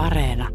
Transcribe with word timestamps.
Areena. 0.00 0.48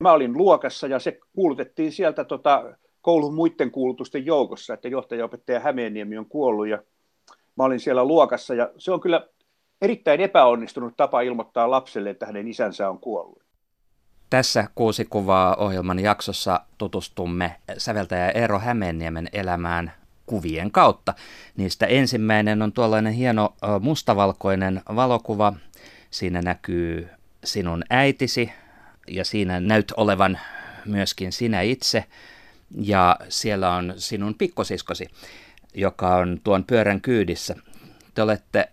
Mä 0.00 0.12
olin 0.12 0.32
luokassa 0.38 0.86
ja 0.86 0.98
se 0.98 1.18
kuulutettiin 1.32 1.92
sieltä 1.92 2.24
tota, 2.24 2.76
koulun 3.00 3.34
muiden 3.34 3.70
kuulutusten 3.70 4.26
joukossa, 4.26 4.74
että 4.74 4.88
johtajaopettaja 4.88 5.60
Hämeeniemi 5.60 6.18
on 6.18 6.26
kuollut 6.26 6.68
ja 6.68 6.82
mä 7.56 7.64
olin 7.64 7.80
siellä 7.80 8.04
luokassa 8.04 8.54
ja 8.54 8.70
se 8.78 8.92
on 8.92 9.00
kyllä 9.00 9.28
erittäin 9.82 10.20
epäonnistunut 10.20 10.96
tapa 10.96 11.20
ilmoittaa 11.20 11.70
lapselle, 11.70 12.10
että 12.10 12.26
hänen 12.26 12.48
isänsä 12.48 12.90
on 12.90 12.98
kuollut. 12.98 13.42
Tässä 14.30 14.68
kuusi 14.74 15.04
kuvaa 15.04 15.56
ohjelman 15.56 15.98
jaksossa 15.98 16.60
tutustumme 16.78 17.56
säveltäjä 17.78 18.30
Eero 18.30 18.58
Hämeenniemen 18.58 19.28
elämään 19.32 19.92
kuvien 20.26 20.70
kautta. 20.70 21.14
Niistä 21.56 21.86
ensimmäinen 21.86 22.62
on 22.62 22.72
tuollainen 22.72 23.12
hieno 23.12 23.54
mustavalkoinen 23.80 24.82
valokuva. 24.96 25.52
Siinä 26.10 26.42
näkyy 26.42 27.08
sinun 27.44 27.84
äitisi 27.90 28.52
ja 29.08 29.24
siinä 29.24 29.60
näyt 29.60 29.92
olevan 29.96 30.38
myöskin 30.84 31.32
sinä 31.32 31.60
itse. 31.60 32.04
Ja 32.80 33.16
siellä 33.28 33.74
on 33.74 33.94
sinun 33.96 34.34
pikkosiskosi, 34.34 35.06
joka 35.74 36.16
on 36.16 36.40
tuon 36.44 36.64
pyörän 36.64 37.00
kyydissä. 37.00 37.56
Te 38.14 38.22
olette 38.22 38.68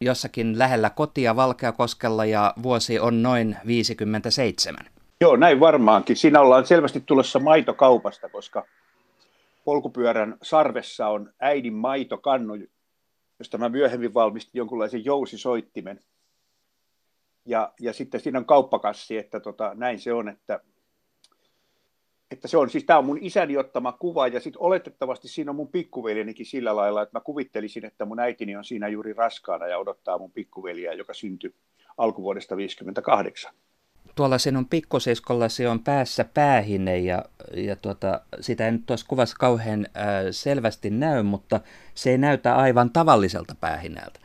jossakin 0.00 0.58
lähellä 0.58 0.90
kotia 0.90 1.36
Valkeakoskella 1.36 2.24
ja 2.24 2.54
vuosi 2.62 2.98
on 2.98 3.22
noin 3.22 3.56
57. 3.66 4.86
Joo, 5.20 5.36
näin 5.36 5.60
varmaankin. 5.60 6.16
Siinä 6.16 6.40
ollaan 6.40 6.66
selvästi 6.66 7.02
tulossa 7.06 7.38
maitokaupasta, 7.38 8.28
koska 8.28 8.64
polkupyörän 9.64 10.36
sarvessa 10.42 11.08
on 11.08 11.32
äidin 11.40 11.74
maitokannu, 11.74 12.54
josta 13.38 13.58
mä 13.58 13.68
myöhemmin 13.68 14.14
valmistin 14.14 14.58
jonkunlaisen 14.58 15.04
jousisoittimen. 15.04 16.00
Ja, 17.44 17.72
ja 17.80 17.92
sitten 17.92 18.20
siinä 18.20 18.38
on 18.38 18.44
kauppakassi, 18.44 19.18
että 19.18 19.40
tota, 19.40 19.72
näin 19.74 20.00
se 20.00 20.12
on, 20.12 20.28
että, 20.28 20.60
että 22.30 22.48
se 22.48 22.56
on, 22.56 22.70
siis 22.70 22.84
tämä 22.84 22.98
on 22.98 23.04
mun 23.04 23.18
isäni 23.20 23.56
ottama 23.56 23.92
kuva 23.92 24.26
ja 24.26 24.40
sitten 24.40 24.62
oletettavasti 24.62 25.28
siinä 25.28 25.50
on 25.50 25.56
mun 25.56 25.68
pikkuveljenikin 25.68 26.46
sillä 26.46 26.76
lailla, 26.76 27.02
että 27.02 27.18
mä 27.18 27.22
kuvittelisin, 27.24 27.84
että 27.84 28.04
mun 28.04 28.20
äitini 28.20 28.56
on 28.56 28.64
siinä 28.64 28.88
juuri 28.88 29.12
raskaana 29.12 29.66
ja 29.66 29.78
odottaa 29.78 30.18
mun 30.18 30.32
pikkuveliä, 30.32 30.92
joka 30.92 31.14
syntyi 31.14 31.54
alkuvuodesta 31.98 32.56
58 32.56 33.54
tuolla 34.14 34.38
sinun 34.38 34.68
pikkusiskollasi 34.68 35.66
on 35.66 35.84
päässä 35.84 36.24
päähine 36.34 36.98
ja, 36.98 37.24
ja 37.54 37.76
tuota, 37.76 38.20
sitä 38.40 38.66
ei 38.66 38.72
nyt 38.72 38.86
tuossa 38.86 39.06
kuvassa 39.08 39.36
kauhean 39.38 39.86
äh, 39.96 40.04
selvästi 40.30 40.90
näy, 40.90 41.22
mutta 41.22 41.60
se 41.94 42.10
ei 42.10 42.18
näytä 42.18 42.56
aivan 42.56 42.90
tavalliselta 42.90 43.54
päähineeltä. 43.60 44.20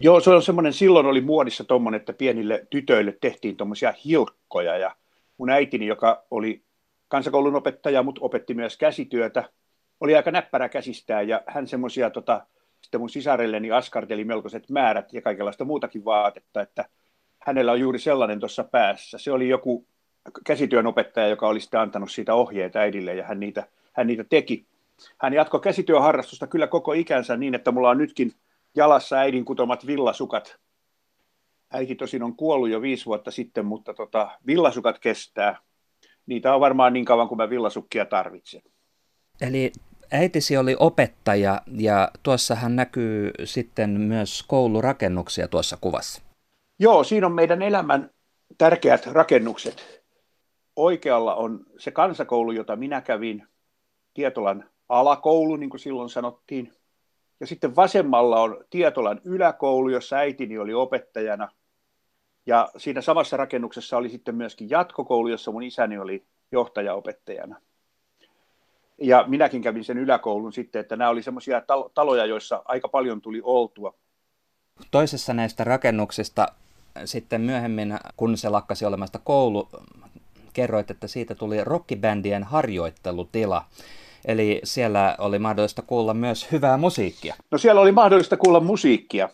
Joo, 0.00 0.20
se 0.20 0.30
on 0.30 0.42
semmoinen, 0.42 0.72
silloin 0.72 1.06
oli 1.06 1.20
muodissa 1.20 1.64
tuommoinen, 1.64 2.00
että 2.00 2.12
pienille 2.12 2.66
tytöille 2.70 3.18
tehtiin 3.20 3.56
tuommoisia 3.56 3.94
hilkkoja 4.04 4.76
ja 4.76 4.96
mun 5.38 5.50
äitini, 5.50 5.86
joka 5.86 6.24
oli 6.30 6.62
kansakoulun 7.08 7.56
opettaja, 7.56 8.02
mutta 8.02 8.20
opetti 8.24 8.54
myös 8.54 8.76
käsityötä, 8.76 9.44
oli 10.00 10.16
aika 10.16 10.30
näppärä 10.30 10.68
käsistään 10.68 11.28
ja 11.28 11.42
hän 11.46 11.66
semmoisia 11.66 12.10
tota, 12.10 12.46
sitten 12.82 13.00
mun 13.00 13.10
sisarelleni 13.10 13.72
askarteli 13.72 14.24
melkoiset 14.24 14.70
määrät 14.70 15.12
ja 15.12 15.22
kaikenlaista 15.22 15.64
muutakin 15.64 16.04
vaatetta, 16.04 16.60
että 16.60 16.84
hänellä 17.38 17.72
on 17.72 17.80
juuri 17.80 17.98
sellainen 17.98 18.40
tuossa 18.40 18.64
päässä. 18.64 19.18
Se 19.18 19.32
oli 19.32 19.48
joku 19.48 19.86
käsityön 20.46 20.86
opettaja, 20.86 21.28
joka 21.28 21.48
oli 21.48 21.60
sitten 21.60 21.80
antanut 21.80 22.10
siitä 22.10 22.34
ohjeet 22.34 22.76
äidille 22.76 23.14
ja 23.14 23.24
hän 23.24 23.40
niitä, 23.40 23.68
hän 23.92 24.06
niitä 24.06 24.24
teki. 24.24 24.66
Hän 25.18 25.32
jatkoi 25.32 25.60
käsityöharrastusta 25.60 26.46
kyllä 26.46 26.66
koko 26.66 26.92
ikänsä 26.92 27.36
niin, 27.36 27.54
että 27.54 27.72
mulla 27.72 27.90
on 27.90 27.98
nytkin 27.98 28.32
jalassa 28.76 29.16
äidin 29.16 29.44
kutomat 29.44 29.86
villasukat. 29.86 30.56
Äiti 31.72 31.94
tosin 31.94 32.22
on 32.22 32.36
kuollut 32.36 32.68
jo 32.68 32.82
viisi 32.82 33.06
vuotta 33.06 33.30
sitten, 33.30 33.66
mutta 33.66 33.94
tota, 33.94 34.30
villasukat 34.46 34.98
kestää. 34.98 35.58
Niitä 36.26 36.54
on 36.54 36.60
varmaan 36.60 36.92
niin 36.92 37.04
kauan 37.04 37.28
kuin 37.28 37.36
mä 37.36 37.50
villasukkia 37.50 38.04
tarvitsen. 38.04 38.62
Eli 39.40 39.72
äitisi 40.12 40.56
oli 40.56 40.76
opettaja 40.78 41.62
ja 41.72 42.10
tuossahan 42.22 42.76
näkyy 42.76 43.30
sitten 43.44 43.90
myös 43.90 44.42
koulurakennuksia 44.42 45.48
tuossa 45.48 45.78
kuvassa. 45.80 46.22
Joo, 46.78 47.04
siinä 47.04 47.26
on 47.26 47.34
meidän 47.34 47.62
elämän 47.62 48.10
tärkeät 48.58 49.06
rakennukset. 49.06 50.04
Oikealla 50.76 51.34
on 51.34 51.66
se 51.78 51.90
kansakoulu, 51.90 52.52
jota 52.52 52.76
minä 52.76 53.00
kävin, 53.00 53.48
Tietolan 54.14 54.70
alakoulu, 54.88 55.56
niin 55.56 55.70
kuin 55.70 55.80
silloin 55.80 56.10
sanottiin. 56.10 56.72
Ja 57.40 57.46
sitten 57.46 57.76
vasemmalla 57.76 58.40
on 58.40 58.64
Tietolan 58.70 59.20
yläkoulu, 59.24 59.88
jossa 59.88 60.16
äitini 60.16 60.58
oli 60.58 60.74
opettajana. 60.74 61.48
Ja 62.46 62.68
siinä 62.76 63.00
samassa 63.00 63.36
rakennuksessa 63.36 63.96
oli 63.96 64.08
sitten 64.08 64.34
myöskin 64.34 64.70
jatkokoulu, 64.70 65.28
jossa 65.28 65.52
mun 65.52 65.62
isäni 65.62 65.98
oli 65.98 66.26
johtajaopettajana. 66.52 67.60
Ja 69.02 69.24
minäkin 69.26 69.62
kävin 69.62 69.84
sen 69.84 69.98
yläkoulun 69.98 70.52
sitten, 70.52 70.80
että 70.80 70.96
nämä 70.96 71.10
oli 71.10 71.22
semmoisia 71.22 71.62
taloja, 71.94 72.26
joissa 72.26 72.62
aika 72.64 72.88
paljon 72.88 73.22
tuli 73.22 73.40
oltua. 73.44 73.94
Toisessa 74.90 75.34
näistä 75.34 75.64
rakennuksista 75.64 76.46
sitten 77.04 77.40
myöhemmin, 77.40 77.98
kun 78.16 78.36
se 78.36 78.48
lakkasi 78.48 78.84
olemasta 78.84 79.18
koulu, 79.24 79.68
kerroit, 80.52 80.90
että 80.90 81.06
siitä 81.06 81.34
tuli 81.34 81.64
rockibändien 81.64 82.44
harjoittelutila. 82.44 83.64
Eli 84.24 84.60
siellä 84.64 85.16
oli 85.18 85.38
mahdollista 85.38 85.82
kuulla 85.82 86.14
myös 86.14 86.52
hyvää 86.52 86.76
musiikkia. 86.76 87.34
No 87.50 87.58
siellä 87.58 87.80
oli 87.80 87.92
mahdollista 87.92 88.36
kuulla 88.36 88.60
musiikkia. 88.60 89.28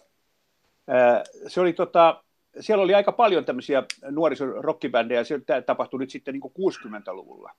Se 1.47 1.61
oli 1.61 1.73
tota, 1.73 2.25
siellä 2.61 2.85
oli 2.85 2.95
aika 2.95 3.13
paljon 3.13 3.45
tämmöisiä 3.45 3.83
nuorisorockibändejä, 4.11 5.25
se 5.25 5.41
tapahtui 5.67 6.01
nyt 6.01 6.11
sitten 6.11 6.35
niin 6.35 6.43
60-luvulla. 6.43 7.53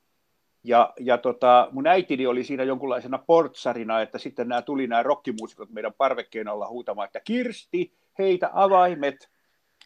Ja, 0.63 0.93
ja 0.99 1.17
tota, 1.17 1.67
mun 1.71 1.87
äitini 1.87 2.27
oli 2.27 2.43
siinä 2.43 2.63
jonkunlaisena 2.63 3.17
portsarina, 3.17 4.01
että 4.01 4.17
sitten 4.17 4.47
nämä 4.47 4.61
tuli 4.61 4.87
nämä 4.87 5.03
rockimuusikot 5.03 5.69
meidän 5.69 5.93
parvekkeen 5.97 6.47
alla 6.47 6.69
huutamaan, 6.69 7.05
että 7.05 7.19
Kirsti, 7.19 7.93
heitä 8.19 8.49
avaimet, 8.53 9.29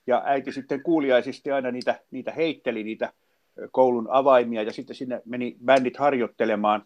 ja 0.07 0.21
äiti 0.25 0.51
sitten 0.51 0.83
kuuliaisesti 0.83 1.51
aina 1.51 1.71
niitä, 1.71 1.99
niitä 2.11 2.31
heitteli, 2.31 2.83
niitä 2.83 3.13
koulun 3.71 4.07
avaimia, 4.09 4.63
ja 4.63 4.73
sitten 4.73 4.95
sinne 4.95 5.21
meni 5.25 5.57
bändit 5.65 5.97
harjoittelemaan. 5.97 6.85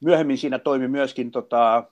Myöhemmin 0.00 0.38
siinä 0.38 0.58
toimi 0.58 0.88
myöskin 0.88 1.30
tota, 1.30 1.84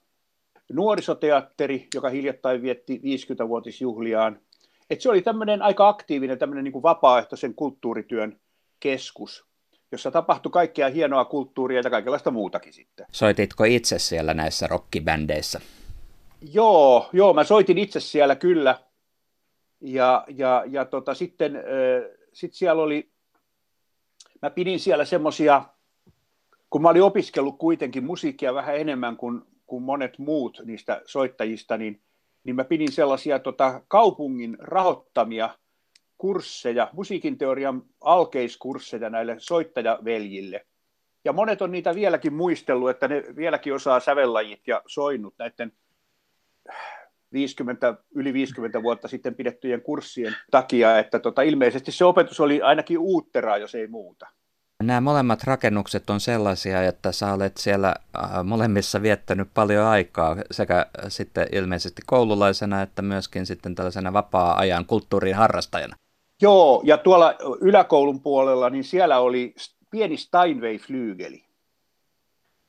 nuorisoteatteri, 0.73 1.89
joka 1.95 2.09
hiljattain 2.09 2.63
vietti 2.63 3.01
50-vuotisjuhliaan. 3.05 4.41
Et 4.91 5.01
se 5.01 5.11
oli 5.11 5.23
tämmöinen 5.23 5.63
aika 5.63 5.89
aktiivinen 5.89 6.39
tämmöinen 6.39 6.65
niin 6.65 6.73
kuin 6.73 6.83
vapaaehtoisen 6.83 7.55
kulttuurityön 7.55 8.41
keskus, 8.81 9.47
jossa 9.93 10.11
tapahtui 10.11 10.53
kaikkea 10.53 10.89
hienoa 10.89 11.25
kulttuuria 11.25 11.81
ja 11.85 11.91
kaikenlaista 11.91 12.31
muutakin 12.31 12.73
sitten. 12.73 13.07
Soititko 13.13 13.65
itse 13.65 13.99
siellä 13.99 14.35
näissä 14.35 14.67
rockibändeissä? 14.67 15.61
Joo, 16.53 17.09
joo, 17.13 17.35
mä 17.35 17.45
soitin 17.45 17.79
itse 17.79 18.01
siellä 18.01 18.37
kyllä. 18.37 18.79
Ja, 19.81 20.25
ja, 20.29 20.65
ja 20.67 20.85
tota, 20.85 21.15
sitten 21.15 21.63
sit 22.33 22.55
siellä 22.55 22.83
oli, 22.83 23.11
mä 24.43 24.51
pidin 24.51 24.81
siellä 24.81 25.05
semmoisia, 25.05 25.65
kun 26.71 26.83
mä 26.83 26.89
olin 26.89 27.03
opiskellut 27.03 27.59
kuitenkin 27.59 28.05
musiikkia 28.05 28.55
vähän 28.55 28.77
enemmän 28.77 29.17
kuin, 29.17 29.43
kuin 29.67 29.83
monet 29.83 30.19
muut 30.19 30.61
niistä 30.65 31.03
soittajista, 31.05 31.77
niin, 31.77 32.03
niin 32.45 32.57
mä 32.57 32.65
pidin 32.65 32.93
sellaisia 32.93 33.39
tota, 33.39 33.83
kaupungin 33.89 34.57
rahoittamia 34.61 35.51
kursseja, 36.19 36.91
musiikin 36.93 37.39
teorian 37.39 37.83
alkeiskursseja 38.01 39.11
näille 39.11 39.37
soittajaveljille. 39.39 40.67
Ja 41.25 41.33
monet 41.33 41.63
on 41.63 41.71
niitä 41.71 41.95
vieläkin 41.95 42.35
muistellut, 42.35 42.91
että 42.91 43.09
ne 43.09 43.23
vieläkin 43.37 43.75
osaa 43.75 44.01
sävellajit 44.01 44.69
ja 44.69 44.83
soinnut 44.87 45.35
näiden 45.39 45.73
50, 47.33 47.95
yli 48.15 48.33
50 48.33 48.83
vuotta 48.83 49.09
sitten 49.09 49.35
pidettyjen 49.35 49.83
kurssien 49.83 50.37
takia, 50.51 50.99
että 50.99 51.19
tota, 51.19 51.43
ilmeisesti 51.43 51.93
se 51.93 52.05
opetus 52.05 52.41
oli 52.41 52.63
ainakin 52.63 52.99
uutteraa, 52.99 53.59
jos 53.59 53.75
ei 53.75 53.87
muuta. 53.87 54.27
Nämä 54.83 55.01
molemmat 55.01 55.45
rakennukset 55.45 56.11
on 56.11 56.21
sellaisia, 56.21 56.83
että 56.83 57.13
sä 57.13 57.33
olet 57.33 57.57
siellä 57.57 57.95
äh, 58.17 58.45
molemmissa 58.45 59.03
viettänyt 59.03 59.49
paljon 59.55 59.87
aikaa 59.87 60.37
sekä 60.51 60.87
sitten 61.09 61.47
ilmeisesti 61.53 62.03
koululaisena 62.07 62.83
että 62.83 63.03
myöskin 63.03 63.47
sitten 63.47 63.75
tällaisena 63.75 64.13
vapaa-ajan 64.13 64.87
kulttuurin 64.87 65.35
harrastajana. 65.35 65.97
Joo, 66.43 66.83
ja 66.85 66.99
tuolla 66.99 67.35
yläkoulun 67.61 68.21
puolella, 68.21 68.71
niin 68.71 68.85
siellä 68.85 69.19
oli 69.19 69.55
pieni 69.91 70.17
Steinway-flyygeli, 70.17 71.45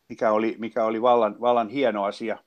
mikä 0.09 0.31
oli, 0.31 0.55
mikä 0.59 0.85
oli 0.85 1.01
vallan, 1.01 1.41
vallan 1.41 1.69
hieno 1.69 2.03
asia. 2.03 2.37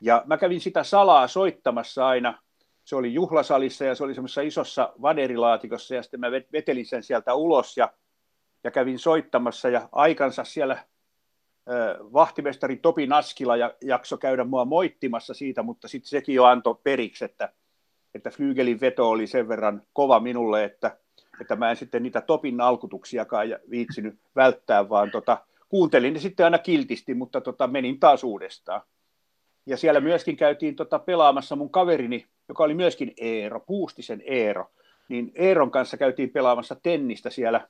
Ja 0.00 0.22
mä 0.26 0.36
kävin 0.36 0.60
sitä 0.60 0.84
salaa 0.84 1.28
soittamassa 1.28 2.06
aina. 2.06 2.42
Se 2.84 2.96
oli 2.96 3.14
juhlasalissa 3.14 3.84
ja 3.84 3.94
se 3.94 4.04
oli 4.04 4.14
semmoisessa 4.14 4.40
isossa 4.40 4.92
vaderilaatikossa 5.02 5.94
ja 5.94 6.02
sitten 6.02 6.20
mä 6.20 6.30
vetelin 6.30 6.86
sen 6.86 7.02
sieltä 7.02 7.34
ulos 7.34 7.76
ja, 7.76 7.92
ja 8.64 8.70
kävin 8.70 8.98
soittamassa 8.98 9.68
ja 9.68 9.88
aikansa 9.92 10.44
siellä 10.44 10.84
vahtimestari 12.12 12.76
Topi 12.76 13.06
Naskila 13.06 13.56
ja 13.56 13.74
jakso 13.80 14.16
käydä 14.16 14.44
mua 14.44 14.64
moittimassa 14.64 15.34
siitä, 15.34 15.62
mutta 15.62 15.88
sitten 15.88 16.08
sekin 16.08 16.34
jo 16.34 16.44
antoi 16.44 16.74
periksi, 16.84 17.24
että 17.24 17.52
että 18.14 18.30
Flygelin 18.30 18.80
veto 18.80 19.10
oli 19.10 19.26
sen 19.26 19.48
verran 19.48 19.82
kova 19.92 20.20
minulle, 20.20 20.64
että, 20.64 20.96
että 21.40 21.56
mä 21.56 21.70
en 21.70 21.76
sitten 21.76 22.02
niitä 22.02 22.20
topin 22.20 22.60
alkutuksiakaan 22.60 23.48
viitsinyt 23.70 24.18
välttää, 24.36 24.88
vaan 24.88 25.10
tota, 25.10 25.38
kuuntelin 25.68 26.14
ne 26.14 26.20
sitten 26.20 26.44
aina 26.44 26.58
kiltisti, 26.58 27.14
mutta 27.14 27.40
tota, 27.40 27.66
menin 27.66 28.00
taas 28.00 28.24
uudestaan. 28.24 28.80
Ja 29.66 29.76
siellä 29.76 30.00
myöskin 30.00 30.36
käytiin 30.36 30.76
tota 30.76 30.98
pelaamassa 30.98 31.56
mun 31.56 31.70
kaverini, 31.70 32.26
joka 32.48 32.64
oli 32.64 32.74
myöskin 32.74 33.14
Eero, 33.16 33.60
Puustisen 33.60 34.22
Eero, 34.24 34.70
niin 35.08 35.32
Eeron 35.34 35.70
kanssa 35.70 35.96
käytiin 35.96 36.30
pelaamassa 36.30 36.76
tennistä 36.82 37.30
siellä, 37.30 37.68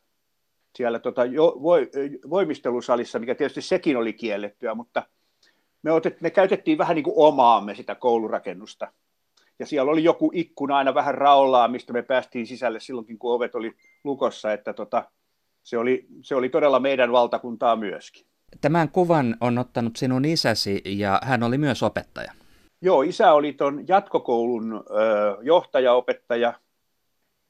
siellä 0.77 0.99
tota 0.99 1.25
jo, 1.25 1.59
voi, 1.63 1.91
voimistelusalissa, 2.31 3.19
mikä 3.19 3.35
tietysti 3.35 3.63
sekin 3.63 3.97
oli 3.97 4.13
kiellettyä, 4.13 4.75
mutta 4.75 5.03
me, 5.83 5.93
otet, 5.93 6.21
me 6.21 6.31
käytettiin 6.31 6.79
vähän 6.79 6.95
niin 6.95 7.05
kuin 7.05 7.15
omaamme 7.17 7.75
sitä 7.75 7.95
koulurakennusta. 7.95 8.93
Ja 9.59 9.67
siellä 9.67 9.91
oli 9.91 10.05
joku 10.05 10.31
ikkuna 10.35 10.77
aina 10.77 10.95
vähän 10.95 11.15
raollaa, 11.15 11.69
mistä 11.69 11.93
me 11.93 12.03
päästiin 12.03 12.47
sisälle 12.47 12.81
silloinkin, 12.81 13.19
kun 13.19 13.35
ovet 13.35 13.55
oli 13.55 13.73
lukossa, 14.05 14.53
että 14.53 14.73
tota, 14.73 15.05
se, 15.63 15.79
oli, 15.79 16.07
se 16.23 16.35
oli 16.35 16.49
todella 16.49 16.81
meidän 16.81 17.13
valtakuntaa 17.13 17.77
myöskin. 17.77 18.27
Tämän 18.61 18.89
kuvan 18.89 19.37
on 19.41 19.59
ottanut 19.59 19.97
sinun 19.97 20.25
isäsi 20.25 20.83
ja 20.85 21.21
hän 21.23 21.43
oli 21.43 21.59
myös 21.59 21.83
opettaja. 21.83 22.33
Joo, 22.83 23.03
isä 23.03 23.33
oli 23.33 23.53
tuon 23.53 23.89
jatkokoulun 23.89 24.85
ö, 24.91 25.37
johtajaopettaja. 25.43 26.53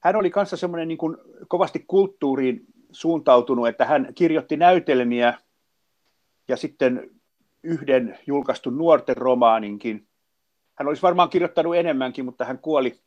Hän 0.01 0.17
oli 0.17 0.31
kanssa 0.31 0.57
semmoinen 0.57 0.89
niin 0.89 0.99
kuin 0.99 1.17
kovasti 1.49 1.85
kulttuuriin 1.89 2.67
suuntautunut, 2.93 3.69
että 3.69 3.85
hän 3.85 4.09
kirjoitti 4.15 4.57
näytelmiä 4.57 5.35
ja 6.49 6.57
sitten 6.57 7.11
yhden 7.63 8.19
julkaistun 8.27 8.79
nuorten 8.79 9.17
romaaninkin. 9.17 10.07
Hän 10.75 10.89
olisi 10.89 11.03
varmaan 11.03 11.31
kirjoittanut 11.31 11.77
enemmänkin, 11.77 12.25
mutta 12.25 12.45
hän 12.45 12.59
kuoli 12.59 13.01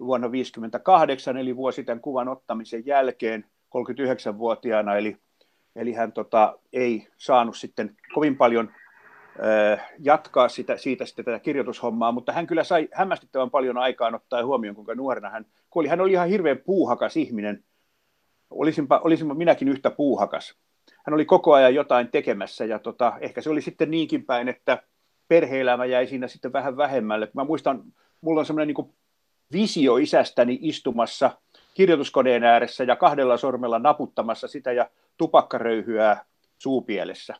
vuonna 0.00 0.26
1958, 0.26 1.36
eli 1.36 1.56
vuosi 1.56 1.84
tämän 1.84 2.00
kuvan 2.00 2.28
ottamisen 2.28 2.86
jälkeen 2.86 3.44
39-vuotiaana, 3.66 4.96
eli, 4.96 5.16
eli 5.76 5.92
hän 5.92 6.12
tota, 6.12 6.58
ei 6.72 7.08
saanut 7.16 7.56
sitten 7.56 7.96
kovin 8.14 8.36
paljon 8.36 8.70
äh, 9.44 9.92
jatkaa 9.98 10.48
sitä, 10.48 10.76
siitä 10.76 11.06
sitten 11.06 11.24
tätä 11.24 11.38
kirjoitushommaa, 11.38 12.12
mutta 12.12 12.32
hän 12.32 12.46
kyllä 12.46 12.64
sai 12.64 12.88
hämmästyttävän 12.92 13.50
paljon 13.50 13.78
aikaan 13.78 14.14
ottaa 14.14 14.44
huomioon, 14.44 14.74
kuinka 14.74 14.94
nuorena 14.94 15.30
hän 15.30 15.46
kuoli. 15.70 15.88
Hän 15.88 16.00
oli 16.00 16.12
ihan 16.12 16.28
hirveän 16.28 16.58
puuhakas 16.58 17.16
ihminen. 17.16 17.64
Olisinpa, 18.50 19.00
olisinpa 19.04 19.34
minäkin 19.34 19.68
yhtä 19.68 19.90
puuhakas 19.90 20.56
hän 21.06 21.14
oli 21.14 21.24
koko 21.24 21.52
ajan 21.52 21.74
jotain 21.74 22.08
tekemässä 22.08 22.64
ja 22.64 22.78
tota, 22.78 23.12
ehkä 23.20 23.40
se 23.40 23.50
oli 23.50 23.62
sitten 23.62 23.90
niinkin 23.90 24.24
päin, 24.26 24.48
että 24.48 24.82
perheelämä 25.28 25.84
jäi 25.84 26.06
siinä 26.06 26.28
sitten 26.28 26.52
vähän 26.52 26.76
vähemmälle. 26.76 27.30
Mä 27.34 27.44
muistan, 27.44 27.82
mulla 28.20 28.40
on 28.40 28.46
semmoinen 28.46 28.74
niin 28.74 28.94
visio 29.52 29.96
isästäni 29.96 30.58
istumassa 30.62 31.30
kirjoituskoneen 31.74 32.44
ääressä 32.44 32.84
ja 32.84 32.96
kahdella 32.96 33.36
sormella 33.36 33.78
naputtamassa 33.78 34.48
sitä 34.48 34.72
ja 34.72 34.90
tupakkaröyhyää 35.16 36.24
suupielessä. 36.58 37.34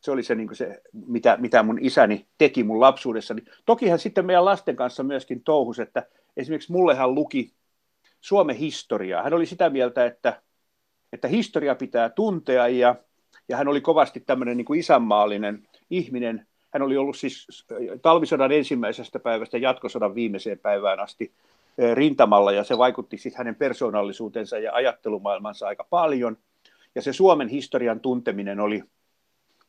Se 0.00 0.10
oli 0.10 0.22
se, 0.22 0.34
niin 0.34 0.56
se 0.56 0.82
mitä, 0.92 1.36
mitä 1.36 1.62
mun 1.62 1.78
isäni 1.80 2.26
teki 2.38 2.64
mun 2.64 2.80
lapsuudessani. 2.80 3.42
Toki 3.66 3.88
hän 3.88 3.98
sitten 3.98 4.26
meidän 4.26 4.44
lasten 4.44 4.76
kanssa 4.76 5.02
myöskin 5.02 5.44
touhus, 5.44 5.78
että 5.78 6.06
esimerkiksi 6.36 6.72
mulle 6.72 6.94
hän 6.94 7.14
luki 7.14 7.54
Suomen 8.22 8.56
historiaa. 8.56 9.22
Hän 9.22 9.34
oli 9.34 9.46
sitä 9.46 9.70
mieltä, 9.70 10.06
että 10.06 10.42
että 11.12 11.28
historia 11.28 11.74
pitää 11.74 12.08
tuntea 12.08 12.68
ja, 12.68 12.94
ja 13.48 13.56
hän 13.56 13.68
oli 13.68 13.80
kovasti 13.80 14.20
tämmöinen 14.20 14.56
niin 14.56 14.64
kuin 14.64 14.80
isänmaallinen 14.80 15.68
ihminen. 15.90 16.46
Hän 16.70 16.82
oli 16.82 16.96
ollut 16.96 17.16
siis 17.16 17.66
talvisodan 18.02 18.52
ensimmäisestä 18.52 19.18
päivästä 19.18 19.58
jatkosodan 19.58 20.14
viimeiseen 20.14 20.58
päivään 20.58 21.00
asti 21.00 21.32
rintamalla 21.94 22.52
ja 22.52 22.64
se 22.64 22.78
vaikutti 22.78 23.18
sitten 23.18 23.38
hänen 23.38 23.54
persoonallisuutensa 23.54 24.58
ja 24.58 24.72
ajattelumaailmansa 24.72 25.66
aika 25.66 25.86
paljon. 25.90 26.36
Ja 26.94 27.02
se 27.02 27.12
Suomen 27.12 27.48
historian 27.48 28.00
tunteminen 28.00 28.60
oli, 28.60 28.82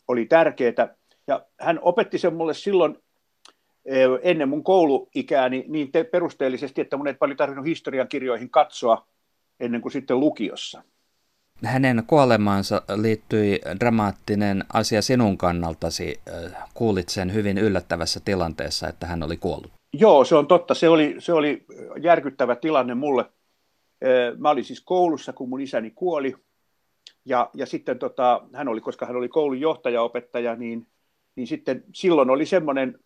oli 0.08 0.26
tärkeää. 0.26 0.96
Ja 1.28 1.46
hän 1.60 1.80
opetti 1.82 2.18
sen 2.18 2.34
mulle 2.34 2.54
silloin 2.54 2.98
ennen 4.22 4.50
mun 4.50 4.64
kouluikääni 4.64 5.66
niin 5.68 5.92
perusteellisesti, 6.12 6.82
että 6.82 6.98
mun 6.98 7.08
ei 7.08 7.14
paljon 7.14 7.38
tarvinnut 7.38 7.66
historian 7.66 8.08
kirjoihin 8.08 8.50
katsoa 8.50 9.08
ennen 9.60 9.82
kuin 9.82 9.92
sitten 9.92 10.20
lukiossa 10.20 10.84
hänen 11.66 12.04
kuolemaansa 12.08 12.82
liittyi 12.96 13.60
dramaattinen 13.80 14.64
asia 14.74 15.02
sinun 15.02 15.38
kannaltasi. 15.38 16.20
Kuulit 16.74 17.10
sen 17.10 17.34
hyvin 17.34 17.58
yllättävässä 17.58 18.20
tilanteessa, 18.26 18.88
että 18.88 19.08
hän 19.08 19.24
oli 19.24 19.38
kuollut. 19.38 19.72
Joo, 19.94 20.26
se 20.26 20.36
on 20.36 20.48
totta. 20.48 20.74
Se 20.74 20.90
oli, 20.90 21.16
se 21.20 21.34
oli 21.34 21.66
järkyttävä 22.02 22.56
tilanne 22.56 22.96
mulle. 22.96 23.26
Mä 24.38 24.50
olin 24.50 24.64
siis 24.64 24.82
koulussa, 24.82 25.34
kun 25.34 25.50
mun 25.50 25.62
isäni 25.62 25.92
kuoli. 25.92 26.36
Ja, 27.26 27.50
ja 27.54 27.66
sitten 27.66 28.00
tota, 28.00 28.42
hän 28.54 28.68
oli, 28.68 28.82
koska 28.82 29.06
hän 29.06 29.16
oli 29.16 29.30
koulun 29.30 29.60
johtajaopettaja, 29.60 30.56
niin, 30.56 30.88
niin 31.36 31.48
sitten 31.48 31.84
silloin 31.94 32.30
oli 32.30 32.46
semmoinen 32.46 33.00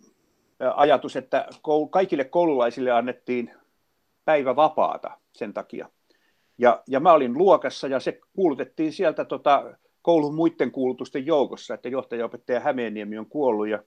ajatus, 0.75 1.15
että 1.15 1.47
kaikille 1.89 2.23
koululaisille 2.23 2.91
annettiin 2.91 3.51
päivä 4.25 4.55
vapaata 4.55 5.17
sen 5.33 5.53
takia. 5.53 5.89
Ja, 6.57 6.83
ja 6.87 6.99
mä 6.99 7.13
olin 7.13 7.37
luokassa 7.37 7.87
ja 7.87 7.99
se 7.99 8.19
kuulutettiin 8.33 8.93
sieltä 8.93 9.25
tota, 9.25 9.63
koulun 10.01 10.35
muiden 10.35 10.71
kuulutusten 10.71 11.25
joukossa, 11.25 11.73
että 11.73 11.89
johtajaopettaja 11.89 12.59
Hämeeniemi 12.59 13.17
on 13.17 13.25
kuollut 13.25 13.67
ja 13.67 13.83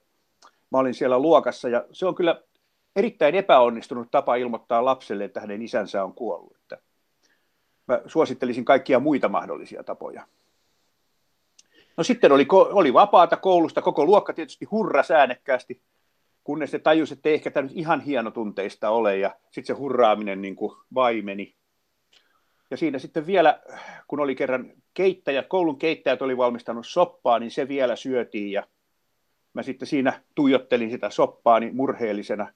mä 0.71 0.77
olin 0.77 0.93
siellä 0.93 1.19
luokassa 1.19 1.69
ja 1.69 1.85
se 1.91 2.05
on 2.05 2.15
kyllä 2.15 2.41
erittäin 2.95 3.35
epäonnistunut 3.35 4.11
tapa 4.11 4.35
ilmoittaa 4.35 4.85
lapselle, 4.85 5.23
että 5.23 5.39
hänen 5.39 5.61
isänsä 5.61 6.03
on 6.03 6.13
kuollut. 6.13 6.55
Että 6.55 6.77
mä 7.87 8.01
suosittelisin 8.05 8.65
kaikkia 8.65 8.99
muita 8.99 9.29
mahdollisia 9.29 9.83
tapoja. 9.83 10.27
No 11.97 12.03
sitten 12.03 12.31
oli, 12.31 12.47
oli 12.51 12.93
vapaata 12.93 13.37
koulusta, 13.37 13.81
koko 13.81 14.05
luokka 14.05 14.33
tietysti 14.33 14.65
hurra 14.65 15.03
äänekkäästi, 15.17 15.81
kunnes 16.43 16.71
se 16.71 16.79
tajusi, 16.79 17.13
että 17.13 17.29
ei 17.29 17.35
ehkä 17.35 17.51
tämä 17.51 17.67
nyt 17.67 17.77
ihan 17.77 18.01
hienotunteista 18.01 18.89
ole, 18.89 19.17
ja 19.17 19.35
sitten 19.51 19.75
se 19.75 19.79
hurraaminen 19.79 20.41
niin 20.41 20.55
kuin 20.55 20.77
vaimeni. 20.93 21.55
Ja 22.71 22.77
siinä 22.77 22.99
sitten 22.99 23.27
vielä, 23.27 23.61
kun 24.07 24.19
oli 24.19 24.35
kerran 24.35 24.73
keittäjät, 24.93 25.47
koulun 25.47 25.79
keittäjät 25.79 26.21
oli 26.21 26.37
valmistanut 26.37 26.87
soppaa, 26.87 27.39
niin 27.39 27.51
se 27.51 27.67
vielä 27.67 27.95
syötiin 27.95 28.51
ja 28.51 28.67
mä 29.53 29.63
sitten 29.63 29.87
siinä 29.87 30.21
tuijottelin 30.35 30.91
sitä 30.91 31.09
soppaani 31.09 31.71
murheellisena. 31.71 32.53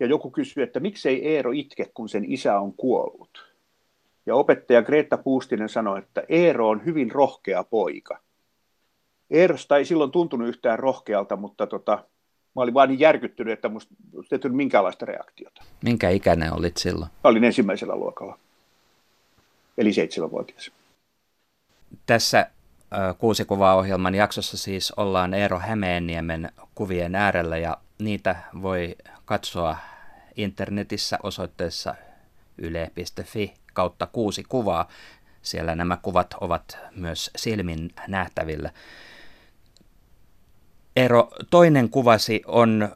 Ja 0.00 0.06
joku 0.06 0.30
kysyi, 0.30 0.62
että 0.62 0.80
miksei 0.80 1.28
Eero 1.28 1.50
itke, 1.54 1.90
kun 1.94 2.08
sen 2.08 2.32
isä 2.32 2.60
on 2.60 2.74
kuollut. 2.74 3.54
Ja 4.26 4.34
opettaja 4.34 4.82
Greta 4.82 5.18
Puustinen 5.18 5.68
sanoi, 5.68 5.98
että 5.98 6.24
Eero 6.28 6.68
on 6.68 6.84
hyvin 6.84 7.10
rohkea 7.10 7.64
poika. 7.64 8.18
Eerosta 9.30 9.76
ei 9.76 9.84
silloin 9.84 10.10
tuntunut 10.10 10.48
yhtään 10.48 10.78
rohkealta, 10.78 11.36
mutta 11.36 11.66
tota, 11.66 12.04
mä 12.60 12.64
olin 12.64 12.74
vaan 12.74 12.88
niin 12.88 13.00
järkyttynyt, 13.00 13.52
että 13.52 13.68
musta 13.68 13.94
ei 14.32 14.38
tullut 14.38 14.56
minkäänlaista 14.56 15.06
reaktiota. 15.06 15.62
Minkä 15.84 16.08
ikäinen 16.08 16.52
olit 16.52 16.76
silloin? 16.76 17.10
Mä 17.24 17.30
olin 17.30 17.44
ensimmäisellä 17.44 17.96
luokalla 17.96 18.38
eli 19.78 19.92
seitsemänvuotias. 19.92 20.70
Tässä 22.06 22.50
kuusi 23.18 23.44
kuvaa 23.44 23.74
ohjelman 23.74 24.14
jaksossa 24.14 24.56
siis 24.56 24.92
ollaan 24.96 25.34
Eero 25.34 25.58
Hämeenniemen 25.58 26.52
kuvien 26.74 27.14
äärellä 27.14 27.58
ja 27.58 27.76
niitä 27.98 28.36
voi 28.62 28.96
katsoa 29.24 29.76
internetissä 30.36 31.18
osoitteessa 31.22 31.94
yle.fi 32.58 33.54
kautta 33.74 34.06
kuusi 34.06 34.44
kuvaa. 34.48 34.88
Siellä 35.42 35.74
nämä 35.74 35.98
kuvat 36.02 36.34
ovat 36.40 36.78
myös 36.96 37.30
silmin 37.36 37.90
nähtävillä. 38.08 38.70
Eero, 40.96 41.30
toinen 41.50 41.90
kuvasi 41.90 42.42
on, 42.46 42.88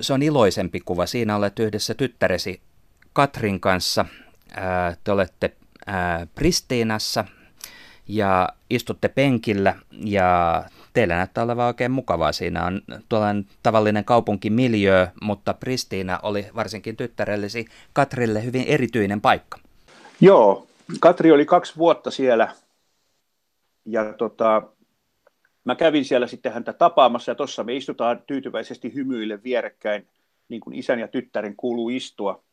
se 0.00 0.12
on 0.12 0.22
iloisempi 0.22 0.80
kuva. 0.80 1.06
Siinä 1.06 1.36
olet 1.36 1.58
yhdessä 1.58 1.94
tyttäresi 1.94 2.60
Katrin 3.12 3.60
kanssa. 3.60 4.04
Te 5.04 5.12
olette 5.12 5.52
Pristiinassa 6.34 7.24
ja 8.08 8.48
istutte 8.70 9.08
penkillä 9.08 9.74
ja 9.90 10.64
teillä 10.92 11.16
näyttää 11.16 11.44
olevan 11.44 11.66
oikein 11.66 11.90
mukavaa. 11.90 12.32
Siinä 12.32 12.64
on 12.64 12.82
tuollainen 13.08 13.46
tavallinen 13.62 14.04
kaupunkimiljö, 14.04 15.08
mutta 15.22 15.54
Pristiina 15.54 16.20
oli 16.22 16.46
varsinkin 16.54 16.96
tyttärellesi 16.96 17.66
Katrille 17.92 18.44
hyvin 18.44 18.64
erityinen 18.66 19.20
paikka. 19.20 19.58
Joo, 20.20 20.66
Katri 21.00 21.32
oli 21.32 21.44
kaksi 21.44 21.76
vuotta 21.76 22.10
siellä 22.10 22.54
ja 23.84 24.12
tota, 24.12 24.62
mä 25.66 25.74
kävin 25.74 26.04
siellä 26.04 26.26
sitten 26.26 26.52
häntä 26.52 26.72
tapaamassa 26.72 27.30
ja 27.30 27.34
tuossa 27.34 27.64
me 27.64 27.76
istutaan 27.76 28.22
tyytyväisesti 28.26 28.94
hymyille 28.94 29.42
vierekkäin, 29.42 30.08
niin 30.48 30.60
kuin 30.60 30.76
isän 30.76 30.98
ja 30.98 31.08
tyttären 31.08 31.56
kuuluu 31.56 31.88
istua. 31.88 32.44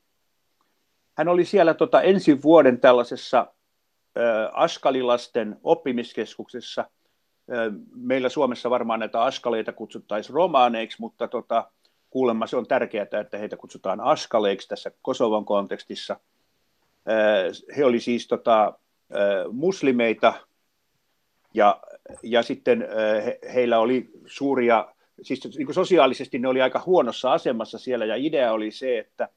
Hän 1.17 1.27
oli 1.27 1.45
siellä 1.45 1.73
tota, 1.73 2.01
ensi 2.01 2.41
vuoden 2.41 2.79
tällaisessa 2.79 3.39
äh, 3.39 4.49
askalilasten 4.53 5.59
oppimiskeskuksessa. 5.63 6.81
Äh, 6.81 7.73
meillä 7.95 8.29
Suomessa 8.29 8.69
varmaan 8.69 8.99
näitä 8.99 9.21
askaleita 9.21 9.73
kutsuttaisiin 9.73 10.33
romaaneiksi, 10.33 10.97
mutta 10.99 11.27
tota, 11.27 11.71
kuulemma 12.09 12.47
se 12.47 12.57
on 12.57 12.67
tärkeää, 12.67 13.07
että 13.21 13.37
heitä 13.37 13.57
kutsutaan 13.57 14.01
askaleiksi 14.01 14.67
tässä 14.67 14.91
Kosovon 15.01 15.45
kontekstissa. 15.45 16.19
He 17.77 17.85
oli 17.85 17.99
siis 17.99 18.27
tota, 18.27 18.79
muslimeita 19.51 20.33
ja, 21.53 21.81
ja 22.23 22.43
sitten 22.43 22.87
he, 23.25 23.39
heillä 23.53 23.79
oli 23.79 24.09
suuria, 24.25 24.87
siis 25.21 25.57
niin 25.57 25.65
kuin 25.65 25.75
sosiaalisesti 25.75 26.39
ne 26.39 26.47
oli 26.47 26.61
aika 26.61 26.83
huonossa 26.85 27.33
asemassa 27.33 27.77
siellä 27.77 28.05
ja 28.05 28.15
idea 28.15 28.53
oli 28.53 28.71
se, 28.71 28.99
että 28.99 29.29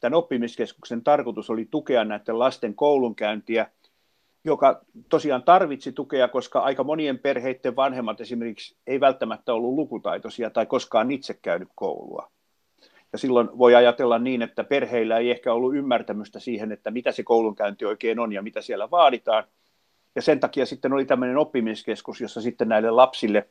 tämän 0.00 0.18
oppimiskeskuksen 0.18 1.04
tarkoitus 1.04 1.50
oli 1.50 1.68
tukea 1.70 2.04
näiden 2.04 2.38
lasten 2.38 2.74
koulunkäyntiä, 2.74 3.70
joka 4.44 4.80
tosiaan 5.08 5.42
tarvitsi 5.42 5.92
tukea, 5.92 6.28
koska 6.28 6.60
aika 6.60 6.84
monien 6.84 7.18
perheiden 7.18 7.76
vanhemmat 7.76 8.20
esimerkiksi 8.20 8.76
ei 8.86 9.00
välttämättä 9.00 9.54
ollut 9.54 9.74
lukutaitoisia 9.74 10.50
tai 10.50 10.66
koskaan 10.66 11.10
itse 11.10 11.34
käynyt 11.34 11.68
koulua. 11.74 12.30
Ja 13.12 13.18
silloin 13.18 13.48
voi 13.58 13.74
ajatella 13.74 14.18
niin, 14.18 14.42
että 14.42 14.64
perheillä 14.64 15.18
ei 15.18 15.30
ehkä 15.30 15.52
ollut 15.52 15.76
ymmärtämystä 15.76 16.40
siihen, 16.40 16.72
että 16.72 16.90
mitä 16.90 17.12
se 17.12 17.22
koulunkäynti 17.22 17.84
oikein 17.84 18.18
on 18.18 18.32
ja 18.32 18.42
mitä 18.42 18.62
siellä 18.62 18.90
vaaditaan. 18.90 19.44
Ja 20.16 20.22
sen 20.22 20.40
takia 20.40 20.66
sitten 20.66 20.92
oli 20.92 21.04
tämmöinen 21.04 21.36
oppimiskeskus, 21.36 22.20
jossa 22.20 22.40
sitten 22.40 22.68
näille 22.68 22.90
lapsille 22.90 23.48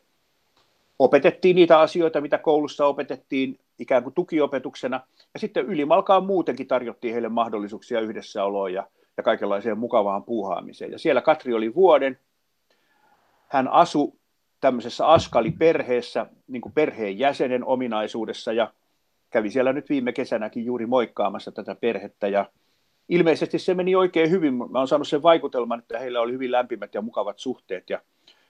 opetettiin 0.99 1.55
niitä 1.55 1.79
asioita, 1.79 2.21
mitä 2.21 2.37
koulussa 2.37 2.85
opetettiin 2.85 3.59
ikään 3.79 4.03
kuin 4.03 4.13
tukiopetuksena. 4.13 5.01
Ja 5.33 5.39
sitten 5.39 5.65
ylimalkaan 5.65 6.25
muutenkin 6.25 6.67
tarjottiin 6.67 7.13
heille 7.13 7.29
mahdollisuuksia 7.29 7.99
yhdessäoloon 7.99 8.73
ja, 8.73 8.87
ja 9.17 9.23
kaikenlaiseen 9.23 9.77
mukavaan 9.77 10.23
puuhaamiseen. 10.23 10.91
Ja 10.91 10.99
siellä 10.99 11.21
Katri 11.21 11.53
oli 11.53 11.75
vuoden. 11.75 12.19
Hän 13.47 13.67
asui 13.67 14.13
tämmöisessä 14.61 15.07
Askali-perheessä, 15.07 16.27
niin 16.47 16.61
kuin 16.61 16.73
perheen 16.73 17.19
jäsenen 17.19 17.65
ominaisuudessa 17.65 18.53
ja 18.53 18.73
kävi 19.29 19.51
siellä 19.51 19.73
nyt 19.73 19.89
viime 19.89 20.13
kesänäkin 20.13 20.65
juuri 20.65 20.85
moikkaamassa 20.85 21.51
tätä 21.51 21.75
perhettä 21.75 22.27
ja 22.27 22.45
ilmeisesti 23.09 23.59
se 23.59 23.73
meni 23.73 23.95
oikein 23.95 24.29
hyvin. 24.29 24.53
Mä 24.53 24.79
oon 24.79 24.87
saanut 24.87 25.07
sen 25.07 25.23
vaikutelman, 25.23 25.79
että 25.79 25.99
heillä 25.99 26.21
oli 26.21 26.31
hyvin 26.31 26.51
lämpimät 26.51 26.93
ja 26.93 27.01
mukavat 27.01 27.39
suhteet 27.39 27.89
ja 27.89 28.01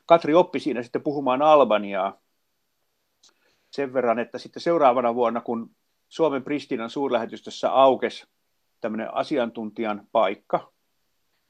Katri 0.05 0.33
oppi 0.33 0.59
siinä 0.59 0.83
sitten 0.83 1.01
puhumaan 1.01 1.41
Albaniaa 1.41 2.21
sen 3.71 3.93
verran, 3.93 4.19
että 4.19 4.38
sitten 4.38 4.62
seuraavana 4.62 5.15
vuonna, 5.15 5.41
kun 5.41 5.71
Suomen 6.09 6.43
Pristinan 6.43 6.89
suurlähetystössä 6.89 7.71
aukesi 7.71 8.27
tämmöinen 8.81 9.13
asiantuntijan 9.13 10.07
paikka, 10.12 10.71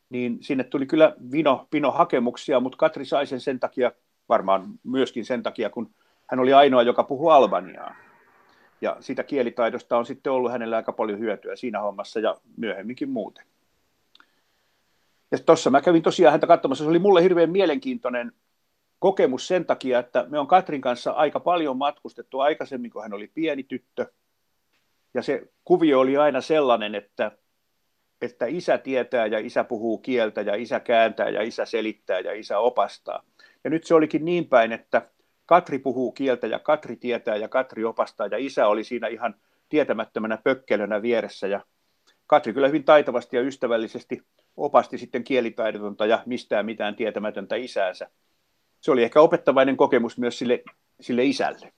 niin 0.10 0.38
sinne 0.42 0.64
tuli 0.64 0.86
kyllä 0.86 1.16
vino, 1.32 1.68
vino 1.74 1.92
hakemuksia, 1.92 2.60
mutta 2.60 2.78
Katri 2.78 3.06
sai 3.06 3.28
sen 3.28 3.40
sen 3.40 3.60
takia, 3.60 3.92
varmaan 4.30 4.68
myöskin 4.84 5.26
sen 5.26 5.44
takia, 5.44 5.70
kun 5.70 5.96
hän 6.30 6.40
oli 6.40 6.54
ainoa, 6.54 6.82
joka 6.82 7.04
puhui 7.04 7.34
albaniaa. 7.34 7.96
Ja 8.82 8.98
siitä 9.00 9.24
kielitaidosta 9.24 9.98
on 9.98 10.06
sitten 10.06 10.34
ollut 10.34 10.52
hänellä 10.52 10.76
aika 10.76 10.92
paljon 10.92 11.20
hyötyä 11.20 11.56
siinä 11.56 11.80
hommassa 11.80 12.20
ja 12.20 12.38
myöhemminkin 12.58 13.10
muuten. 13.10 13.46
Ja 15.32 15.38
tuossa 15.40 15.70
mä 15.70 15.82
kävin 15.82 16.02
tosiaan 16.02 16.32
häntä 16.32 16.48
katsomassa, 16.48 16.84
se 16.84 16.90
oli 16.90 17.00
mulle 17.00 17.24
hirveän 17.24 17.50
mielenkiintoinen 17.50 18.32
kokemus 19.00 19.48
sen 19.48 19.66
takia, 19.66 20.00
että 20.00 20.26
me 20.30 20.40
on 20.40 20.48
Katrin 20.48 20.82
kanssa 20.82 21.12
aika 21.12 21.40
paljon 21.40 21.78
matkustettu 21.78 22.40
aikaisemmin, 22.40 22.92
kun 22.92 23.04
hän 23.04 23.14
oli 23.14 23.28
pieni 23.28 23.64
tyttö. 23.64 24.06
Ja 25.14 25.22
se 25.22 25.48
kuvio 25.64 26.00
oli 26.00 26.18
aina 26.18 26.42
sellainen, 26.42 26.96
että, 26.96 27.32
että 28.22 28.46
isä 28.46 28.78
tietää 28.78 29.26
ja 29.26 29.40
isä 29.40 29.64
puhuu 29.64 29.98
kieltä 29.98 30.42
ja 30.42 30.56
isä 30.56 30.80
kääntää 30.80 31.30
ja 31.30 31.42
isä 31.42 31.66
selittää 31.66 32.20
ja 32.20 32.34
isä 32.34 32.60
opastaa. 32.60 33.24
Ja 33.64 33.70
nyt 33.70 33.84
se 33.84 33.96
olikin 33.96 34.26
niin 34.26 34.48
päin, 34.48 34.72
että 34.72 35.10
Katri 35.46 35.80
puhuu 35.80 36.12
kieltä 36.12 36.48
ja 36.48 36.60
Katri 36.60 36.96
tietää 36.96 37.36
ja 37.36 37.48
Katri 37.48 37.84
opastaa 37.84 38.28
ja 38.28 38.38
isä 38.38 38.68
oli 38.68 38.84
siinä 38.84 39.08
ihan 39.08 39.36
tietämättömänä 39.70 40.38
pökkelönä 40.44 41.02
vieressä 41.02 41.48
ja 41.48 41.62
Katri 42.28 42.54
kyllä 42.54 42.68
hyvin 42.68 42.84
taitavasti 42.84 43.38
ja 43.38 43.42
ystävällisesti 43.42 44.22
opasti 44.58 44.98
sitten 44.98 45.24
kielitaidotonta 45.24 46.06
ja 46.06 46.24
mistään 46.26 46.66
mitään 46.66 46.96
tietämätöntä 46.96 47.56
isäänsä. 47.56 48.10
Se 48.82 48.92
oli 48.92 49.04
ehkä 49.04 49.22
opettavainen 49.22 49.78
kokemus 49.78 50.18
myös 50.18 50.40
sille, 50.40 50.64
sille 51.02 51.24
isälle. 51.24 51.74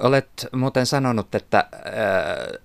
Olet 0.00 0.28
muuten 0.52 0.86
sanonut, 0.86 1.34
että, 1.34 1.68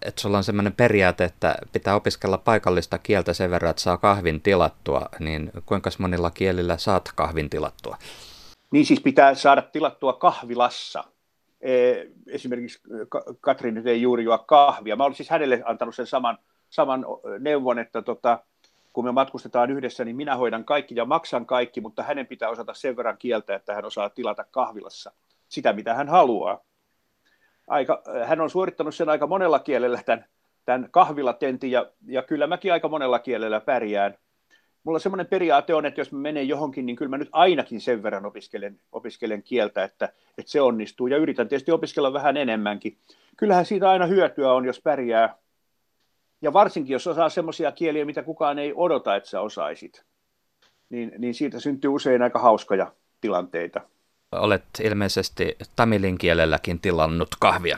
että 0.02 0.22
sulla 0.22 0.38
on 0.38 0.44
sellainen 0.44 0.74
periaate, 0.74 1.24
että 1.24 1.56
pitää 1.72 1.96
opiskella 1.96 2.38
paikallista 2.38 2.98
kieltä 2.98 3.34
sen 3.34 3.52
verran, 3.52 3.70
että 3.70 3.82
saa 3.82 3.98
kahvin 3.98 4.42
tilattua, 4.42 5.10
niin 5.20 5.52
kuinka 5.66 5.90
monilla 5.98 6.32
kielillä 6.32 6.78
saat 6.78 7.10
kahvin 7.16 7.50
tilattua? 7.50 7.98
Niin 8.72 8.86
siis 8.86 9.02
pitää 9.02 9.34
saada 9.34 9.62
tilattua 9.62 10.14
kahvilassa. 10.14 11.04
E, 11.62 11.94
esimerkiksi 12.28 12.82
Katri 13.42 13.72
nyt 13.72 13.88
ei 13.88 14.02
juuri 14.02 14.24
juo 14.24 14.38
kahvia. 14.38 14.96
Mä 14.96 15.04
olisin 15.04 15.18
siis 15.18 15.30
hänelle 15.30 15.62
antanut 15.66 15.96
sen 15.96 16.08
saman, 16.08 16.38
saman 16.70 17.06
neuvon, 17.40 17.80
että 17.80 18.02
tota, 18.02 18.40
kun 18.94 19.06
me 19.06 19.12
matkustetaan 19.12 19.72
yhdessä, 19.72 20.06
niin 20.06 20.16
minä 20.16 20.36
hoidan 20.36 20.66
kaikki 20.66 20.96
ja 20.96 21.06
maksan 21.06 21.46
kaikki, 21.46 21.82
mutta 21.82 22.04
hänen 22.04 22.28
pitää 22.28 22.50
osata 22.50 22.74
sen 22.74 22.98
verran 22.98 23.18
kieltä, 23.18 23.56
että 23.56 23.76
hän 23.76 23.86
osaa 23.86 24.10
tilata 24.10 24.46
kahvilassa 24.52 25.12
sitä, 25.48 25.74
mitä 25.74 25.94
hän 25.94 26.10
haluaa. 26.10 26.60
Aika, 27.68 28.04
hän 28.26 28.42
on 28.42 28.50
suorittanut 28.50 28.96
sen 28.96 29.10
aika 29.10 29.28
monella 29.28 29.60
kielellä 29.60 30.04
tämän, 30.06 30.26
tämän 30.66 30.88
kahvilatentin, 30.92 31.72
ja, 31.72 31.86
ja 32.08 32.22
kyllä 32.22 32.48
mäkin 32.48 32.74
aika 32.74 32.88
monella 32.88 33.20
kielellä 33.20 33.60
pärjään 33.60 34.18
mulla 34.84 35.00
semmoinen 35.00 35.28
periaate 35.28 35.74
on, 35.74 35.86
että 35.86 36.02
jos 36.02 36.12
mä 36.12 36.20
menen 36.20 36.48
johonkin, 36.48 36.86
niin 36.86 36.96
kyllä 36.96 37.10
mä 37.10 37.18
nyt 37.18 37.30
ainakin 37.32 37.82
sen 37.82 38.04
verran 38.04 38.26
opiskelen, 38.26 38.80
opiskelen 38.92 39.44
kieltä, 39.44 39.84
että, 39.84 40.06
että 40.38 40.52
se 40.52 40.62
onnistuu. 40.62 41.08
Ja 41.08 41.18
yritän 41.18 41.48
tietysti 41.48 41.72
opiskella 41.72 42.14
vähän 42.14 42.38
enemmänkin. 42.38 42.98
Kyllähän 43.38 43.66
siitä 43.66 43.90
aina 43.90 44.06
hyötyä 44.06 44.54
on, 44.54 44.66
jos 44.66 44.82
pärjää. 44.82 45.36
Ja 46.42 46.54
varsinkin, 46.54 46.94
jos 46.94 47.08
osaa 47.08 47.30
semmoisia 47.30 47.72
kieliä, 47.72 48.06
mitä 48.06 48.24
kukaan 48.24 48.60
ei 48.60 48.74
odota, 48.76 49.16
että 49.16 49.30
sä 49.30 49.42
osaisit. 49.42 50.04
Niin, 50.90 51.12
niin 51.18 51.34
siitä 51.34 51.60
syntyy 51.60 51.90
usein 51.90 52.22
aika 52.22 52.40
hauskoja 52.40 52.92
tilanteita. 53.22 53.82
Olet 54.32 54.64
ilmeisesti 54.84 55.58
tamilin 55.76 56.18
kielelläkin 56.18 56.80
tilannut 56.80 57.30
kahvia. 57.40 57.78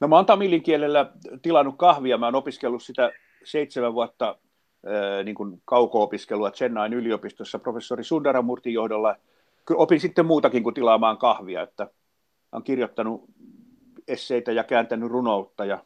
No 0.00 0.08
mä 0.08 0.16
oon 0.16 0.26
tamilin 0.26 0.62
kielellä 0.62 1.10
tilannut 1.42 1.74
kahvia. 1.78 2.18
Mä 2.18 2.26
oon 2.26 2.34
opiskellut 2.34 2.82
sitä 2.82 3.12
seitsemän 3.44 3.94
vuotta 3.94 4.38
niin 5.24 5.34
kuin 5.34 5.62
kauko-opiskelua 5.64 6.50
Chennain 6.50 6.92
yliopistossa 6.92 7.58
professori 7.58 8.04
Sundaramurtin 8.04 8.72
johdolla. 8.72 9.16
Opin 9.74 10.00
sitten 10.00 10.26
muutakin 10.26 10.62
kuin 10.62 10.74
tilaamaan 10.74 11.18
kahvia, 11.18 11.62
että 11.62 11.90
olen 12.52 12.64
kirjoittanut 12.64 13.24
esseitä 14.08 14.52
ja 14.52 14.64
kääntänyt 14.64 15.10
runoutta 15.10 15.64
ja 15.64 15.78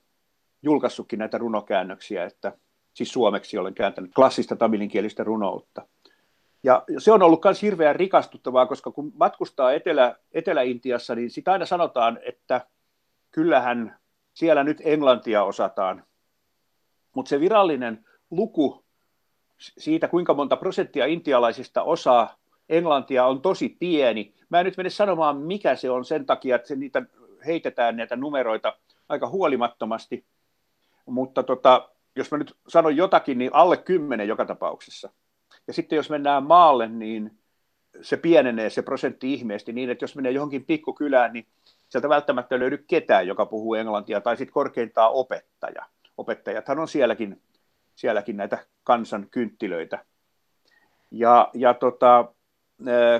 julkaissutkin 0.62 1.18
näitä 1.18 1.38
runokäännöksiä, 1.38 2.24
että 2.24 2.52
siis 2.94 3.12
suomeksi 3.12 3.58
olen 3.58 3.74
kääntänyt 3.74 4.14
klassista 4.14 4.56
tamilinkielistä 4.56 5.24
runoutta. 5.24 5.86
Ja 6.62 6.84
se 6.98 7.12
on 7.12 7.22
ollut 7.22 7.44
myös 7.44 7.62
hirveän 7.62 7.96
rikastuttavaa, 7.96 8.66
koska 8.66 8.90
kun 8.90 9.12
matkustaa 9.14 9.72
Etelä, 9.72 10.16
Etelä-Intiassa, 10.32 11.14
niin 11.14 11.30
sitä 11.30 11.52
aina 11.52 11.66
sanotaan, 11.66 12.18
että 12.22 12.66
kyllähän 13.30 13.96
siellä 14.34 14.64
nyt 14.64 14.82
englantia 14.84 15.44
osataan. 15.44 16.04
Mutta 17.14 17.28
se 17.28 17.40
virallinen 17.40 18.04
luku 18.30 18.84
siitä, 19.60 20.08
kuinka 20.08 20.34
monta 20.34 20.56
prosenttia 20.56 21.06
intialaisista 21.06 21.82
osaa 21.82 22.36
englantia, 22.68 23.26
on 23.26 23.42
tosi 23.42 23.76
pieni. 23.80 24.34
Mä 24.48 24.60
en 24.60 24.64
nyt 24.64 24.76
mene 24.76 24.90
sanomaan, 24.90 25.36
mikä 25.36 25.76
se 25.76 25.90
on 25.90 26.04
sen 26.04 26.26
takia, 26.26 26.56
että 26.56 26.68
se 26.68 26.76
niitä 26.76 27.02
heitetään 27.46 27.96
näitä 27.96 28.16
numeroita 28.16 28.76
aika 29.08 29.28
huolimattomasti. 29.28 30.24
Mutta 31.06 31.42
tota, 31.42 31.88
jos 32.16 32.30
mä 32.30 32.38
nyt 32.38 32.56
sanon 32.68 32.96
jotakin, 32.96 33.38
niin 33.38 33.54
alle 33.54 33.76
kymmenen 33.76 34.28
joka 34.28 34.44
tapauksessa. 34.44 35.10
Ja 35.66 35.72
sitten 35.72 35.96
jos 35.96 36.10
mennään 36.10 36.42
maalle, 36.42 36.88
niin 36.88 37.38
se 38.02 38.16
pienenee 38.16 38.70
se 38.70 38.82
prosentti 38.82 39.34
ihmeesti 39.34 39.72
niin, 39.72 39.90
että 39.90 40.02
jos 40.02 40.16
menee 40.16 40.32
johonkin 40.32 40.64
pikkukylään, 40.64 41.32
niin 41.32 41.46
sieltä 41.88 42.08
välttämättä 42.08 42.58
löydy 42.58 42.84
ketään, 42.86 43.26
joka 43.26 43.46
puhuu 43.46 43.74
englantia, 43.74 44.20
tai 44.20 44.36
sitten 44.36 44.52
korkeintaan 44.52 45.12
opettaja. 45.12 45.86
Opettajathan 46.16 46.78
on 46.78 46.88
sielläkin 46.88 47.42
sielläkin 48.00 48.36
näitä 48.36 48.58
kansan 48.84 49.26
kynttilöitä. 49.30 50.04
Ja, 51.10 51.50
ja 51.54 51.74
tota, 51.74 52.34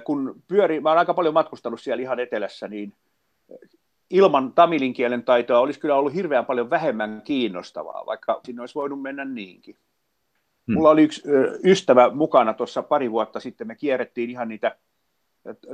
kun 0.04 0.42
pyöri, 0.49 0.80
mä 0.80 0.88
olen 0.88 0.99
aika 0.99 1.14
paljon 1.14 1.34
matkustanut 1.34 1.80
siellä 1.80 2.02
ihan 2.02 2.20
etelässä, 2.20 2.68
niin 2.68 2.92
ilman 4.10 4.52
tamilin 4.52 4.92
kielen 4.92 5.22
taitoa 5.22 5.58
olisi 5.58 5.80
kyllä 5.80 5.96
ollut 5.96 6.14
hirveän 6.14 6.46
paljon 6.46 6.70
vähemmän 6.70 7.22
kiinnostavaa, 7.25 8.06
vaikka 8.06 8.40
sinne 8.44 8.62
olisi 8.62 8.75
voinut 8.75 9.02
mennä 9.02 9.25
niinkin. 9.25 9.76
Hmm. 10.66 10.75
Mulla 10.75 10.90
oli 10.90 11.02
yksi 11.02 11.22
ystävä 11.64 12.10
mukana 12.10 12.54
tuossa 12.54 12.82
pari 12.82 13.10
vuotta 13.10 13.40
sitten, 13.40 13.66
me 13.66 13.75
kierrettiin 13.75 14.30
ihan 14.30 14.49
niitä 14.49 14.76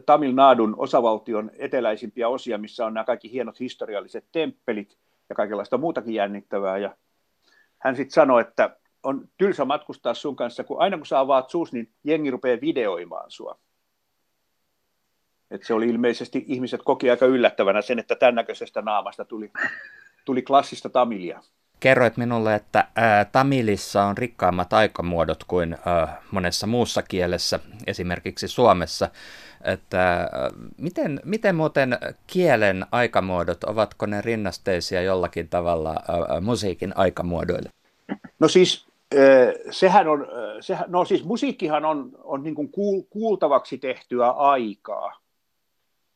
Tamil 0.07 0.35
Nadun 0.35 0.75
osavaltion 0.79 1.51
eteläisimpiä 1.59 2.29
osia, 2.29 2.59
missä 2.59 2.87
on 2.87 2.95
nämä 2.95 3.05
kaikki 3.05 3.33
hienot 3.33 3.61
historialliset 3.61 4.25
temppelit 4.33 4.99
ja 5.29 5.35
kaikenlaista 5.35 5.79
muutakin 5.79 6.15
jännittävää. 6.15 6.79
Ja 6.79 6.97
hän 7.79 7.97
sitten 7.97 8.15
sanoi, 8.15 8.41
että 8.41 8.77
on 9.07 9.29
tylsä 9.39 9.65
matkustaa 9.65 10.15
sun 10.15 10.37
kanssa, 10.37 10.65
kun 10.65 10.81
aina 10.81 10.97
kun 10.97 11.07
sä 11.07 11.21
avaat 11.21 11.51
suus, 11.51 11.73
niin 11.73 11.91
jengi 12.05 12.31
rupeaa 12.31 12.61
videoimaan 12.61 13.31
sua. 13.31 13.59
Et 15.51 15.63
se 15.65 15.75
oli 15.75 15.89
ilmeisesti, 15.89 16.45
ihmiset 16.47 16.81
koki 16.85 17.11
aika 17.11 17.27
yllättävänä 17.27 17.83
sen, 17.83 17.99
että 17.99 18.17
tämän 18.17 18.35
näköisestä 18.35 18.83
naamasta 18.83 19.25
tuli, 19.25 19.53
tuli 20.25 20.43
klassista 20.43 20.89
tamilia. 20.89 21.43
Kerroit 21.81 22.17
minulle, 22.17 22.55
että 22.55 22.89
ää, 22.97 23.25
tamilissa 23.25 24.05
on 24.05 24.19
rikkaammat 24.19 24.73
aikamuodot 24.73 25.45
kuin 25.45 25.77
ää, 25.87 26.23
monessa 26.31 26.67
muussa 26.67 27.03
kielessä, 27.03 27.61
esimerkiksi 27.87 28.49
Suomessa. 28.49 29.11
Että, 29.65 30.01
ää, 30.03 30.29
miten, 30.79 31.21
miten 31.25 31.57
muuten 31.57 31.99
kielen 32.27 32.87
aikamuodot, 32.93 33.65
ovatko 33.65 34.07
ne 34.07 34.21
rinnasteisia 34.21 35.03
jollakin 35.03 35.49
tavalla 35.49 35.91
ää, 35.91 36.41
musiikin 36.41 36.97
aikamuodoille? 36.97 37.71
No 38.39 38.49
siis 38.49 38.86
sehän 39.71 40.09
on, 40.09 40.27
sehän, 40.61 40.85
no 40.89 41.05
siis 41.05 41.25
musiikkihan 41.25 41.85
on, 41.85 42.11
on 42.25 42.43
niin 42.43 42.55
kuin 42.55 42.71
kuultavaksi 43.11 43.79
tehtyä 43.79 44.31
aikaa, 44.31 45.21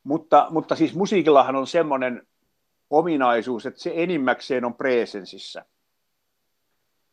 mutta, 0.04 0.46
mutta 0.50 0.76
siis 0.76 0.94
musiikillahan 0.94 1.56
on 1.56 1.66
semmoinen 1.66 2.26
ominaisuus, 2.90 3.66
että 3.66 3.80
se 3.80 3.92
enimmäkseen 3.94 4.64
on 4.64 4.74
presensissä. 4.74 5.64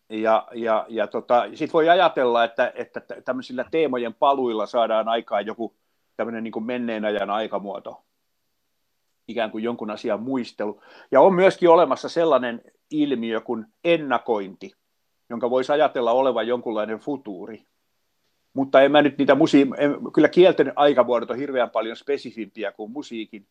Ja, 0.10 0.48
ja, 0.54 0.86
ja 0.90 1.08
tota, 1.08 1.44
sitten 1.50 1.74
voi 1.74 1.90
ajatella, 1.90 2.44
että, 2.44 2.72
että 2.76 3.02
tämmöisillä 3.26 3.66
teemojen 3.72 4.14
paluilla 4.14 4.66
saadaan 4.66 5.08
aikaan 5.08 5.46
joku 5.46 5.76
tämmöinen 6.16 6.44
niin 6.44 6.66
menneen 6.66 7.06
ajan 7.06 7.30
aikamuoto, 7.30 8.04
ikään 9.28 9.52
kuin 9.52 9.64
jonkun 9.64 9.92
asian 9.92 10.22
muistelu. 10.22 10.82
Ja 11.12 11.22
on 11.22 11.34
myöskin 11.34 11.70
olemassa 11.70 12.10
sellainen 12.10 12.62
ilmiö 12.92 13.42
kuin 13.42 13.66
ennakointi, 13.84 14.72
jonka 15.30 15.50
voisi 15.50 15.72
ajatella 15.72 16.12
olevan 16.12 16.48
jonkunlainen 16.48 17.00
futuuri. 17.00 17.66
Mutta 18.54 18.82
en 18.82 18.92
mä 18.92 19.02
nyt 19.02 19.18
niitä 19.18 19.36
musi- 19.36 19.68
kyllä 20.14 20.30
kielten 20.30 20.74
aikamuodot 20.76 21.32
on 21.32 21.38
hirveän 21.38 21.70
paljon 21.70 21.96
spesifimpiä 21.96 22.72
kuin 22.72 22.92
musiikin. 22.92 23.48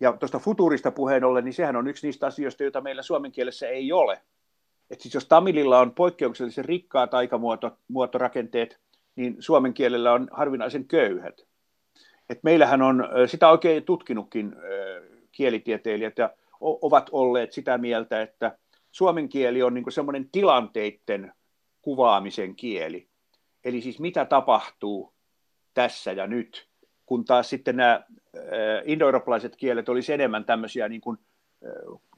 Ja 0.00 0.12
tuosta 0.12 0.38
futurista 0.38 0.90
puheen 0.90 1.24
ollen, 1.24 1.44
niin 1.44 1.52
sehän 1.52 1.76
on 1.76 1.88
yksi 1.88 2.06
niistä 2.06 2.26
asioista, 2.26 2.62
joita 2.62 2.80
meillä 2.80 3.02
suomen 3.02 3.32
kielessä 3.32 3.68
ei 3.68 3.92
ole. 3.92 4.20
Et 4.90 5.00
siis 5.00 5.14
jos 5.14 5.26
Tamililla 5.26 5.78
on 5.78 5.94
poikkeuksellisen 5.94 6.64
rikkaat 6.64 7.14
aikamuotorakenteet, 7.14 8.80
niin 9.16 9.36
suomen 9.38 9.74
kielellä 9.74 10.12
on 10.12 10.28
harvinaisen 10.32 10.84
köyhät. 10.84 11.40
Et 12.28 12.42
meillähän 12.42 12.82
on, 12.82 13.08
sitä 13.26 13.50
oikein 13.50 13.84
tutkinutkin 13.84 14.56
kielitieteilijät 15.32 16.18
ja 16.18 16.30
ovat 16.60 17.08
olleet 17.12 17.52
sitä 17.52 17.78
mieltä, 17.78 18.22
että 18.22 18.58
suomen 18.92 19.28
kieli 19.28 19.62
on 19.62 19.74
niin 19.74 19.92
semmoinen 19.92 20.28
tilanteiden 20.32 21.32
kuvaamisen 21.82 22.56
kieli. 22.56 23.08
Eli 23.64 23.80
siis 23.80 24.00
mitä 24.00 24.24
tapahtuu 24.24 25.12
tässä 25.74 26.12
ja 26.12 26.26
nyt, 26.26 26.68
kun 27.06 27.24
taas 27.24 27.50
sitten 27.50 27.76
nämä 27.76 28.04
indoeurooppalaiset 28.84 29.56
kielet 29.56 29.88
olisi 29.88 30.12
enemmän 30.12 30.44
tämmöisiä 30.44 30.88
niin 30.88 31.00
kuin 31.00 31.18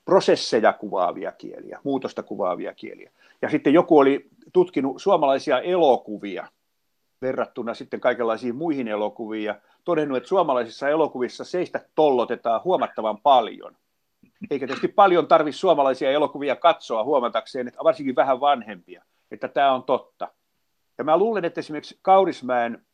prosesseja 0.04 0.72
kuvaavia 0.72 1.32
kieliä, 1.32 1.80
muutosta 1.84 2.22
kuvaavia 2.22 2.74
kieliä. 2.74 3.10
Ja 3.42 3.50
sitten 3.50 3.72
joku 3.72 3.98
oli 3.98 4.28
tutkinut 4.52 5.02
suomalaisia 5.02 5.60
elokuvia 5.60 6.46
verrattuna 7.22 7.74
sitten 7.74 8.00
kaikenlaisiin 8.00 8.56
muihin 8.56 8.88
elokuviin 8.88 9.44
ja 9.44 9.60
todennut, 9.84 10.16
että 10.16 10.28
suomalaisissa 10.28 10.88
elokuvissa 10.88 11.44
seistä 11.44 11.80
tollotetaan 11.94 12.60
huomattavan 12.64 13.18
paljon. 13.18 13.76
Eikä 14.50 14.66
tietysti 14.66 14.88
paljon 14.88 15.26
tarvitse 15.26 15.58
suomalaisia 15.58 16.10
elokuvia 16.10 16.56
katsoa 16.56 17.04
huomatakseen, 17.04 17.68
että 17.68 17.84
varsinkin 17.84 18.16
vähän 18.16 18.40
vanhempia, 18.40 19.04
että 19.30 19.48
tämä 19.48 19.72
on 19.72 19.82
totta. 19.82 20.28
Ja 20.98 21.04
mä 21.04 21.16
luulen, 21.16 21.44
että 21.44 21.60
esimerkiksi 21.60 21.98
Kaurismäen 22.02 22.86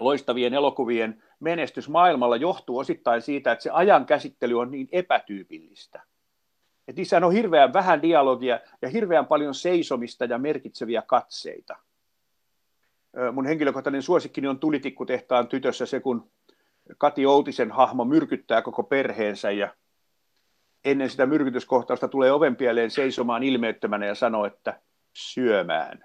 loistavien 0.00 0.54
elokuvien 0.54 1.22
menestys 1.40 1.88
maailmalla 1.88 2.36
johtuu 2.36 2.78
osittain 2.78 3.22
siitä, 3.22 3.52
että 3.52 3.62
se 3.62 3.70
ajan 3.70 4.06
käsittely 4.06 4.58
on 4.60 4.70
niin 4.70 4.88
epätyypillistä. 4.92 6.02
Että 6.88 7.00
niissä 7.00 7.16
on 7.16 7.32
hirveän 7.32 7.72
vähän 7.72 8.02
dialogia 8.02 8.60
ja 8.82 8.88
hirveän 8.88 9.26
paljon 9.26 9.54
seisomista 9.54 10.24
ja 10.24 10.38
merkitseviä 10.38 11.02
katseita. 11.02 11.76
Mun 13.32 13.46
henkilökohtainen 13.46 14.02
suosikkini 14.02 14.48
on 14.48 14.58
Tulitikkutehtaan 14.58 15.48
tytössä 15.48 15.86
se, 15.86 16.00
kun 16.00 16.30
Kati 16.98 17.26
Outisen 17.26 17.70
hahmo 17.70 18.04
myrkyttää 18.04 18.62
koko 18.62 18.82
perheensä 18.82 19.50
ja 19.50 19.74
ennen 20.84 21.10
sitä 21.10 21.26
myrkytyskohtausta 21.26 22.08
tulee 22.08 22.32
ovenpieleen 22.32 22.90
seisomaan 22.90 23.42
ilmeettömänä 23.42 24.06
ja 24.06 24.14
sanoo, 24.14 24.46
että 24.46 24.80
syömään 25.12 26.04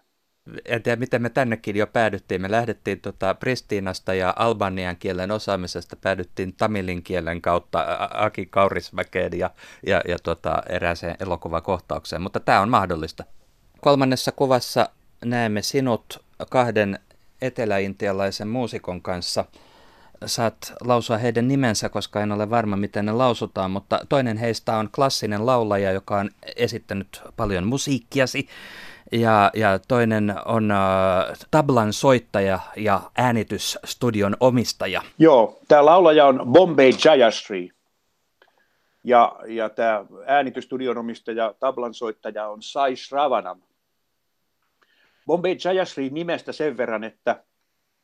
en 0.65 0.84
tiedä 0.84 1.00
miten 1.00 1.22
me 1.22 1.30
tännekin 1.30 1.76
jo 1.76 1.88
päädyttiin. 1.88 2.42
Me 2.42 2.52
lähdettiin 2.52 3.02
tota 3.02 3.36
Pristiinasta 3.36 4.13
ja 4.13 4.34
albanian 4.38 4.98
kielen 4.98 5.32
osaamisesta, 5.32 5.96
päädyttiin 5.96 6.56
tamilin 6.56 7.04
kielen 7.04 7.42
kautta 7.42 7.86
Aki 8.13 8.46
Kaurismäkeen 8.46 9.32
ja, 9.39 9.50
ja, 9.88 10.02
ja 10.08 10.18
tota, 10.24 10.63
erääseen 10.70 11.15
elokuvakohtaukseen, 11.20 12.22
mutta 12.22 12.39
tämä 12.39 12.62
on 12.62 12.70
mahdollista. 12.70 13.24
Kolmannessa 13.82 14.32
kuvassa 14.32 14.89
näemme 15.26 15.62
sinut 15.62 16.26
kahden 16.50 17.00
eteläintialaisen 17.42 18.48
muusikon 18.48 19.02
kanssa. 19.02 19.46
Saat 20.25 20.73
lausua 20.86 21.17
heidän 21.17 21.47
nimensä, 21.47 21.89
koska 21.89 22.21
en 22.21 22.32
ole 22.32 22.49
varma, 22.49 22.75
miten 22.75 23.05
ne 23.05 23.12
lausutaan, 23.12 23.71
mutta 23.71 23.99
toinen 24.10 24.38
heistä 24.38 24.77
on 24.77 24.89
klassinen 24.95 25.45
laulaja, 25.45 25.91
joka 25.91 26.17
on 26.17 26.29
esittänyt 26.55 27.21
paljon 27.38 27.67
musiikkiasi 27.67 28.47
ja, 29.12 29.51
ja 29.53 29.79
toinen 29.88 30.36
on 30.45 30.71
äh, 30.71 30.77
tablan 31.51 31.93
soittaja 31.93 32.60
ja 32.75 33.01
äänitysstudion 33.17 34.38
omistaja. 34.39 35.01
Joo, 35.17 35.60
tämä 35.67 35.86
laulaja 35.86 36.25
on 36.25 36.41
Bombay 36.51 36.91
Jayashree. 37.05 37.69
Ja, 39.03 39.36
ja 39.47 39.69
tämä 39.69 40.05
äänitysstudion 40.25 40.97
omistaja, 40.97 41.53
tablan 41.60 41.93
soittaja 41.93 42.47
on 42.47 42.62
Sai 42.62 42.95
Shravanam. 42.95 43.62
Bombay 45.25 45.55
Jayashree 45.65 46.10
nimestä 46.10 46.51
sen 46.51 46.77
verran, 46.77 47.03
että, 47.03 47.43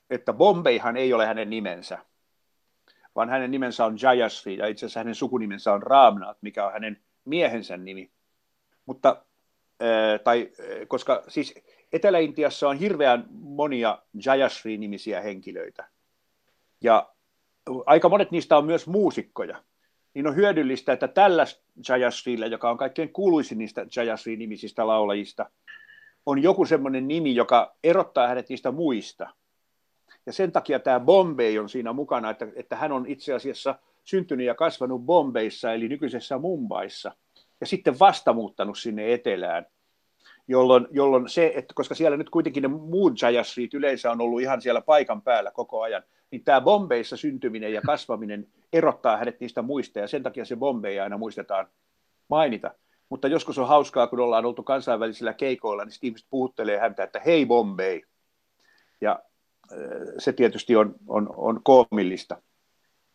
että 0.10 0.34
Bombayhan 0.34 0.98
ei 0.98 1.14
ole 1.14 1.26
hänen 1.26 1.50
nimensä, 1.50 1.98
vaan 3.16 3.30
hänen 3.30 3.52
nimensä 3.52 3.86
on 3.86 3.98
Jayashree 4.02 4.56
ja 4.56 4.68
itse 4.68 4.86
asiassa 4.86 5.00
hänen 5.00 5.16
sukunimensä 5.16 5.74
on 5.74 5.84
Ramnath, 5.84 6.40
mikä 6.42 6.66
on 6.66 6.74
hänen 6.74 7.02
miehensä 7.26 7.78
nimi. 7.78 8.12
Mutta 8.86 9.26
tai, 10.24 10.50
koska 10.88 11.24
siis 11.28 11.54
Etelä-Intiassa 11.94 12.70
on 12.70 12.78
hirveän 12.78 13.26
monia 13.32 14.00
Jayashree-nimisiä 14.26 15.22
henkilöitä. 15.22 15.88
Ja 16.82 17.10
aika 17.86 18.10
monet 18.10 18.32
niistä 18.32 18.58
on 18.58 18.66
myös 18.66 18.88
muusikkoja. 18.88 19.64
Niin 20.14 20.28
on 20.28 20.36
hyödyllistä, 20.36 20.94
että 20.94 21.08
tällä 21.08 21.46
Jayashreella, 21.90 22.46
joka 22.46 22.70
on 22.70 22.78
kaikkein 22.78 23.14
kuuluisin 23.14 23.58
niistä 23.58 23.86
Jayashree-nimisistä 23.96 24.88
laulajista, 24.88 25.50
on 26.26 26.44
joku 26.44 26.66
semmoinen 26.66 27.08
nimi, 27.08 27.36
joka 27.36 27.76
erottaa 27.84 28.28
hänet 28.28 28.50
niistä 28.50 28.72
muista. 28.72 29.30
Ja 30.26 30.34
sen 30.34 30.52
takia 30.52 30.80
tämä 30.80 31.00
Bombay 31.00 31.58
on 31.58 31.70
siinä 31.70 31.94
mukana, 31.94 32.30
että, 32.30 32.48
että 32.56 32.76
hän 32.76 32.92
on 32.92 33.06
itse 33.08 33.34
asiassa 33.34 33.76
syntynyt 34.04 34.48
ja 34.48 34.56
kasvanut 34.56 35.02
Bombayssa, 35.02 35.74
eli 35.74 35.88
nykyisessä 35.88 36.38
Mumbaissa– 36.38 37.12
ja 37.62 37.68
sitten 37.68 38.00
vasta 38.00 38.34
muuttanut 38.34 38.78
sinne 38.78 39.14
etelään, 39.14 39.66
jolloin, 40.48 40.88
jolloin 40.92 41.30
se, 41.30 41.52
että 41.56 41.74
koska 41.74 41.96
siellä 41.96 42.18
nyt 42.18 42.30
kuitenkin 42.30 42.62
ne 42.62 42.68
muut 42.68 43.22
Jayasreet 43.22 43.74
yleensä 43.74 44.12
on 44.12 44.22
ollut 44.22 44.42
ihan 44.42 44.62
siellä 44.62 44.82
paikan 44.82 45.22
päällä 45.22 45.52
koko 45.52 45.82
ajan, 45.82 46.04
niin 46.32 46.44
tämä 46.44 46.62
Bombeissa 46.62 47.18
syntyminen 47.18 47.74
ja 47.74 47.82
kasvaminen 47.82 48.48
erottaa 48.74 49.18
hänet 49.18 49.40
niistä 49.40 49.62
muista, 49.62 50.00
ja 50.00 50.08
sen 50.08 50.24
takia 50.24 50.46
se 50.46 50.56
Bombay 50.56 51.00
aina 51.00 51.18
muistetaan 51.18 51.68
mainita. 52.30 52.74
Mutta 53.10 53.28
joskus 53.28 53.58
on 53.58 53.68
hauskaa, 53.68 54.08
kun 54.08 54.20
ollaan 54.20 54.46
oltu 54.46 54.64
kansainvälisillä 54.64 55.34
keikoilla, 55.34 55.86
niin 55.86 55.94
ihmiset 56.02 56.28
puhuttelee 56.30 56.78
häntä, 56.78 57.04
että 57.04 57.22
hei 57.26 57.46
Bombay. 57.46 58.02
Ja 59.02 59.20
se 60.18 60.34
tietysti 60.34 60.76
on, 60.76 60.96
on, 61.08 61.30
on 61.36 61.64
koomillista 61.64 62.38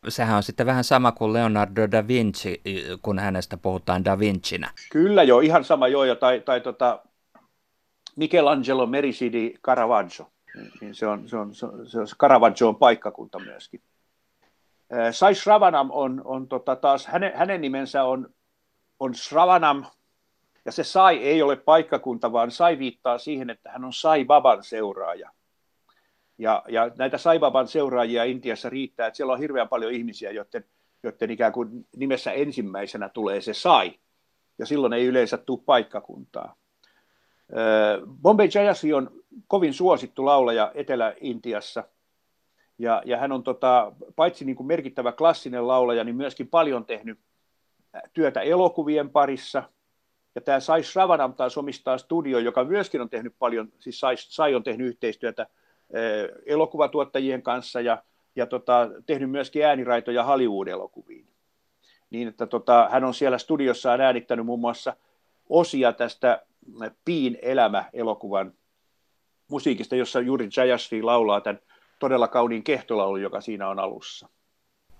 sehän 0.09 0.37
on 0.37 0.43
sitten 0.43 0.67
vähän 0.67 0.85
sama 0.85 1.13
kuin 1.13 1.33
Leonardo 1.33 1.91
da 1.91 2.09
Vinci, 2.09 2.61
kun 3.03 3.19
hänestä 3.19 3.57
puhutaan 3.57 4.05
da 4.05 4.19
Vincinä. 4.19 4.71
Kyllä 4.93 5.23
joo, 5.23 5.41
ihan 5.41 5.65
sama 5.65 5.89
joo, 5.89 6.05
ja 6.05 6.17
tai, 6.17 6.41
tai 6.41 6.61
tota 6.61 7.03
Michelangelo 8.17 8.87
Merisidi 8.87 9.55
Caravaggio, 9.63 10.27
niin 10.81 10.95
se 10.95 11.07
on, 11.07 11.29
se 11.29 11.37
on, 11.37 11.55
se 11.55 11.67
on, 11.67 11.89
se 11.89 12.01
on 12.01 12.07
Caravaggio 12.19 12.69
on 12.69 12.77
paikkakunta 12.77 13.39
myöskin. 13.39 13.81
Sai 15.11 15.35
Shravanam 15.35 15.89
on, 15.93 16.23
on 16.25 16.49
tota 16.49 16.77
taas, 16.77 17.07
hänen, 17.07 17.33
hänen 17.35 17.61
nimensä 17.61 18.05
on, 18.05 18.29
on 19.01 19.15
Shravanam, 19.15 19.85
ja 20.65 20.73
se 20.73 20.85
Sai 20.85 21.17
ei 21.17 21.43
ole 21.43 21.57
paikkakunta, 21.57 22.33
vaan 22.33 22.51
Sai 22.51 22.79
viittaa 22.79 23.19
siihen, 23.19 23.51
että 23.51 23.71
hän 23.71 23.85
on 23.85 23.93
Sai 23.93 24.25
Baban 24.25 24.65
seuraaja. 24.65 25.31
Ja, 26.41 26.63
ja 26.69 26.91
näitä 26.99 27.19
Saibaban 27.19 27.69
seuraajia 27.69 28.25
Intiassa 28.25 28.71
riittää, 28.71 29.07
että 29.07 29.17
siellä 29.17 29.33
on 29.33 29.39
hirveän 29.39 29.69
paljon 29.69 29.93
ihmisiä, 29.93 30.31
joiden, 30.31 30.65
joiden 31.03 31.31
ikään 31.31 31.53
kuin 31.53 31.87
nimessä 31.97 32.33
ensimmäisenä 32.33 33.09
tulee 33.09 33.41
se 33.41 33.55
Sai. 33.55 33.95
Ja 34.59 34.67
silloin 34.67 34.93
ei 34.93 35.07
yleensä 35.07 35.37
tule 35.37 35.61
paikkakuntaa. 35.67 36.57
Bombay 38.23 38.49
Jayasi 38.55 38.93
on 38.93 39.11
kovin 39.47 39.75
suosittu 39.75 40.25
laulaja 40.25 40.73
Etelä-Intiassa. 40.75 41.85
Ja, 42.79 43.03
ja 43.05 43.17
hän 43.17 43.33
on 43.33 43.43
tota, 43.43 43.93
paitsi 44.17 44.45
niin 44.45 44.57
kuin 44.57 44.67
merkittävä 44.67 45.13
klassinen 45.13 45.69
laulaja, 45.69 46.05
niin 46.05 46.17
myöskin 46.17 46.49
paljon 46.49 46.85
tehnyt 46.85 47.19
työtä 48.13 48.41
elokuvien 48.41 49.11
parissa. 49.11 49.63
Ja 50.35 50.41
tämä 50.41 50.61
Sai 50.61 50.83
Shravanam 50.83 51.35
taas 51.35 51.59
omistaa 51.59 51.99
studio, 51.99 52.39
joka 52.39 52.65
myöskin 52.65 53.01
on 53.01 53.11
tehnyt 53.11 53.35
paljon, 53.39 53.73
siis 53.79 54.01
Sai, 54.01 54.15
Sai 54.17 54.55
on 54.55 54.63
tehnyt 54.63 54.87
yhteistyötä 54.87 55.47
elokuvatuottajien 56.47 57.43
kanssa 57.43 57.81
ja, 57.81 58.03
ja 58.37 58.47
tota, 58.47 58.89
tehnyt 59.07 59.31
myöskin 59.31 59.65
ääniraitoja 59.65 60.25
Hollywood-elokuviin. 60.25 61.27
Niin, 62.11 62.29
että 62.29 62.47
tota, 62.47 62.89
hän 62.93 63.05
on 63.05 63.15
siellä 63.15 63.39
studiossaan 63.39 64.01
äänittänyt 64.01 64.47
muun 64.47 64.61
muassa 64.61 64.97
osia 65.49 65.93
tästä 65.93 66.43
Piin 67.05 67.39
elämä-elokuvan 67.43 68.53
musiikista, 69.51 69.97
jossa 69.97 70.21
Juri 70.21 70.49
Jayashri 70.57 71.03
laulaa 71.03 71.41
tämän 71.41 71.61
todella 71.99 72.29
kauniin 72.29 72.65
kehtolaulun, 72.65 73.23
joka 73.23 73.41
siinä 73.41 73.69
on 73.69 73.79
alussa. 73.79 74.29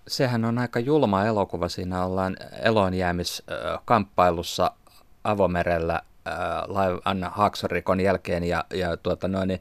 Sehän 0.09 0.45
on 0.45 0.59
aika 0.59 0.81
julma 0.81 1.25
elokuva. 1.25 1.69
Siinä 1.69 2.05
ollaan 2.05 2.37
eloonjäämiskamppailussa 2.63 4.71
avomerellä 5.25 6.03
laivan 6.67 7.31
haaksorikon 7.31 8.01
jälkeen 8.01 8.45
ja, 8.45 8.65
ja 8.75 8.97
tuota 8.97 9.29
noin, 9.29 9.49
niin, 9.49 9.61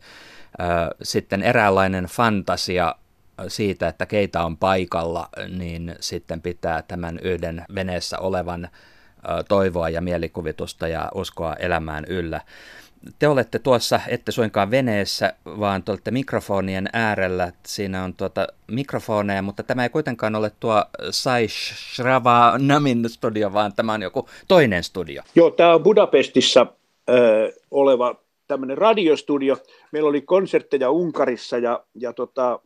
sitten 1.04 1.44
eräänlainen 1.44 2.06
fantasia 2.06 2.96
siitä, 3.48 3.88
että 3.88 4.06
keitä 4.06 4.44
on 4.44 4.58
paikalla, 4.58 5.30
niin 5.58 5.96
sitten 6.00 6.42
pitää 6.42 6.82
tämän 6.82 7.20
yhden 7.20 7.66
veneessä 7.76 8.20
olevan 8.20 8.70
toivoa 9.48 9.90
ja 9.90 10.02
mielikuvitusta 10.02 10.88
ja 10.88 11.12
uskoa 11.16 11.54
elämään 11.54 12.06
yllä. 12.06 12.42
Te 13.20 13.28
olette 13.28 13.60
tuossa, 13.60 14.00
ette 14.08 14.32
suinkaan 14.32 14.72
veneessä, 14.72 15.34
vaan 15.46 15.84
te 15.84 15.92
olette 15.92 16.12
mikrofonien 16.12 16.90
äärellä. 16.94 17.52
Siinä 17.66 18.04
on 18.04 18.14
tuota 18.14 18.48
mikrofoneja, 18.68 19.42
mutta 19.42 19.64
tämä 19.64 19.84
ei 19.84 19.90
kuitenkaan 19.90 20.36
ole 20.36 20.52
tuo 20.60 20.86
Sai 21.10 21.48
Namin 22.58 23.10
studio, 23.10 23.54
vaan 23.54 23.74
tämä 23.74 23.94
on 23.94 24.02
joku 24.02 24.30
toinen 24.48 24.84
studio. 24.84 25.24
Joo, 25.36 25.52
tämä 25.52 25.74
on 25.74 25.84
Budapestissa 25.84 26.62
äh, 26.62 27.16
oleva 27.72 28.16
tämmöinen 28.48 28.78
radiostudio. 28.78 29.58
Meillä 29.92 30.10
oli 30.10 30.22
konsertteja 30.22 30.90
Unkarissa 30.92 31.58
ja, 31.58 31.86
ja 31.96 32.14
tota, 32.14 32.60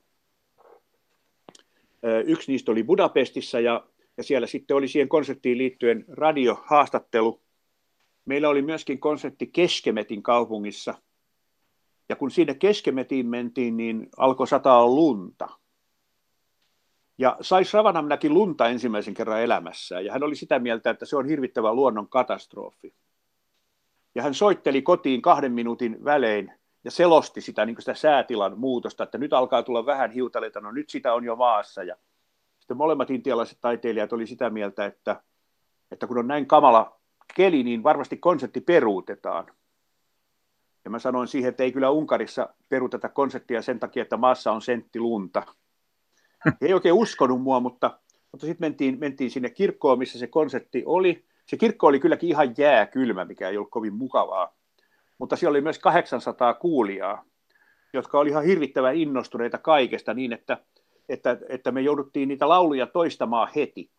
yksi 2.26 2.52
niistä 2.52 2.72
oli 2.72 2.84
Budapestissa 2.84 3.60
ja, 3.60 3.84
ja 4.18 4.24
siellä 4.24 4.48
sitten 4.48 4.78
oli 4.78 4.88
siihen 4.88 5.10
konserttiin 5.10 5.58
liittyen 5.58 6.06
radiohaastattelu. 6.08 7.43
Meillä 8.26 8.50
oli 8.50 8.62
myöskin 8.62 9.00
konsertti 9.00 9.48
Keskemetin 9.48 10.24
kaupungissa. 10.24 10.94
Ja 12.10 12.16
kun 12.16 12.32
sinne 12.32 12.54
Keskemetiin 12.54 13.28
mentiin, 13.28 13.78
niin 13.78 14.10
alkoi 14.18 14.48
sataa 14.48 14.88
lunta. 14.88 15.50
Ja 17.18 17.38
Sai 17.42 17.64
Ravanam 17.74 18.08
näki 18.08 18.30
lunta 18.30 18.68
ensimmäisen 18.68 19.14
kerran 19.14 19.42
elämässään, 19.42 20.06
ja 20.06 20.14
hän 20.14 20.24
oli 20.24 20.36
sitä 20.36 20.60
mieltä, 20.60 20.90
että 20.90 21.06
se 21.06 21.18
on 21.18 21.26
hirvittävä 21.26 21.74
luonnon 21.74 22.10
katastrofi. 22.10 22.94
Ja 24.16 24.24
hän 24.24 24.34
soitteli 24.34 24.82
kotiin 24.82 25.22
kahden 25.22 25.52
minuutin 25.52 26.04
välein 26.06 26.52
ja 26.84 26.92
selosti 26.92 27.42
sitä, 27.42 27.66
niin 27.66 27.76
sitä 27.80 27.94
säätilan 27.94 28.60
muutosta, 28.60 29.04
että 29.04 29.18
nyt 29.18 29.34
alkaa 29.34 29.64
tulla 29.64 29.86
vähän 29.86 30.12
hiutaleita, 30.12 30.62
no 30.62 30.72
nyt 30.72 30.90
sitä 30.90 31.14
on 31.14 31.24
jo 31.24 31.36
maassa. 31.36 31.84
Ja 31.84 31.96
sitten 32.60 32.78
molemmat 32.78 33.10
intialaiset 33.10 33.58
taiteilijat 33.62 34.14
oli 34.14 34.28
sitä 34.28 34.50
mieltä, 34.50 34.86
että, 34.86 35.22
että 35.92 36.08
kun 36.08 36.18
on 36.18 36.28
näin 36.28 36.48
kamala 36.48 37.00
keli, 37.36 37.64
niin 37.64 37.84
varmasti 37.84 38.18
konsertti 38.18 38.62
peruutetaan. 38.62 39.46
Ja 40.86 40.92
mä 40.92 41.00
sanoin 41.00 41.28
siihen, 41.28 41.50
että 41.50 41.64
ei 41.64 41.72
kyllä 41.72 41.90
Unkarissa 41.90 42.50
peruuteta 42.70 43.10
konserttia 43.10 43.62
sen 43.62 43.80
takia, 43.80 44.04
että 44.04 44.18
maassa 44.18 44.52
on 44.52 44.62
sentti 44.62 45.00
lunta. 45.00 45.44
He 46.62 46.68
ei 46.68 46.74
oikein 46.74 46.96
uskonut 46.96 47.42
mua, 47.42 47.60
mutta, 47.60 48.00
mutta 48.32 48.46
sitten 48.46 48.66
mentiin, 48.66 49.00
mentiin 49.00 49.32
sinne 49.32 49.50
kirkkoon, 49.50 50.00
missä 50.00 50.20
se 50.20 50.28
konsertti 50.28 50.84
oli. 50.86 51.26
Se 51.46 51.58
kirkko 51.58 51.88
oli 51.88 52.00
kylläkin 52.00 52.30
ihan 52.30 52.54
jääkylmä, 52.58 53.26
mikä 53.26 53.50
ei 53.50 53.58
ollut 53.58 53.72
kovin 53.72 53.94
mukavaa. 53.94 54.56
Mutta 55.18 55.36
siellä 55.36 55.52
oli 55.52 55.62
myös 55.62 55.80
800 55.80 56.54
kuulijaa, 56.54 57.26
jotka 57.94 58.20
oli 58.20 58.30
ihan 58.30 58.44
hirvittävän 58.44 58.96
innostuneita 58.96 59.58
kaikesta 59.58 60.14
niin, 60.14 60.34
että, 60.34 60.58
että, 61.10 61.38
että 61.50 61.72
me 61.72 61.82
jouduttiin 61.82 62.28
niitä 62.28 62.50
lauluja 62.50 62.88
toistamaan 62.88 63.48
heti. 63.56 63.92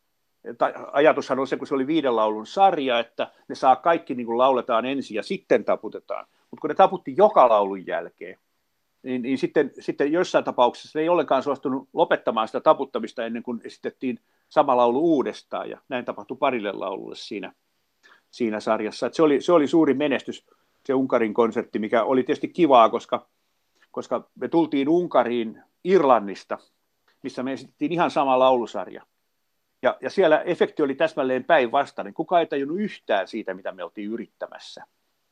Ajatushan 0.92 1.38
on 1.38 1.46
se, 1.46 1.56
kun 1.56 1.66
se 1.66 1.74
oli 1.74 1.86
viiden 1.86 2.16
laulun 2.16 2.46
sarja, 2.46 2.98
että 2.98 3.30
ne 3.48 3.54
saa 3.54 3.76
kaikki 3.76 4.14
niin 4.14 4.26
kuin 4.26 4.38
lauletaan 4.38 4.84
ensin 4.84 5.14
ja 5.14 5.22
sitten 5.22 5.64
taputetaan. 5.64 6.26
Mutta 6.50 6.60
kun 6.60 6.70
ne 6.70 6.74
taputti 6.74 7.14
joka 7.16 7.48
laulun 7.48 7.86
jälkeen, 7.86 8.38
niin, 9.02 9.22
niin 9.22 9.38
sitten, 9.38 9.70
sitten 9.80 10.12
joissain 10.12 10.44
tapauksissa 10.44 11.00
ei 11.00 11.08
ollenkaan 11.08 11.42
suostunut 11.42 11.88
lopettamaan 11.92 12.48
sitä 12.48 12.60
taputtamista 12.60 13.26
ennen 13.26 13.42
kuin 13.42 13.60
esitettiin 13.64 14.18
sama 14.48 14.76
laulu 14.76 15.00
uudestaan, 15.00 15.70
ja 15.70 15.78
näin 15.88 16.04
tapahtui 16.04 16.36
parille 16.36 16.72
laululle 16.72 17.16
siinä, 17.16 17.52
siinä 18.30 18.60
sarjassa. 18.60 19.10
Se, 19.12 19.22
oli, 19.22 19.40
se 19.40 19.52
oli 19.52 19.68
suuri 19.68 19.94
menestys, 19.94 20.46
se 20.86 20.94
Unkarin 20.94 21.34
konsertti, 21.34 21.78
mikä 21.78 22.04
oli 22.04 22.22
tietysti 22.22 22.48
kivaa, 22.48 22.88
koska, 22.88 23.26
koska 23.90 24.28
me 24.34 24.48
tultiin 24.48 24.88
Unkariin 24.88 25.62
Irlannista, 25.84 26.58
missä 27.22 27.42
me 27.42 27.52
esitettiin 27.52 27.92
ihan 27.92 28.10
sama 28.10 28.38
laulusarja. 28.38 29.02
Ja, 29.84 29.96
ja 30.00 30.10
siellä 30.10 30.40
efekti 30.40 30.82
oli 30.82 30.94
täsmälleen 30.94 31.44
päinvastainen. 31.44 32.14
Kuka 32.14 32.40
ei 32.40 32.46
tajunnut 32.46 32.80
yhtään 32.80 33.28
siitä, 33.28 33.54
mitä 33.54 33.72
me 33.72 33.84
oltiin 33.84 34.10
yrittämässä. 34.10 34.84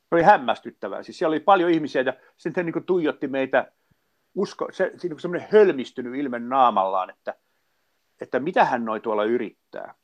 Se 0.09 0.15
oli 0.15 0.23
hämmästyttävää. 0.23 1.03
Siis 1.03 1.19
siellä 1.19 1.33
oli 1.33 1.41
paljon 1.41 1.71
ihmisiä 1.71 2.03
ja 2.03 2.13
sitten 2.37 2.67
niin 2.67 2.85
tuijotti 2.85 3.29
meitä, 3.29 3.73
usko, 4.35 4.69
se, 4.73 4.93
siinä 4.97 5.19
semmoinen 5.19 5.49
hölmistynyt 5.53 6.15
ilme 6.15 6.39
naamallaan, 6.39 7.11
että, 7.11 7.35
että 8.21 8.41
mitä 8.41 8.65
hän 8.65 8.85
noi 8.85 9.01
tuolla 9.01 9.25
yrittää. 9.25 9.95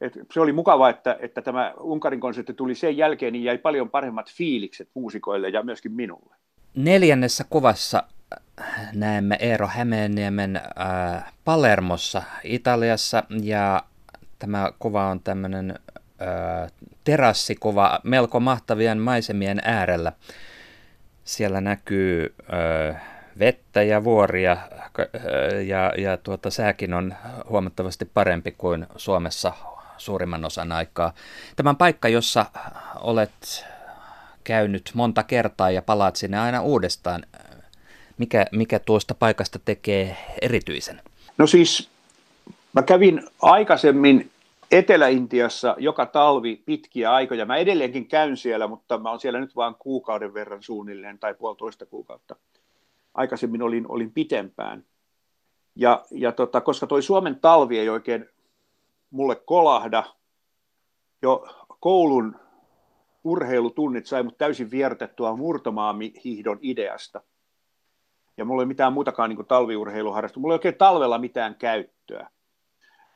Et 0.00 0.12
se 0.32 0.40
oli 0.40 0.52
mukava, 0.52 0.88
että, 0.88 1.16
että 1.20 1.42
tämä 1.42 1.74
Unkarin 1.80 2.20
konsertti 2.20 2.54
tuli 2.54 2.74
sen 2.74 2.96
jälkeen, 2.96 3.32
niin 3.32 3.44
jäi 3.44 3.58
paljon 3.58 3.90
paremmat 3.90 4.32
fiilikset 4.32 4.88
muusikoille 4.94 5.48
ja 5.48 5.62
myöskin 5.62 5.92
minulle. 5.92 6.36
Neljännessä 6.74 7.44
kuvassa 7.50 8.02
äh, 8.60 8.94
näemme 8.94 9.36
Eero 9.40 9.66
Hämeenniemen 9.66 10.56
äh, 10.56 11.32
Palermossa 11.44 12.22
Italiassa 12.44 13.22
ja 13.42 13.82
tämä 14.38 14.72
kuva 14.78 15.06
on 15.06 15.20
tämmöinen 15.20 15.78
äh, 16.22 16.72
terassikuva 17.04 18.00
melko 18.04 18.40
mahtavien 18.40 18.98
maisemien 18.98 19.60
äärellä. 19.64 20.12
Siellä 21.24 21.60
näkyy 21.60 22.34
äh, 22.52 23.02
vettä 23.38 23.82
ja 23.82 24.04
vuoria 24.04 24.52
äh, 24.52 24.58
ja, 25.66 25.92
ja 25.98 26.16
tuota, 26.16 26.50
sääkin 26.50 26.94
on 26.94 27.14
huomattavasti 27.48 28.04
parempi 28.04 28.52
kuin 28.52 28.86
Suomessa 28.96 29.52
suurimman 29.96 30.44
osan 30.44 30.72
aikaa. 30.72 31.12
Tämä 31.56 31.74
paikka, 31.74 32.08
jossa 32.08 32.46
olet 33.00 33.66
käynyt 34.44 34.90
monta 34.94 35.22
kertaa 35.22 35.70
ja 35.70 35.82
palaat 35.82 36.16
sinne 36.16 36.38
aina 36.38 36.62
uudestaan. 36.62 37.24
Mikä, 38.18 38.46
mikä 38.52 38.78
tuosta 38.78 39.14
paikasta 39.14 39.58
tekee 39.64 40.16
erityisen? 40.42 41.02
No 41.38 41.46
siis 41.46 41.90
mä 42.72 42.82
kävin 42.82 43.22
aikaisemmin 43.42 44.30
Etelä-Intiassa 44.70 45.76
joka 45.78 46.06
talvi 46.06 46.62
pitkiä 46.66 47.12
aikoja. 47.12 47.46
Mä 47.46 47.56
edelleenkin 47.56 48.06
käyn 48.08 48.36
siellä, 48.36 48.66
mutta 48.66 48.98
mä 48.98 49.10
oon 49.10 49.20
siellä 49.20 49.40
nyt 49.40 49.56
vain 49.56 49.74
kuukauden 49.78 50.34
verran 50.34 50.62
suunnilleen 50.62 51.18
tai 51.18 51.34
puolitoista 51.34 51.86
kuukautta. 51.86 52.36
Aikaisemmin 53.14 53.62
olin, 53.62 53.84
olin 53.88 54.12
pitempään. 54.12 54.84
Ja, 55.76 56.04
ja 56.10 56.32
tota, 56.32 56.60
koska 56.60 56.86
toi 56.86 57.02
Suomen 57.02 57.40
talvi 57.40 57.78
ei 57.78 57.88
oikein 57.88 58.28
mulle 59.10 59.36
kolahda, 59.36 60.04
jo 61.22 61.46
koulun 61.80 62.36
urheilutunnit 63.24 64.06
sai 64.06 64.22
mut 64.22 64.38
täysin 64.38 64.70
viertettua 64.70 65.36
murtomaamihihdon 65.36 66.58
ideasta. 66.62 67.20
Ja 68.36 68.44
mulla 68.44 68.62
ei 68.62 68.66
mitään 68.66 68.92
muutakaan 68.92 69.30
niin 69.30 69.46
talviurheiluharrastusta. 69.46 70.40
Mulla 70.40 70.54
ei 70.54 70.56
oikein 70.56 70.74
talvella 70.74 71.18
mitään 71.18 71.54
käyttöä. 71.54 72.30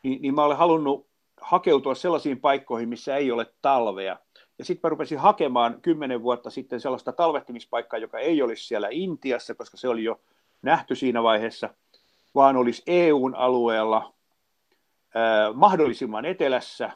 Niin, 0.02 0.22
niin 0.22 0.34
mä 0.34 0.44
olen 0.44 0.56
halunnut 0.56 1.08
hakeutua 1.40 1.94
sellaisiin 1.94 2.40
paikkoihin, 2.40 2.88
missä 2.88 3.16
ei 3.16 3.32
ole 3.32 3.46
talvea. 3.62 4.18
Ja 4.58 4.64
sitten 4.64 4.88
mä 4.88 4.90
rupesin 4.90 5.18
hakemaan 5.18 5.82
kymmenen 5.82 6.22
vuotta 6.22 6.50
sitten 6.50 6.80
sellaista 6.80 7.12
talvehtimispaikkaa, 7.12 7.98
joka 7.98 8.18
ei 8.18 8.42
olisi 8.42 8.66
siellä 8.66 8.88
Intiassa, 8.90 9.54
koska 9.54 9.76
se 9.76 9.88
oli 9.88 10.04
jo 10.04 10.20
nähty 10.62 10.94
siinä 10.94 11.22
vaiheessa, 11.22 11.74
vaan 12.34 12.56
olisi 12.56 12.82
EUn 12.86 13.34
alueella 13.34 14.14
ää, 15.14 15.52
mahdollisimman 15.52 16.24
etelässä. 16.24 16.90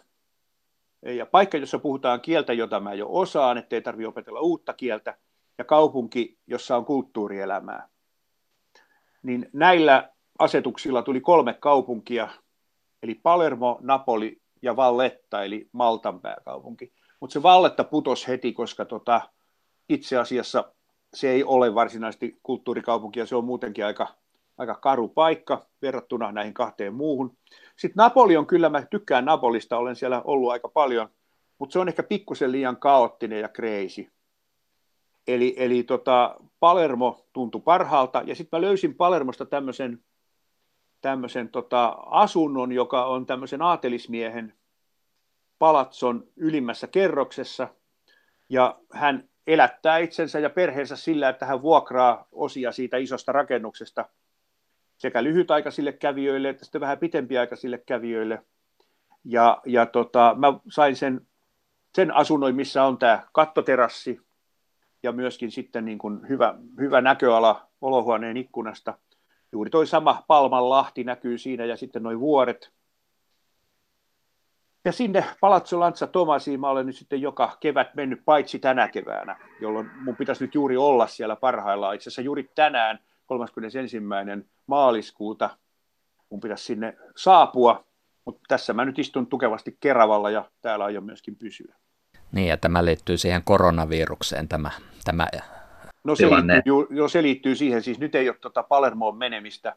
Ja 1.02 1.26
paikka, 1.26 1.58
jossa 1.58 1.78
puhutaan 1.78 2.20
kieltä, 2.20 2.52
jota 2.52 2.80
mä 2.80 2.94
jo 2.94 3.06
osaan, 3.10 3.58
ettei 3.58 3.82
tarvitse 3.82 4.08
opetella 4.08 4.40
uutta 4.40 4.72
kieltä, 4.72 5.16
ja 5.58 5.64
kaupunki, 5.64 6.38
jossa 6.46 6.76
on 6.76 6.84
kulttuurielämää. 6.84 7.88
Niin 9.22 9.48
näillä 9.52 10.10
asetuksilla 10.38 11.02
tuli 11.02 11.20
kolme 11.20 11.54
kaupunkia, 11.54 12.28
eli 13.06 13.14
Palermo, 13.14 13.78
Napoli 13.80 14.40
ja 14.62 14.76
Valletta, 14.76 15.44
eli 15.44 15.68
Maltan 15.72 16.20
pääkaupunki. 16.20 16.92
Mutta 17.20 17.32
se 17.32 17.42
Valletta 17.42 17.84
putos 17.84 18.28
heti, 18.28 18.52
koska 18.52 18.84
tota, 18.84 19.20
itse 19.88 20.16
asiassa 20.16 20.72
se 21.14 21.30
ei 21.30 21.44
ole 21.44 21.74
varsinaisesti 21.74 22.38
kulttuurikaupunki, 22.42 23.20
ja 23.20 23.26
se 23.26 23.36
on 23.36 23.44
muutenkin 23.44 23.86
aika 23.86 24.08
aika 24.58 24.74
karu 24.74 25.08
paikka 25.08 25.66
verrattuna 25.82 26.32
näihin 26.32 26.54
kahteen 26.54 26.94
muuhun. 26.94 27.36
Sitten 27.76 28.02
Napoli 28.02 28.36
on 28.36 28.46
kyllä, 28.46 28.68
mä 28.68 28.82
tykkään 28.82 29.24
Napolista, 29.24 29.76
olen 29.76 29.96
siellä 29.96 30.22
ollut 30.24 30.50
aika 30.50 30.68
paljon, 30.68 31.08
mutta 31.58 31.72
se 31.72 31.78
on 31.78 31.88
ehkä 31.88 32.02
pikkusen 32.02 32.52
liian 32.52 32.76
kaoottinen 32.76 33.40
ja 33.40 33.48
crazy. 33.48 34.06
Eli, 35.26 35.54
eli 35.56 35.82
tota, 35.82 36.36
Palermo 36.60 37.26
tuntui 37.32 37.60
parhaalta, 37.60 38.22
ja 38.26 38.34
sitten 38.34 38.58
mä 38.58 38.66
löysin 38.66 38.94
Palermosta 38.94 39.46
tämmöisen 39.46 40.00
tämmöisen 41.06 41.48
tota, 41.48 41.86
asunnon, 42.06 42.72
joka 42.72 43.04
on 43.04 43.26
tämmöisen 43.26 43.62
aatelismiehen 43.62 44.54
palatson 45.58 46.28
ylimmässä 46.36 46.86
kerroksessa, 46.86 47.68
ja 48.48 48.78
hän 48.92 49.28
elättää 49.46 49.98
itsensä 49.98 50.38
ja 50.38 50.50
perheensä 50.50 50.96
sillä, 50.96 51.28
että 51.28 51.46
hän 51.46 51.62
vuokraa 51.62 52.28
osia 52.32 52.72
siitä 52.72 52.96
isosta 52.96 53.32
rakennuksesta 53.32 54.08
sekä 54.96 55.22
lyhytaikaisille 55.22 55.92
kävijöille 55.92 56.48
että 56.48 56.64
sitten 56.64 56.80
vähän 56.80 56.98
pitempiaikaisille 56.98 57.78
kävijöille. 57.78 58.42
Ja, 59.24 59.62
ja 59.66 59.86
tota, 59.86 60.36
mä 60.38 60.54
sain 60.68 60.96
sen, 60.96 61.26
sen 61.94 62.14
asunnon, 62.14 62.54
missä 62.54 62.84
on 62.84 62.98
tämä 62.98 63.22
kattoterassi 63.32 64.20
ja 65.02 65.12
myöskin 65.12 65.50
sitten 65.50 65.84
niin 65.84 65.98
kuin 65.98 66.28
hyvä, 66.28 66.54
hyvä 66.80 67.00
näköala 67.00 67.68
olohuoneen 67.80 68.36
ikkunasta. 68.36 68.98
Juuri 69.56 69.70
toi 69.70 69.86
sama 69.86 70.24
Palman 70.26 70.70
lahti 70.70 71.04
näkyy 71.04 71.38
siinä 71.38 71.64
ja 71.64 71.76
sitten 71.76 72.02
noin 72.02 72.20
vuoret. 72.20 72.72
Ja 74.84 74.92
sinne 74.92 75.24
Palazzo 75.40 75.80
Lanza 75.80 76.06
Tomasiin 76.06 76.60
mä 76.60 76.70
olen 76.70 76.86
nyt 76.86 76.96
sitten 76.96 77.22
joka 77.22 77.56
kevät 77.60 77.94
mennyt, 77.94 78.24
paitsi 78.24 78.58
tänä 78.58 78.88
keväänä, 78.88 79.36
jolloin 79.60 79.90
mun 80.00 80.16
pitäisi 80.16 80.44
nyt 80.44 80.54
juuri 80.54 80.76
olla 80.76 81.06
siellä 81.06 81.36
parhaillaan. 81.36 81.94
Itse 81.94 82.08
asiassa 82.08 82.22
juuri 82.22 82.50
tänään, 82.54 82.98
31. 83.26 83.96
maaliskuuta, 84.66 85.50
mun 86.30 86.40
pitäisi 86.40 86.64
sinne 86.64 86.96
saapua, 87.16 87.84
mutta 88.24 88.40
tässä 88.48 88.72
mä 88.72 88.84
nyt 88.84 88.98
istun 88.98 89.26
tukevasti 89.26 89.76
Keravalla 89.80 90.30
ja 90.30 90.50
täällä 90.62 90.84
aion 90.84 91.04
myöskin 91.04 91.36
pysyä. 91.36 91.74
Niin, 92.32 92.48
ja 92.48 92.56
tämä 92.56 92.84
liittyy 92.84 93.16
siihen 93.16 93.42
koronavirukseen, 93.44 94.48
tämä, 94.48 94.70
tämä 95.04 95.26
No 96.06 96.16
se 96.16 96.26
liittyy, 96.30 96.86
jo, 96.90 97.08
se 97.08 97.22
liittyy 97.22 97.54
siihen, 97.54 97.82
siis 97.82 97.98
nyt 97.98 98.14
ei 98.14 98.28
ole 98.28 98.36
tuota 98.40 98.62
Palermoon 98.62 99.16
menemistä. 99.16 99.76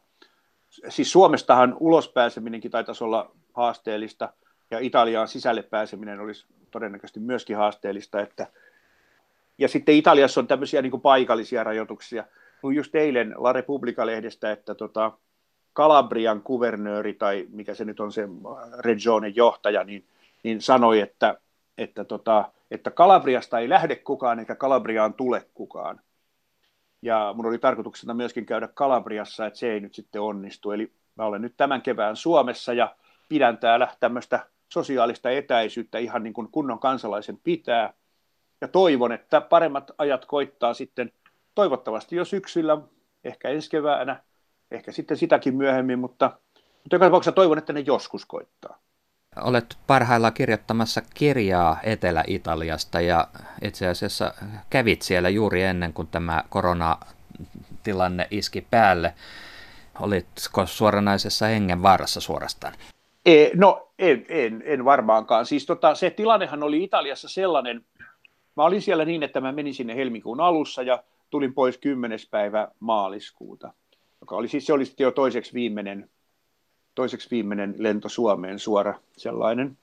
Siis 0.89 1.11
Suomestahan 1.11 1.77
ulospääseminenkin 1.79 2.71
taitaisi 2.71 3.03
olla 3.03 3.31
haasteellista, 3.53 4.33
ja 4.71 4.79
Italiaan 4.79 5.27
sisälle 5.27 5.63
pääseminen 5.63 6.19
olisi 6.19 6.45
todennäköisesti 6.71 7.19
myöskin 7.19 7.57
haasteellista. 7.57 8.21
Että... 8.21 8.47
Ja 9.57 9.67
sitten 9.67 9.95
Italiassa 9.95 10.41
on 10.41 10.47
tämmöisiä 10.47 10.81
niin 10.81 11.01
paikallisia 11.01 11.63
rajoituksia. 11.63 12.23
Luin 12.63 12.75
just 12.75 12.95
eilen 12.95 13.35
La 13.37 13.53
Repubblica-lehdestä, 13.53 14.51
että 14.51 14.75
tota, 14.75 15.11
Kalabrian 15.73 16.41
kuvernööri, 16.41 17.13
tai 17.13 17.47
mikä 17.49 17.73
se 17.73 17.85
nyt 17.85 17.99
on 17.99 18.11
se 18.11 18.27
regionen 18.79 19.35
johtaja, 19.35 19.83
niin, 19.83 20.05
niin 20.43 20.61
sanoi, 20.61 20.99
että, 20.99 21.37
että, 21.77 22.03
tota, 22.03 22.51
että 22.71 22.91
Kalabriasta 22.91 23.59
ei 23.59 23.69
lähde 23.69 23.95
kukaan, 23.95 24.39
eikä 24.39 24.55
Kalabriaan 24.55 25.13
tule 25.13 25.45
kukaan. 25.53 26.01
Ja 27.01 27.33
mun 27.37 27.45
oli 27.45 27.57
tarkoituksena 27.57 28.13
myöskin 28.13 28.45
käydä 28.45 28.67
Kalabriassa, 28.67 29.45
että 29.45 29.59
se 29.59 29.71
ei 29.71 29.79
nyt 29.79 29.93
sitten 29.93 30.21
onnistu. 30.21 30.71
Eli 30.71 30.91
mä 31.15 31.25
olen 31.25 31.41
nyt 31.41 31.53
tämän 31.57 31.81
kevään 31.81 32.15
Suomessa 32.15 32.73
ja 32.73 32.95
pidän 33.29 33.57
täällä 33.57 33.87
tämmöistä 33.99 34.45
sosiaalista 34.69 35.29
etäisyyttä 35.29 35.97
ihan 35.97 36.23
niin 36.23 36.33
kuin 36.33 36.51
kunnon 36.51 36.79
kansalaisen 36.79 37.37
pitää. 37.43 37.93
Ja 38.61 38.67
toivon, 38.67 39.11
että 39.11 39.41
paremmat 39.41 39.91
ajat 39.97 40.25
koittaa 40.25 40.73
sitten 40.73 41.11
toivottavasti 41.55 42.15
jo 42.15 42.25
syksyllä, 42.25 42.77
ehkä 43.23 43.49
ensi 43.49 43.69
keväänä, 43.69 44.23
ehkä 44.71 44.91
sitten 44.91 45.17
sitäkin 45.17 45.55
myöhemmin, 45.55 45.99
mutta, 45.99 46.31
mutta 46.53 46.95
joka 46.95 47.05
tapauksessa 47.05 47.31
toivon, 47.31 47.57
että 47.57 47.73
ne 47.73 47.79
joskus 47.79 48.25
koittaa. 48.25 48.79
Olet 49.37 49.77
parhaillaan 49.87 50.33
kirjoittamassa 50.33 51.01
kirjaa 51.13 51.77
Etelä-Italiasta 51.83 53.01
ja 53.01 53.27
itse 53.63 53.87
asiassa 53.87 54.33
kävit 54.69 55.01
siellä 55.01 55.29
juuri 55.29 55.63
ennen 55.63 55.93
kuin 55.93 56.07
tämä 56.07 56.43
koronatilanne 56.49 58.27
iski 58.31 58.67
päälle. 58.71 59.13
Olitko 59.99 60.65
suoranaisessa 60.65 61.45
hengenvaarassa 61.45 62.21
suorastaan? 62.21 62.73
E, 63.25 63.49
no 63.55 63.89
en, 63.99 64.25
en, 64.29 64.63
en 64.65 64.85
varmaankaan. 64.85 65.45
Siis 65.45 65.65
tota, 65.65 65.95
se 65.95 66.09
tilannehan 66.09 66.63
oli 66.63 66.83
Italiassa 66.83 67.29
sellainen, 67.29 67.85
mä 68.55 68.63
olin 68.63 68.81
siellä 68.81 69.05
niin, 69.05 69.23
että 69.23 69.41
mä 69.41 69.51
menin 69.51 69.73
sinne 69.73 69.95
helmikuun 69.95 70.41
alussa 70.41 70.81
ja 70.81 71.03
tulin 71.29 71.53
pois 71.53 71.77
10. 71.77 72.19
päivä 72.31 72.67
maaliskuuta, 72.79 73.73
joka 74.21 74.35
oli 74.35 74.47
siis, 74.47 74.65
se 74.65 74.73
oli 74.73 74.85
sitten 74.85 75.03
jo 75.03 75.11
toiseksi 75.11 75.53
viimeinen 75.53 76.09
toiseksi 76.99 77.31
viimeinen 77.31 77.75
lento 77.77 78.09
Suomeen 78.09 78.59
suora 78.59 78.99
sellainen. 79.17 79.77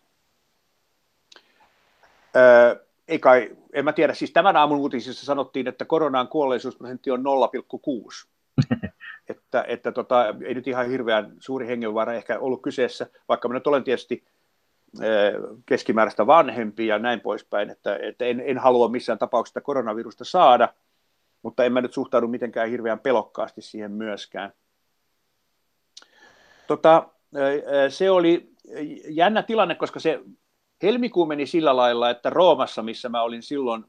Öö, 2.37 2.77
ei 3.09 3.19
kai, 3.19 3.57
en 3.73 3.85
mä 3.85 3.93
tiedä, 3.93 4.15
siis 4.15 4.33
tämän 4.33 4.57
aamun 4.57 4.79
uutisissa 4.79 5.27
sanottiin, 5.27 5.69
että 5.69 5.85
koronaan 5.85 6.29
kuolleisuusprosentti 6.29 7.11
on 7.11 7.25
0,6. 7.25 8.29
että, 9.31 9.65
että 9.69 9.93
tota, 9.93 10.35
ei 10.45 10.55
nyt 10.55 10.69
ihan 10.69 10.89
hirveän 10.89 11.37
suuri 11.41 11.67
hengenvaara 11.67 12.13
ehkä 12.13 12.39
ollut 12.39 12.63
kyseessä, 12.63 13.07
vaikka 13.29 13.49
minä 13.49 13.57
nyt 13.57 13.67
olen 13.67 13.85
tietysti 13.85 14.25
keskimääräistä 15.67 16.27
vanhempi 16.27 16.87
ja 16.87 16.99
näin 16.99 17.21
poispäin, 17.21 17.71
että, 17.71 17.97
että 17.97 18.25
en, 18.25 18.43
en 18.47 18.59
halua 18.59 18.89
missään 18.89 19.19
tapauksessa 19.19 19.61
koronavirusta 19.61 20.25
saada, 20.25 20.69
mutta 21.43 21.65
en 21.65 21.73
mä 21.73 21.81
nyt 21.81 21.93
suhtaudu 21.93 22.29
mitenkään 22.29 22.69
hirveän 22.69 23.01
pelokkaasti 23.01 23.63
siihen 23.63 23.93
myöskään. 23.93 24.53
Tota, 26.67 27.09
se 27.89 28.11
oli 28.11 28.51
jännä 29.09 29.43
tilanne, 29.43 29.75
koska 29.75 30.01
se 30.01 30.21
helmikuu 30.83 31.27
meni 31.27 31.47
sillä 31.47 31.77
lailla, 31.77 32.11
että 32.11 32.31
Roomassa, 32.31 32.83
missä 32.83 33.09
mä 33.09 33.23
olin 33.23 33.43
silloin 33.43 33.85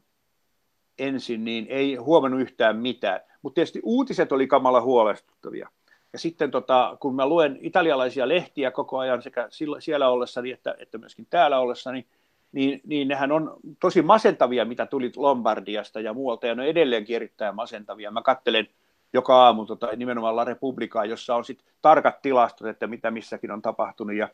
ensin, 0.98 1.44
niin 1.44 1.66
ei 1.68 1.94
huomannut 1.94 2.40
yhtään 2.40 2.76
mitään. 2.76 3.20
Mutta 3.42 3.54
tietysti 3.54 3.80
uutiset 3.82 4.32
oli 4.32 4.46
kamala 4.46 4.80
huolestuttavia. 4.80 5.68
Ja 6.12 6.18
sitten 6.18 6.50
tota, 6.50 6.96
kun 7.00 7.14
mä 7.14 7.26
luen 7.26 7.58
italialaisia 7.60 8.28
lehtiä 8.28 8.70
koko 8.70 8.98
ajan 8.98 9.22
sekä 9.22 9.48
siellä 9.78 10.08
ollessani 10.08 10.50
että, 10.50 10.74
että 10.78 10.98
myöskin 10.98 11.26
täällä 11.30 11.58
ollessani, 11.58 12.06
niin, 12.52 12.80
niin 12.86 13.08
nehän 13.08 13.32
on 13.32 13.56
tosi 13.80 14.02
masentavia, 14.02 14.64
mitä 14.64 14.86
tuli 14.86 15.12
Lombardiasta 15.16 16.00
ja 16.00 16.14
muualta, 16.14 16.46
ja 16.46 16.54
ne 16.54 16.62
on 16.62 16.68
edelleenkin 16.68 17.16
erittäin 17.16 17.54
masentavia. 17.54 18.10
Mä 18.10 18.22
kattelen 18.22 18.68
joka 19.12 19.44
aamu 19.44 19.66
tota, 19.66 19.88
nimenomaan 19.96 20.36
La 20.36 20.44
Republicaa, 20.44 21.04
jossa 21.04 21.34
on 21.34 21.44
sit 21.44 21.64
tarkat 21.82 22.22
tilastot, 22.22 22.68
että 22.68 22.86
mitä 22.86 23.10
missäkin 23.10 23.50
on 23.50 23.62
tapahtunut. 23.62 24.16
Ja 24.16 24.28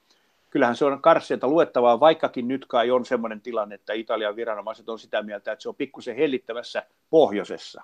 kyllähän 0.50 0.76
se 0.76 0.84
on 0.84 1.02
karseita 1.02 1.48
luettavaa, 1.48 2.00
vaikkakin 2.00 2.48
nyt 2.48 2.66
kai 2.66 2.90
on 2.90 3.04
sellainen 3.04 3.40
tilanne, 3.40 3.74
että 3.74 3.92
Italian 3.92 4.36
viranomaiset 4.36 4.88
on 4.88 4.98
sitä 4.98 5.22
mieltä, 5.22 5.52
että 5.52 5.62
se 5.62 5.68
on 5.68 5.74
pikkusen 5.74 6.16
hellittävässä 6.16 6.82
pohjoisessa. 7.10 7.82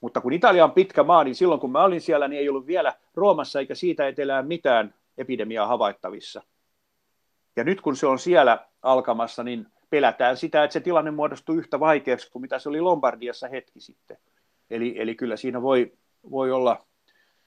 Mutta 0.00 0.20
kun 0.20 0.32
Italia 0.32 0.64
on 0.64 0.72
pitkä 0.72 1.02
maa, 1.02 1.24
niin 1.24 1.34
silloin 1.34 1.60
kun 1.60 1.72
mä 1.72 1.84
olin 1.84 2.00
siellä, 2.00 2.28
niin 2.28 2.40
ei 2.40 2.48
ollut 2.48 2.66
vielä 2.66 2.94
Roomassa 3.14 3.58
eikä 3.60 3.74
siitä 3.74 4.08
etelään 4.08 4.46
mitään 4.46 4.94
epidemiaa 5.18 5.66
havaittavissa. 5.66 6.42
Ja 7.56 7.64
nyt 7.64 7.80
kun 7.80 7.96
se 7.96 8.06
on 8.06 8.18
siellä 8.18 8.66
alkamassa, 8.82 9.42
niin 9.42 9.66
pelätään 9.90 10.36
sitä, 10.36 10.64
että 10.64 10.72
se 10.72 10.80
tilanne 10.80 11.10
muodostuu 11.10 11.54
yhtä 11.54 11.80
vaikeaksi 11.80 12.30
kuin 12.30 12.42
mitä 12.42 12.58
se 12.58 12.68
oli 12.68 12.80
Lombardiassa 12.80 13.48
hetki 13.48 13.80
sitten. 13.80 14.16
Eli, 14.70 14.94
eli 14.98 15.14
kyllä 15.14 15.36
siinä 15.36 15.62
voi, 15.62 15.92
voi, 16.30 16.52
olla, 16.52 16.84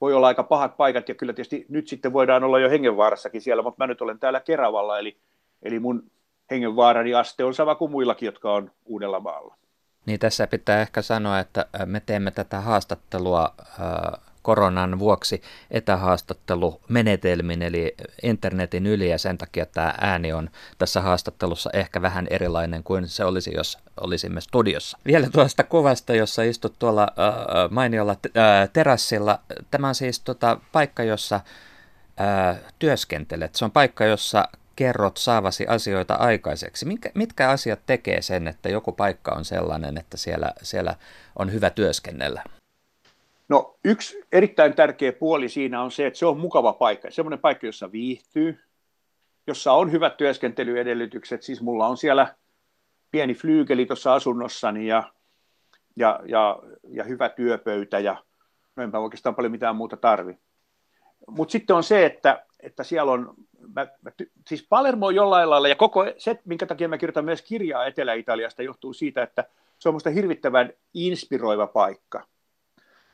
voi 0.00 0.14
olla 0.14 0.26
aika 0.26 0.42
pahat 0.42 0.76
paikat, 0.76 1.08
ja 1.08 1.14
kyllä 1.14 1.32
tietysti 1.32 1.66
nyt 1.68 1.88
sitten 1.88 2.12
voidaan 2.12 2.44
olla 2.44 2.58
jo 2.58 2.70
hengenvaarassakin 2.70 3.40
siellä, 3.40 3.62
mutta 3.62 3.84
mä 3.84 3.86
nyt 3.86 4.02
olen 4.02 4.18
täällä 4.18 4.40
Keravalla, 4.40 4.98
eli, 4.98 5.16
eli 5.62 5.78
mun 5.78 6.10
hengenvaarani 6.50 7.14
aste 7.14 7.44
on 7.44 7.54
sama 7.54 7.74
kuin 7.74 7.90
muillakin, 7.90 8.26
jotka 8.26 8.52
on 8.52 8.70
uudella 8.84 9.20
maalla. 9.20 9.56
Niin 10.06 10.20
tässä 10.20 10.46
pitää 10.46 10.80
ehkä 10.80 11.02
sanoa, 11.02 11.38
että 11.38 11.66
me 11.86 12.02
teemme 12.06 12.30
tätä 12.30 12.60
haastattelua 12.60 13.54
koronan 14.42 14.98
vuoksi 14.98 15.42
etähaastattelumenetelmin, 15.70 17.62
eli 17.62 17.94
internetin 18.22 18.86
yli, 18.86 19.10
ja 19.10 19.18
sen 19.18 19.38
takia 19.38 19.66
tämä 19.66 19.94
ääni 20.00 20.32
on 20.32 20.50
tässä 20.78 21.00
haastattelussa 21.00 21.70
ehkä 21.72 22.02
vähän 22.02 22.26
erilainen 22.30 22.82
kuin 22.84 23.08
se 23.08 23.24
olisi, 23.24 23.54
jos 23.54 23.78
olisimme 24.00 24.40
studiossa. 24.40 24.98
Vielä 25.06 25.30
tuosta 25.30 25.64
kuvasta, 25.64 26.14
jossa 26.14 26.42
istut 26.42 26.78
tuolla 26.78 27.08
mainiolla 27.70 28.16
terassilla. 28.72 29.40
Tämä 29.70 29.88
on 29.88 29.94
siis 29.94 30.20
tota, 30.20 30.60
paikka, 30.72 31.02
jossa 31.02 31.40
työskentelet. 32.78 33.54
Se 33.54 33.64
on 33.64 33.70
paikka, 33.70 34.04
jossa 34.04 34.48
kerrot 34.76 35.16
saavasi 35.16 35.66
asioita 35.66 36.14
aikaiseksi. 36.14 36.86
Mitkä, 36.86 37.10
mitkä 37.14 37.48
asiat 37.50 37.80
tekee 37.86 38.22
sen, 38.22 38.48
että 38.48 38.68
joku 38.68 38.92
paikka 38.92 39.32
on 39.32 39.44
sellainen, 39.44 39.98
että 39.98 40.16
siellä, 40.16 40.52
siellä 40.62 40.94
on 41.38 41.52
hyvä 41.52 41.70
työskennellä? 41.70 42.42
No 43.52 43.78
yksi 43.84 44.20
erittäin 44.32 44.74
tärkeä 44.74 45.12
puoli 45.12 45.48
siinä 45.48 45.82
on 45.82 45.90
se, 45.90 46.06
että 46.06 46.18
se 46.18 46.26
on 46.26 46.40
mukava 46.40 46.72
paikka. 46.72 47.10
Semmoinen 47.10 47.38
paikka, 47.38 47.66
jossa 47.66 47.92
viihtyy, 47.92 48.60
jossa 49.46 49.72
on 49.72 49.92
hyvät 49.92 50.16
työskentelyedellytykset. 50.16 51.42
Siis 51.42 51.62
mulla 51.62 51.86
on 51.86 51.96
siellä 51.96 52.34
pieni 53.10 53.34
flyykeli 53.34 53.86
tuossa 53.86 54.14
asunnossani 54.14 54.86
ja, 54.86 55.12
ja, 55.96 56.20
ja, 56.26 56.58
ja 56.88 57.04
hyvä 57.04 57.28
työpöytä 57.28 57.98
ja, 57.98 58.16
No 58.76 58.82
enpä 58.82 58.98
oikeastaan 58.98 59.34
paljon 59.34 59.52
mitään 59.52 59.76
muuta 59.76 59.96
tarvi. 59.96 60.38
Mutta 61.28 61.52
sitten 61.52 61.76
on 61.76 61.84
se, 61.84 62.06
että, 62.06 62.46
että 62.60 62.84
siellä 62.84 63.12
on, 63.12 63.34
mä, 63.74 63.86
mä, 64.02 64.10
siis 64.48 64.66
Palermo 64.68 65.06
on 65.06 65.14
jollain 65.14 65.50
lailla, 65.50 65.68
ja 65.68 65.76
koko 65.76 66.04
se, 66.18 66.40
minkä 66.44 66.66
takia 66.66 66.88
mä 66.88 66.98
kirjoitan 66.98 67.24
myös 67.24 67.42
kirjaa 67.42 67.86
Etelä-Italiasta, 67.86 68.62
johtuu 68.62 68.92
siitä, 68.92 69.22
että 69.22 69.44
se 69.78 69.88
on 69.88 69.92
minusta 69.92 70.10
hirvittävän 70.10 70.72
inspiroiva 70.94 71.66
paikka. 71.66 72.31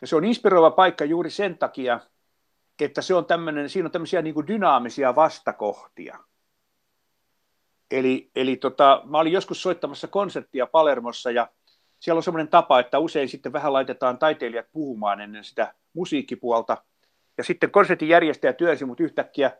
Ja 0.00 0.06
se 0.06 0.16
on 0.16 0.24
inspiroiva 0.24 0.70
paikka 0.70 1.04
juuri 1.04 1.30
sen 1.30 1.58
takia, 1.58 2.00
että 2.80 3.02
se 3.02 3.14
on 3.14 3.26
tämmöinen, 3.26 3.68
siinä 3.68 3.86
on 3.86 3.92
tämmöisiä 3.92 4.22
niin 4.22 4.46
dynaamisia 4.46 5.14
vastakohtia. 5.14 6.18
Eli, 7.90 8.30
eli 8.36 8.56
tota, 8.56 9.02
mä 9.04 9.18
olin 9.18 9.32
joskus 9.32 9.62
soittamassa 9.62 10.08
konserttia 10.08 10.66
Palermossa 10.66 11.30
ja 11.30 11.48
siellä 12.00 12.18
on 12.18 12.22
semmoinen 12.22 12.48
tapa, 12.48 12.80
että 12.80 12.98
usein 12.98 13.28
sitten 13.28 13.52
vähän 13.52 13.72
laitetaan 13.72 14.18
taiteilijat 14.18 14.66
puhumaan 14.72 15.20
ennen 15.20 15.44
sitä 15.44 15.74
musiikkipuolta. 15.92 16.76
Ja 17.38 17.44
sitten 17.44 17.70
konsertin 17.70 18.08
järjestäjä 18.08 18.52
työnsi 18.52 18.84
mut 18.84 19.00
yhtäkkiä 19.00 19.50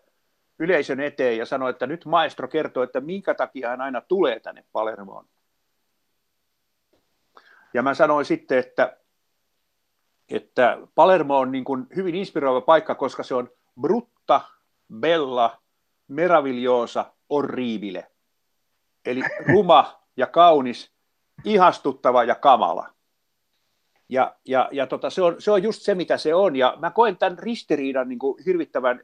yleisön 0.58 1.00
eteen 1.00 1.38
ja 1.38 1.46
sanoi, 1.46 1.70
että 1.70 1.86
nyt 1.86 2.04
maestro 2.04 2.48
kertoo, 2.48 2.82
että 2.82 3.00
minkä 3.00 3.34
takia 3.34 3.68
hän 3.68 3.80
aina 3.80 4.00
tulee 4.00 4.40
tänne 4.40 4.64
Palermoon. 4.72 5.26
Ja 7.74 7.82
mä 7.82 7.94
sanoin 7.94 8.24
sitten, 8.24 8.58
että, 8.58 8.96
että 10.28 10.78
Palermo 10.94 11.38
on 11.38 11.52
niin 11.52 11.64
kuin 11.64 11.86
hyvin 11.96 12.14
inspiroiva 12.14 12.60
paikka, 12.60 12.94
koska 12.94 13.22
se 13.22 13.34
on 13.34 13.50
brutta, 13.80 14.40
bella, 15.00 15.62
meravigliosa, 16.08 17.12
orribile. 17.28 18.06
Eli 19.06 19.22
ruma 19.46 20.02
ja 20.16 20.26
kaunis, 20.26 20.92
ihastuttava 21.44 22.24
ja 22.24 22.34
kamala. 22.34 22.88
Ja, 24.08 24.36
ja, 24.44 24.68
ja 24.72 24.86
tota, 24.86 25.10
se, 25.10 25.22
on, 25.22 25.36
se 25.38 25.50
on 25.50 25.62
just 25.62 25.82
se, 25.82 25.94
mitä 25.94 26.16
se 26.16 26.34
on. 26.34 26.56
Ja 26.56 26.76
mä 26.80 26.90
koen 26.90 27.16
tämän 27.16 27.38
ristiriidan 27.38 28.08
niin 28.08 28.18
kuin 28.18 28.44
hirvittävän, 28.46 29.00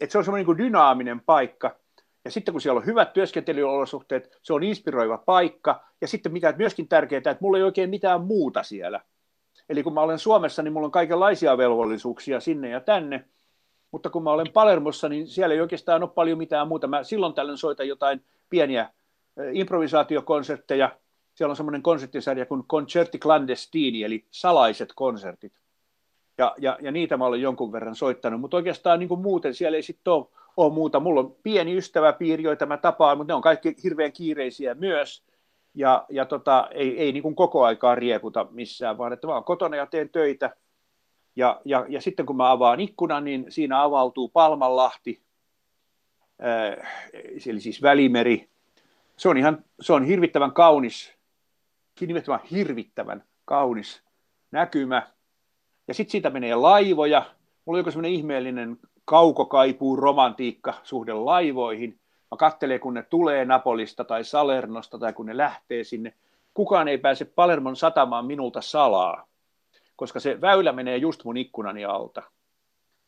että 0.00 0.12
se 0.12 0.18
on 0.18 0.24
semmoinen 0.24 0.46
niin 0.46 0.58
dynaaminen 0.58 1.20
paikka. 1.20 1.76
Ja 2.24 2.30
sitten 2.30 2.54
kun 2.54 2.60
siellä 2.60 2.78
on 2.78 2.86
hyvät 2.86 3.12
työskentelyolosuhteet, 3.12 4.38
se 4.42 4.52
on 4.52 4.62
inspiroiva 4.62 5.18
paikka. 5.18 5.84
Ja 6.00 6.08
sitten 6.08 6.32
mikä 6.32 6.54
myöskin 6.58 6.88
tärkeää, 6.88 7.18
että 7.18 7.36
mulla 7.40 7.58
ei 7.58 7.64
oikein 7.64 7.90
mitään 7.90 8.20
muuta 8.20 8.62
siellä. 8.62 9.00
Eli 9.68 9.82
kun 9.82 9.94
mä 9.94 10.00
olen 10.00 10.18
Suomessa, 10.18 10.62
niin 10.62 10.72
mulla 10.72 10.86
on 10.86 10.90
kaikenlaisia 10.90 11.58
velvollisuuksia 11.58 12.40
sinne 12.40 12.68
ja 12.68 12.80
tänne. 12.80 13.24
Mutta 13.90 14.10
kun 14.10 14.22
mä 14.22 14.30
olen 14.30 14.52
Palermossa, 14.52 15.08
niin 15.08 15.26
siellä 15.26 15.54
ei 15.54 15.60
oikeastaan 15.60 16.02
ole 16.02 16.10
paljon 16.10 16.38
mitään 16.38 16.68
muuta. 16.68 16.86
Mä 16.86 17.02
silloin 17.02 17.34
tällöin 17.34 17.58
soitan 17.58 17.88
jotain 17.88 18.24
pieniä 18.50 18.90
improvisaatiokonsertteja. 19.52 20.98
Siellä 21.34 21.52
on 21.52 21.56
semmoinen 21.56 21.82
konserttisarja 21.82 22.46
kuin 22.46 22.64
Concerti 22.64 23.18
Clandestini, 23.18 24.04
eli 24.04 24.26
salaiset 24.30 24.92
konsertit. 24.94 25.52
Ja, 26.38 26.54
ja, 26.58 26.78
ja 26.80 26.92
niitä 26.92 27.16
mä 27.16 27.26
olen 27.26 27.40
jonkun 27.40 27.72
verran 27.72 27.94
soittanut, 27.94 28.40
mutta 28.40 28.56
oikeastaan 28.56 28.98
niin 28.98 29.08
kuin 29.08 29.20
muuten 29.20 29.54
siellä 29.54 29.76
ei 29.76 29.82
sitten 29.82 30.12
ole, 30.12 30.26
ole 30.56 30.72
muuta. 30.72 31.00
Mulla 31.00 31.20
on 31.20 31.36
pieni 31.42 31.76
ystäväpiiri, 31.76 32.42
joita 32.42 32.66
mä 32.66 32.76
tapaan, 32.76 33.18
mutta 33.18 33.30
ne 33.30 33.34
on 33.34 33.42
kaikki 33.42 33.76
hirveän 33.84 34.12
kiireisiä 34.12 34.74
myös. 34.74 35.22
Ja, 35.76 36.06
ja 36.08 36.24
tota, 36.24 36.68
ei, 36.70 36.98
ei 36.98 37.12
niin 37.12 37.22
kuin 37.22 37.34
koko 37.34 37.64
aikaa 37.64 37.94
riekuta 37.94 38.46
missään, 38.50 38.98
vaan 38.98 39.12
että 39.12 39.28
oon 39.28 39.44
kotona 39.44 39.76
ja 39.76 39.86
teen 39.86 40.08
töitä. 40.08 40.56
Ja, 41.36 41.60
ja, 41.64 41.86
ja 41.88 42.00
sitten 42.00 42.26
kun 42.26 42.36
mä 42.36 42.50
avaan 42.50 42.80
ikkunan, 42.80 43.24
niin 43.24 43.46
siinä 43.48 43.82
avautuu 43.82 44.28
Palmanlahti, 44.28 45.22
äh, 46.44 46.88
eli 47.46 47.60
siis 47.60 47.82
Välimeri, 47.82 48.48
se 49.16 49.28
on, 49.28 49.36
ihan, 49.36 49.64
se 49.80 49.92
on 49.92 50.04
hirvittävän 50.04 50.52
kaunis, 50.52 51.14
nimenomaan 52.00 52.40
hirvittävän 52.50 53.24
kaunis 53.44 54.02
näkymä. 54.50 55.10
Ja 55.88 55.94
sitten 55.94 56.12
siitä 56.12 56.30
menee 56.30 56.54
laivoja. 56.54 57.20
Mulla 57.64 57.76
on 57.76 57.80
joku 57.80 57.90
semmoinen 57.90 58.12
ihmeellinen 58.12 58.78
kaukokaipuu 59.04 59.96
romantiikka 59.96 60.74
suhde 60.82 61.12
laivoihin. 61.12 62.00
Mä 62.30 62.36
katselen, 62.36 62.80
kun 62.80 62.94
ne 62.94 63.02
tulee 63.02 63.44
Napolista 63.44 64.04
tai 64.04 64.24
Salernosta 64.24 64.98
tai 64.98 65.12
kun 65.12 65.26
ne 65.26 65.36
lähtee 65.36 65.84
sinne. 65.84 66.14
Kukaan 66.54 66.88
ei 66.88 66.98
pääse 66.98 67.24
Palermon 67.24 67.76
satamaan 67.76 68.26
minulta 68.26 68.60
salaa, 68.60 69.26
koska 69.96 70.20
se 70.20 70.40
väylä 70.40 70.72
menee 70.72 70.96
just 70.96 71.24
mun 71.24 71.36
ikkunani 71.36 71.84
alta. 71.84 72.22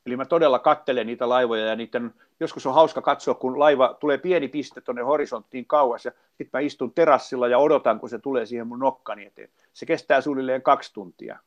Eli 0.06 0.16
mä 0.16 0.24
todella 0.24 0.58
kattelen 0.58 1.06
niitä 1.06 1.28
laivoja 1.28 1.66
ja 1.66 1.76
niiden, 1.76 2.14
joskus 2.40 2.66
on 2.66 2.74
hauska 2.74 3.02
katsoa, 3.02 3.34
kun 3.34 3.58
laiva 3.58 3.96
tulee 4.00 4.18
pieni 4.18 4.48
piste 4.48 4.80
tuonne 4.80 5.02
horisonttiin 5.02 5.66
kauas 5.66 6.04
ja 6.04 6.12
sitten 6.28 6.50
mä 6.52 6.60
istun 6.60 6.92
terassilla 6.94 7.48
ja 7.48 7.58
odotan, 7.58 8.00
kun 8.00 8.08
se 8.08 8.18
tulee 8.18 8.46
siihen 8.46 8.66
mun 8.66 8.78
nokkani 8.78 9.26
eteen. 9.26 9.50
Se 9.72 9.86
kestää 9.86 10.20
suunnilleen 10.20 10.62
kaksi 10.62 10.94
tuntia. 10.94 11.38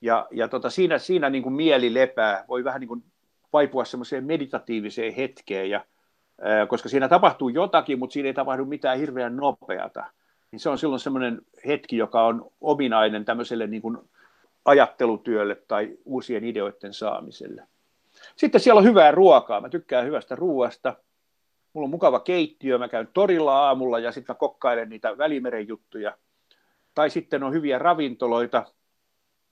Ja, 0.00 0.26
ja 0.30 0.48
tota, 0.48 0.70
siinä, 0.70 0.98
siinä 0.98 1.30
niin 1.30 1.42
kuin 1.42 1.52
mieli 1.52 1.94
lepää, 1.94 2.44
voi 2.48 2.64
vähän 2.64 2.80
niin 2.80 2.88
kuin 2.88 3.04
vaipua 3.52 3.84
semmoiseen 3.84 4.24
meditatiiviseen 4.24 5.14
hetkeen, 5.14 5.70
ja, 5.70 5.84
koska 6.68 6.88
siinä 6.88 7.08
tapahtuu 7.08 7.48
jotakin, 7.48 7.98
mutta 7.98 8.12
siinä 8.12 8.26
ei 8.26 8.34
tapahdu 8.34 8.64
mitään 8.64 8.98
hirveän 8.98 9.36
nopeata. 9.36 10.04
Niin 10.50 10.60
se 10.60 10.70
on 10.70 10.78
silloin 10.78 11.00
semmoinen 11.00 11.42
hetki, 11.66 11.96
joka 11.96 12.26
on 12.26 12.50
ominainen 12.60 13.24
tämmöiselle 13.24 13.66
niin 13.66 13.82
kuin 13.82 13.98
ajattelutyölle 14.64 15.54
tai 15.54 15.98
uusien 16.04 16.44
ideoiden 16.44 16.94
saamiselle. 16.94 17.62
Sitten 18.36 18.60
siellä 18.60 18.78
on 18.78 18.84
hyvää 18.84 19.10
ruokaa. 19.10 19.60
Mä 19.60 19.68
tykkään 19.68 20.06
hyvästä 20.06 20.34
ruoasta. 20.34 20.96
Mulla 21.72 21.84
on 21.84 21.90
mukava 21.90 22.20
keittiö. 22.20 22.78
Mä 22.78 22.88
käyn 22.88 23.08
torilla 23.14 23.66
aamulla 23.66 23.98
ja 23.98 24.12
sitten 24.12 24.34
mä 24.34 24.38
kokkailen 24.38 24.88
niitä 24.88 25.18
välimeren 25.18 25.68
juttuja. 25.68 26.16
Tai 26.94 27.10
sitten 27.10 27.42
on 27.42 27.52
hyviä 27.52 27.78
ravintoloita. 27.78 28.64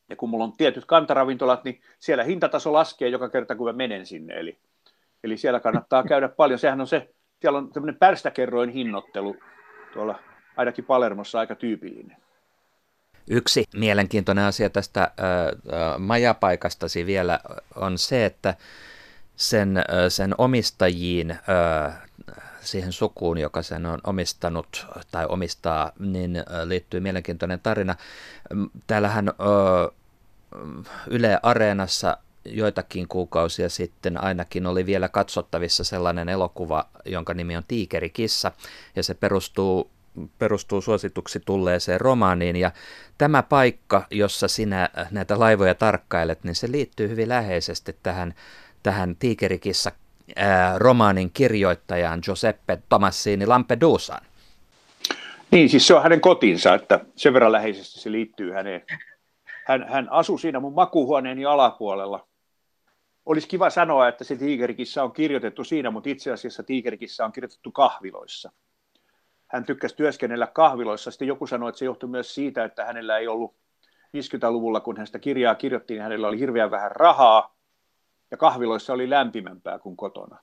Ja 0.08 0.16
kun 0.16 0.28
mulla 0.28 0.44
on 0.44 0.52
tietyt 0.56 0.84
kantaravintolat, 0.84 1.64
niin 1.64 1.80
siellä 1.98 2.24
hintataso 2.24 2.72
laskee 2.72 3.08
joka 3.08 3.28
kerta, 3.28 3.54
kun 3.54 3.66
mä 3.66 3.72
menen 3.72 4.06
sinne. 4.06 4.34
Eli, 4.34 4.58
eli 5.26 5.36
siellä 5.36 5.60
kannattaa 5.60 6.04
käydä 6.04 6.28
paljon. 6.28 6.58
Sehän 6.58 6.80
on 6.80 6.86
se, 6.86 7.08
siellä 7.40 7.58
on 7.58 7.72
tämmöinen 7.72 7.98
pärstäkerroin 7.98 8.70
hinnoittelu 8.70 9.36
tuolla 9.92 10.18
ainakin 10.56 10.84
Palermossa 10.84 11.38
aika 11.38 11.54
tyypillinen. 11.54 12.16
Yksi 13.30 13.64
mielenkiintoinen 13.74 14.44
asia 14.44 14.70
tästä 14.70 15.10
majapaikastasi 15.98 17.06
vielä 17.06 17.40
on 17.74 17.98
se, 17.98 18.24
että 18.24 18.54
sen, 19.36 19.84
sen 20.08 20.34
omistajiin, 20.38 21.38
siihen 22.60 22.92
sukuun, 22.92 23.38
joka 23.38 23.62
sen 23.62 23.86
on 23.86 23.98
omistanut 24.04 24.86
tai 25.10 25.26
omistaa, 25.28 25.92
niin 25.98 26.44
liittyy 26.64 27.00
mielenkiintoinen 27.00 27.60
tarina. 27.62 27.94
Täällähän 28.86 29.28
äh, 29.28 29.34
Yle 31.06 31.40
Areenassa 31.42 32.16
joitakin 32.48 33.08
kuukausia 33.08 33.68
sitten 33.68 34.24
ainakin 34.24 34.66
oli 34.66 34.86
vielä 34.86 35.08
katsottavissa 35.08 35.84
sellainen 35.84 36.28
elokuva, 36.28 36.84
jonka 37.04 37.34
nimi 37.34 37.56
on 37.56 37.64
Tiikerikissa, 37.68 38.52
ja 38.96 39.02
se 39.02 39.14
perustuu 39.14 39.90
perustuu 40.38 40.80
suosituksi 40.80 41.40
tulleeseen 41.40 42.00
romaaniin 42.00 42.56
ja 42.56 42.70
tämä 43.18 43.42
paikka, 43.42 44.06
jossa 44.10 44.48
sinä 44.48 44.88
näitä 45.10 45.38
laivoja 45.38 45.74
tarkkailet, 45.74 46.44
niin 46.44 46.54
se 46.54 46.72
liittyy 46.72 47.08
hyvin 47.08 47.28
läheisesti 47.28 47.96
tähän, 48.02 48.34
tähän 48.82 49.16
Tiikerikissa 49.16 49.92
romaanin 50.76 51.30
kirjoittajaan 51.30 52.20
Giuseppe 52.22 52.78
Tomassini 52.88 53.46
Lampedusaan. 53.46 54.26
Niin, 55.50 55.68
siis 55.68 55.86
se 55.86 55.94
on 55.94 56.02
hänen 56.02 56.20
kotinsa, 56.20 56.74
että 56.74 57.00
sen 57.16 57.32
verran 57.32 57.52
läheisesti 57.52 58.00
se 58.00 58.12
liittyy 58.12 58.52
häneen. 58.52 58.82
Hän, 59.66 59.86
hän 59.88 60.08
asui 60.10 60.38
siinä 60.38 60.60
mun 60.60 60.74
makuuhuoneeni 60.74 61.44
alapuolella. 61.44 62.26
Olisi 63.26 63.48
kiva 63.48 63.70
sanoa, 63.70 64.08
että 64.08 64.24
se 64.24 64.36
Tiikerikissa 64.36 65.02
on 65.02 65.12
kirjoitettu 65.12 65.64
siinä, 65.64 65.90
mutta 65.90 66.08
itse 66.10 66.32
asiassa 66.32 66.62
Tiikerikissa 66.62 67.24
on 67.24 67.32
kirjoitettu 67.32 67.72
kahviloissa 67.72 68.52
hän 69.46 69.64
tykkäsi 69.64 69.96
työskennellä 69.96 70.46
kahviloissa. 70.46 71.10
Sitten 71.10 71.28
joku 71.28 71.46
sanoi, 71.46 71.68
että 71.68 71.78
se 71.78 71.84
johtui 71.84 72.08
myös 72.08 72.34
siitä, 72.34 72.64
että 72.64 72.84
hänellä 72.84 73.18
ei 73.18 73.28
ollut 73.28 73.54
50-luvulla, 74.16 74.80
kun 74.80 74.96
hän 74.96 75.06
sitä 75.06 75.18
kirjaa 75.18 75.54
kirjoitti, 75.54 75.94
niin 75.94 76.02
hänellä 76.02 76.28
oli 76.28 76.38
hirveän 76.38 76.70
vähän 76.70 76.90
rahaa, 76.90 77.56
ja 78.30 78.36
kahviloissa 78.36 78.92
oli 78.92 79.10
lämpimämpää 79.10 79.78
kuin 79.78 79.96
kotona. 79.96 80.38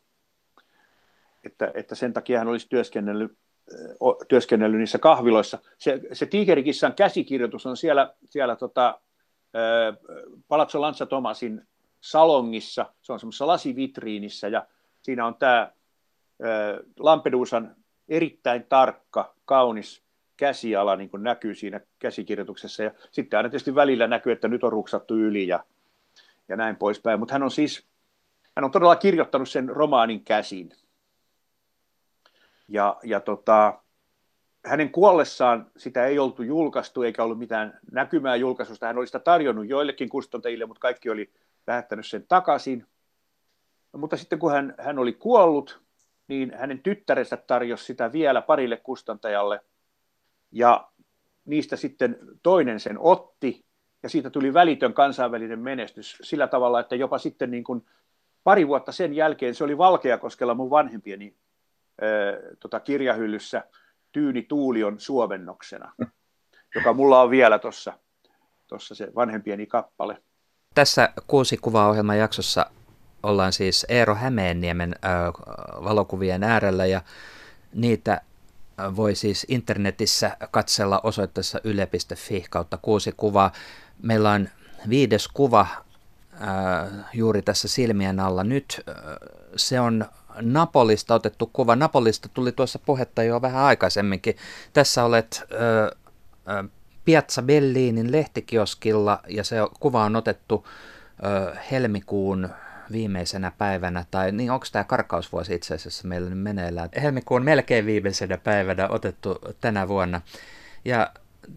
Että, 1.43 1.71
että 1.73 1.95
sen 1.95 2.13
takia 2.13 2.39
hän 2.39 2.47
olisi 2.47 2.69
työskennellyt, 2.69 3.37
työskennellyt 4.27 4.79
niissä 4.79 4.99
kahviloissa. 4.99 5.59
Se, 5.77 6.01
se 6.13 6.25
Tiikerikissan 6.25 6.93
käsikirjoitus 6.93 7.65
on 7.65 7.77
siellä, 7.77 8.13
siellä 8.25 8.55
tota, 8.55 9.01
Palazzo 10.47 10.81
Lanza 10.81 11.05
Tomasin 11.05 11.67
salongissa, 12.03 12.93
se 13.01 13.13
on 13.13 13.19
semmoisessa 13.19 13.47
lasivitriinissä, 13.47 14.47
ja 14.47 14.67
siinä 15.01 15.25
on 15.25 15.35
tämä 15.35 15.71
Lampedusan 16.99 17.75
erittäin 18.09 18.65
tarkka, 18.69 19.35
kaunis 19.45 20.03
käsiala 20.37 20.95
niin 20.95 21.09
kuin 21.09 21.23
näkyy 21.23 21.55
siinä 21.55 21.81
käsikirjoituksessa. 21.99 22.83
Ja 22.83 22.91
sitten 23.11 23.37
aina 23.37 23.49
tietysti 23.49 23.75
välillä 23.75 24.07
näkyy, 24.07 24.31
että 24.31 24.47
nyt 24.47 24.63
on 24.63 24.71
ruksattu 24.71 25.17
yli 25.17 25.47
ja, 25.47 25.65
ja 26.49 26.55
näin 26.55 26.75
poispäin. 26.75 27.19
Mutta 27.19 27.33
hän 27.33 27.43
on 27.43 27.51
siis, 27.51 27.87
hän 28.55 28.63
on 28.63 28.71
todella 28.71 28.95
kirjoittanut 28.95 29.49
sen 29.49 29.69
romaanin 29.69 30.23
käsin. 30.23 30.71
Ja, 32.67 32.97
ja 33.03 33.19
tota, 33.19 33.79
hänen 34.65 34.91
kuollessaan 34.91 35.71
sitä 35.77 36.05
ei 36.05 36.19
oltu 36.19 36.43
julkaistu 36.43 37.03
eikä 37.03 37.23
ollut 37.23 37.39
mitään 37.39 37.79
näkymää 37.91 38.35
julkaisusta. 38.35 38.87
Hän 38.87 38.97
oli 38.97 39.05
sitä 39.07 39.19
tarjonnut 39.19 39.69
joillekin 39.69 40.09
kustantajille, 40.09 40.65
mutta 40.65 40.81
kaikki 40.81 41.09
oli 41.09 41.31
lähettänyt 41.67 42.07
sen 42.07 42.25
takaisin. 42.27 42.87
Mutta 43.91 44.17
sitten 44.17 44.39
kun 44.39 44.51
hän, 44.51 44.75
hän 44.79 44.99
oli 44.99 45.13
kuollut, 45.13 45.81
niin 46.27 46.53
hänen 46.57 46.79
tyttärensä 46.79 47.37
tarjosi 47.37 47.85
sitä 47.85 48.11
vielä 48.11 48.41
parille 48.41 48.77
kustantajalle. 48.77 49.59
Ja 50.51 50.91
niistä 51.45 51.75
sitten 51.75 52.17
toinen 52.43 52.79
sen 52.79 52.99
otti, 52.99 53.65
ja 54.03 54.09
siitä 54.09 54.29
tuli 54.29 54.53
välitön 54.53 54.93
kansainvälinen 54.93 55.59
menestys 55.59 56.17
sillä 56.21 56.47
tavalla, 56.47 56.79
että 56.79 56.95
jopa 56.95 57.17
sitten 57.17 57.51
niin 57.51 57.63
kuin 57.63 57.85
pari 58.43 58.67
vuotta 58.67 58.91
sen 58.91 59.13
jälkeen 59.13 59.55
se 59.55 59.63
oli 59.63 59.77
Valkeakoskella 59.77 60.53
mun 60.53 60.69
vanhempieni 60.69 61.35
ää, 62.01 62.09
tota, 62.59 62.79
kirjahyllyssä 62.79 63.63
Tyyni 64.11 64.41
Tuulion 64.43 64.99
suomennoksena, 64.99 65.93
joka 66.75 66.93
mulla 66.93 67.21
on 67.21 67.29
vielä 67.29 67.59
tuossa 67.59 67.93
tossa 68.67 68.95
se 68.95 69.11
vanhempieni 69.15 69.67
kappale. 69.67 70.23
Tässä 70.73 71.09
kuusi 71.27 71.57
kuvaohjelman 71.57 72.17
jaksossa 72.17 72.65
ollaan 73.23 73.53
siis 73.53 73.85
Eero 73.89 74.15
Hämeenniemen 74.15 74.95
valokuvien 75.83 76.43
äärellä 76.43 76.85
ja 76.85 77.01
niitä 77.73 78.21
voi 78.95 79.15
siis 79.15 79.45
internetissä 79.49 80.37
katsella 80.51 81.01
osoitteessa 81.03 81.59
yle.fi 81.63 82.45
kautta 82.49 82.77
kuusi 82.77 83.13
kuvaa. 83.17 83.51
Meillä 84.01 84.31
on 84.31 84.49
viides 84.89 85.27
kuva 85.27 85.67
juuri 87.13 87.41
tässä 87.41 87.67
silmien 87.67 88.19
alla 88.19 88.43
nyt. 88.43 88.81
Se 89.55 89.79
on 89.79 90.05
Napolista 90.41 91.15
otettu 91.15 91.49
kuva. 91.53 91.75
Napolista 91.75 92.29
tuli 92.29 92.51
tuossa 92.51 92.79
puhetta 92.79 93.23
jo 93.23 93.41
vähän 93.41 93.63
aikaisemminkin. 93.63 94.35
Tässä 94.73 95.03
olet 95.03 95.43
Piazza 97.05 97.41
Bellinin 97.41 98.11
lehtikioskilla 98.11 99.19
ja 99.27 99.43
se 99.43 99.55
kuva 99.79 100.03
on 100.03 100.15
otettu 100.15 100.67
äh, 101.25 101.71
helmikuun 101.71 102.49
viimeisenä 102.91 103.51
päivänä, 103.57 104.05
tai 104.11 104.31
niin 104.31 104.51
onko 104.51 104.65
tämä 104.71 104.83
karkausvuosi 104.83 105.55
itse 105.55 105.75
asiassa 105.75 106.07
meillä 106.07 106.29
nyt 106.29 106.39
meneillään. 106.39 106.89
Helmikuun 107.01 107.43
melkein 107.43 107.85
viimeisenä 107.85 108.37
päivänä 108.37 108.87
otettu 108.87 109.39
tänä 109.61 109.87
vuonna. 109.87 110.21
Ja 110.85 111.11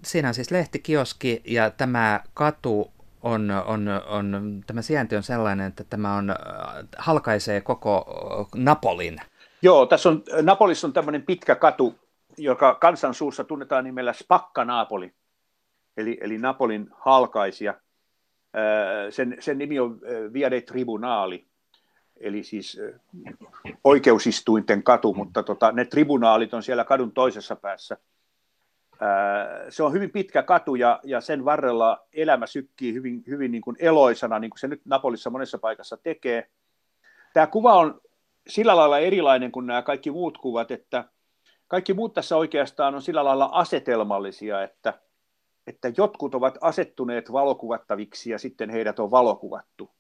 siinä 0.04 0.28
on 0.28 0.34
siis 0.34 0.50
lehtikioski 0.50 1.42
ja 1.44 1.70
tämä 1.70 2.20
katu 2.34 2.92
on, 3.22 3.50
on, 3.66 3.88
on, 4.06 4.60
tämä 4.66 4.82
sijainti 4.82 5.16
on 5.16 5.22
sellainen, 5.22 5.66
että 5.66 5.84
tämä 5.84 6.16
on, 6.16 6.30
äh, 6.30 6.36
halkaisee 6.98 7.60
koko 7.60 8.06
Napolin. 8.54 9.20
Joo, 9.62 9.86
tässä 9.86 10.08
on, 10.08 10.22
Napolissa 10.42 10.86
on 10.86 10.92
tämmöinen 10.92 11.22
pitkä 11.22 11.54
katu, 11.54 11.94
joka 12.38 12.74
kansan 12.74 13.14
suussa 13.14 13.44
tunnetaan 13.44 13.84
nimellä 13.84 14.12
Spakka 14.12 14.64
Napoli, 14.64 15.12
eli, 15.96 16.18
eli 16.20 16.38
Napolin 16.38 16.88
halkaisia. 16.92 17.74
Sen, 19.10 19.36
sen 19.40 19.58
nimi 19.58 19.78
on 19.78 20.00
Via 20.32 20.50
dei 20.50 20.62
Tribunali, 20.62 21.46
eli 22.20 22.42
siis 22.42 22.80
oikeusistuinten 23.84 24.82
katu, 24.82 25.14
mutta 25.14 25.42
tota, 25.42 25.72
ne 25.72 25.84
tribunaalit 25.84 26.54
on 26.54 26.62
siellä 26.62 26.84
kadun 26.84 27.12
toisessa 27.12 27.56
päässä. 27.56 27.96
Se 29.68 29.82
on 29.82 29.92
hyvin 29.92 30.10
pitkä 30.10 30.42
katu 30.42 30.74
ja, 30.74 31.00
ja 31.04 31.20
sen 31.20 31.44
varrella 31.44 32.06
elämä 32.12 32.46
sykkii 32.46 32.94
hyvin, 32.94 33.24
hyvin 33.26 33.52
niin 33.52 33.62
kuin 33.62 33.76
eloisana, 33.78 34.38
niin 34.38 34.50
kuin 34.50 34.58
se 34.58 34.68
nyt 34.68 34.80
Napolissa 34.84 35.30
monessa 35.30 35.58
paikassa 35.58 35.96
tekee. 35.96 36.48
Tämä 37.32 37.46
kuva 37.46 37.74
on 37.74 38.00
sillä 38.48 38.76
lailla 38.76 38.98
erilainen 38.98 39.52
kuin 39.52 39.66
nämä 39.66 39.82
kaikki 39.82 40.10
muut 40.10 40.38
kuvat, 40.38 40.70
että 40.70 41.04
kaikki 41.68 41.94
muut 41.94 42.14
tässä 42.14 42.36
oikeastaan 42.36 42.94
on 42.94 43.02
sillä 43.02 43.24
lailla 43.24 43.48
asetelmallisia, 43.52 44.62
että– 44.62 44.94
että 45.66 45.92
jotkut 45.96 46.34
ovat 46.34 46.58
asettuneet 46.60 47.32
valokuvattaviksi 47.32 48.30
ja 48.30 48.38
sitten 48.38 48.70
heidät 48.70 48.98
on 48.98 49.10
valokuvattu. 49.10 49.90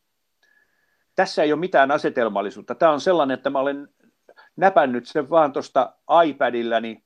Tässä 1.14 1.42
ei 1.42 1.52
ole 1.52 1.60
mitään 1.60 1.90
asetelmallisuutta. 1.90 2.74
Tämä 2.74 2.92
on 2.92 3.00
sellainen, 3.00 3.34
että 3.34 3.50
mä 3.50 3.58
olen 3.58 3.88
näpännyt 4.56 5.06
sen 5.06 5.30
vaan 5.30 5.52
tuosta 5.52 5.94
iPadilläni 6.26 7.04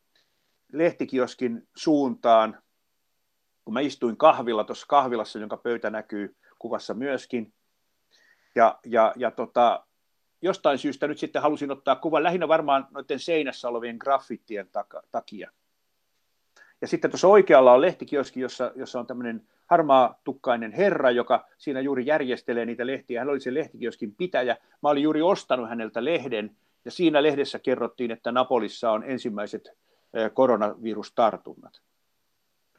lehtikioskin 0.73 1.69
suuntaan, 1.77 2.63
kun 3.65 3.75
mä 3.75 3.81
istuin 3.81 4.17
kahvilla 4.17 4.65
tuossa 4.65 4.87
kahvilassa, 4.89 5.39
jonka 5.39 5.57
pöytä 5.57 5.91
näkyy 5.91 6.37
kuvassa 6.59 6.95
myöskin. 6.95 7.53
Ja, 8.55 8.79
ja, 8.87 9.13
ja 9.17 9.31
tota, 9.31 9.87
jostain 10.43 10.79
syystä 10.79 11.07
nyt 11.07 11.19
sitten 11.19 11.43
halusin 11.43 11.71
ottaa 11.71 11.97
kuvan 11.97 12.23
lähinnä 12.23 12.49
varmaan 12.49 12.89
noiden 12.91 13.19
seinässä 13.19 13.69
olevien 13.69 13.97
graffittien 13.97 14.71
takia. 15.13 15.51
Ja 16.81 16.89
sitten 16.89 17.11
tuossa 17.11 17.29
oikealla 17.29 17.73
on 17.73 17.81
lehtikioski, 17.81 18.41
jossa, 18.41 18.73
jossa 18.75 19.01
on 19.01 19.07
tämmöinen 19.07 19.43
harmaa 19.67 20.21
tukkainen 20.25 20.73
herra, 20.73 21.11
joka 21.11 21.47
siinä 21.59 21.81
juuri 21.81 22.07
järjestelee 22.07 22.67
niitä 22.67 22.87
lehtiä. 22.87 23.21
Hän 23.21 23.29
oli 23.29 23.41
se 23.41 23.55
lehtikioskin 23.55 24.15
pitäjä. 24.15 24.57
Mä 24.83 24.89
olin 24.89 25.03
juuri 25.03 25.23
ostanut 25.23 25.69
häneltä 25.69 26.05
lehden, 26.05 26.57
ja 26.85 26.91
siinä 26.91 27.23
lehdessä 27.23 27.59
kerrottiin, 27.59 28.11
että 28.11 28.33
Napolissa 28.33 28.91
on 28.91 29.05
ensimmäiset 29.05 29.69
koronavirustartunnat. 30.35 31.81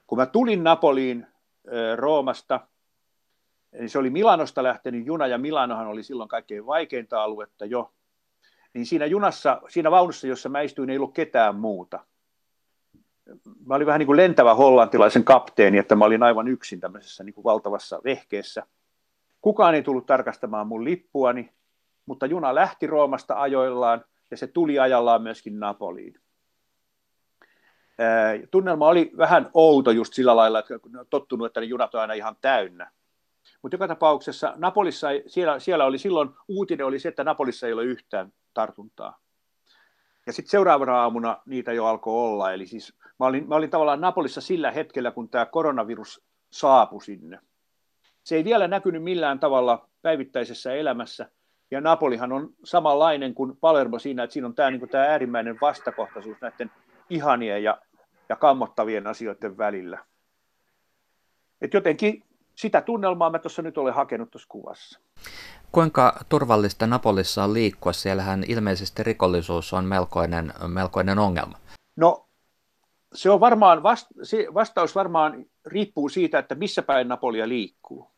Kun 0.08 0.18
mä 0.18 0.26
tulin 0.26 0.64
Napoliin 0.64 1.28
Roomasta, 1.96 2.60
niin 3.72 3.90
se 3.90 4.00
oli 4.00 4.10
Milanosta 4.10 4.64
lähtenyt 4.64 5.06
juna, 5.06 5.28
ja 5.28 5.38
Milanohan 5.38 5.88
oli 5.88 6.04
silloin 6.04 6.30
kaikkein 6.30 6.66
vaikeinta 6.66 7.24
aluetta 7.24 7.66
jo, 7.66 7.92
niin 8.74 8.86
siinä 8.86 9.06
junassa, 9.06 9.62
siinä 9.68 9.92
vaunussa, 9.92 10.28
jossa 10.28 10.50
mä 10.50 10.62
istuin, 10.62 10.90
ei 10.90 10.98
ollut 10.98 11.14
ketään 11.14 11.56
muuta– 11.56 12.00
mä 13.66 13.76
olin 13.76 13.88
vähän 13.88 14.00
niin 14.00 14.08
kuin 14.08 14.18
lentävä 14.18 14.54
hollantilaisen 14.54 15.24
kapteeni, 15.24 15.78
että 15.78 15.96
mä 15.96 16.06
olin 16.06 16.24
aivan 16.24 16.48
yksin 16.48 16.80
tämmöisessä 16.80 17.24
niin 17.24 17.34
kuin 17.34 17.44
valtavassa 17.44 18.02
vehkeessä. 18.04 18.64
Kukaan 19.42 19.76
ei 19.76 19.84
tullut 19.84 20.06
tarkastamaan 20.06 20.68
mun 20.68 20.84
lippuani, 20.84 21.54
mutta 22.06 22.26
juna 22.26 22.56
lähti 22.56 22.88
Roomasta 22.88 23.42
ajoillaan 23.42 24.06
ja 24.32 24.38
se 24.38 24.48
tuli 24.48 24.80
ajallaan 24.80 25.22
myöskin 25.22 25.60
Napoliin. 25.60 26.20
Tunnelma 28.52 28.88
oli 28.88 29.12
vähän 29.18 29.50
outo 29.54 29.92
just 29.92 30.14
sillä 30.14 30.36
lailla, 30.36 30.60
että 30.60 30.74
tottunut, 31.10 31.48
että 31.48 31.60
ne 31.60 31.66
junat 31.66 31.96
on 31.96 32.02
aina 32.02 32.14
ihan 32.14 32.36
täynnä. 32.42 32.92
Mutta 33.62 33.76
joka 33.76 33.88
tapauksessa 33.88 34.54
Napolissa, 34.56 35.08
siellä, 35.28 35.60
siellä 35.60 35.86
oli 35.86 35.98
silloin, 35.98 36.30
uutinen 36.48 36.86
oli 36.86 37.00
se, 37.00 37.10
että 37.10 37.24
Napolissa 37.24 37.68
ei 37.68 37.74
ole 37.74 37.84
yhtään 37.84 38.34
tartuntaa. 38.54 39.20
Ja 40.28 40.34
sitten 40.34 40.52
seuraavana 40.52 41.02
aamuna 41.02 41.38
niitä 41.46 41.74
jo 41.74 41.86
alkoi 41.86 42.14
olla. 42.14 42.54
Eli 42.54 42.68
siis 42.68 42.94
mä 43.22 43.28
olin, 43.28 43.50
mä 43.50 43.56
olin 43.56 43.70
tavallaan 43.70 44.02
Napolissa 44.02 44.42
sillä 44.42 44.72
hetkellä, 44.72 45.12
kun 45.12 45.30
tämä 45.30 45.46
koronavirus 45.46 46.24
saapui 46.52 47.04
sinne. 47.04 47.40
Se 48.24 48.36
ei 48.36 48.44
vielä 48.44 48.68
näkynyt 48.68 49.04
millään 49.04 49.40
tavalla 49.40 49.90
päivittäisessä 50.02 50.74
elämässä. 50.74 51.30
Ja 51.72 51.82
Napolihan 51.82 52.32
on 52.32 52.54
samanlainen 52.64 53.34
kuin 53.34 53.58
Palermo 53.58 54.00
siinä, 54.00 54.24
että 54.24 54.34
siinä 54.34 54.48
on 54.48 54.56
tämä, 54.56 54.72
niin 54.72 54.90
tämä 54.90 55.04
äärimmäinen 55.04 55.58
vastakohtaisuus 55.62 56.38
näiden 56.42 56.72
ihanien 57.10 57.64
ja, 57.64 57.82
ja 58.30 58.36
kammottavien 58.36 59.08
asioiden 59.08 59.58
välillä. 59.58 60.06
Et 61.62 61.74
jotenkin 61.74 62.24
sitä 62.56 62.82
tunnelmaa 62.82 63.30
mä 63.30 63.40
tuossa 63.40 63.62
nyt 63.62 63.78
olen 63.78 63.94
hakenut 63.94 64.32
tuossa 64.32 64.50
kuvassa. 64.50 65.00
Kuinka 65.72 66.26
turvallista 66.30 66.88
Napolissa 66.88 67.44
on 67.44 67.54
liikkua? 67.54 67.94
Siellähän 67.94 68.44
ilmeisesti 68.48 69.04
rikollisuus 69.04 69.74
on 69.74 69.86
melkoinen, 69.86 70.54
melkoinen 70.68 71.20
ongelma. 71.20 71.58
No 71.96 72.28
se 73.14 73.30
on 73.30 73.40
varmaan, 73.40 73.84
vastaus 74.54 74.96
varmaan 74.96 75.46
riippuu 75.66 76.10
siitä, 76.10 76.40
että 76.40 76.56
missä 76.56 76.82
päin 76.82 77.08
Napolia 77.08 77.48
liikkuu. 77.48 78.12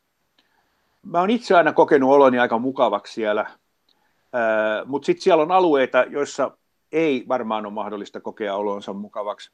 Mä 1.01 1.19
oon 1.19 1.29
itse 1.29 1.55
aina 1.55 1.73
kokenut 1.73 2.11
oloni 2.11 2.39
aika 2.39 2.59
mukavaksi 2.59 3.13
siellä, 3.13 3.45
mutta 4.85 5.05
sitten 5.05 5.23
siellä 5.23 5.43
on 5.43 5.51
alueita, 5.51 6.03
joissa 6.03 6.57
ei 6.91 7.25
varmaan 7.27 7.65
ole 7.65 7.73
mahdollista 7.73 8.21
kokea 8.21 8.55
olonsa 8.55 8.93
mukavaksi. 8.93 9.51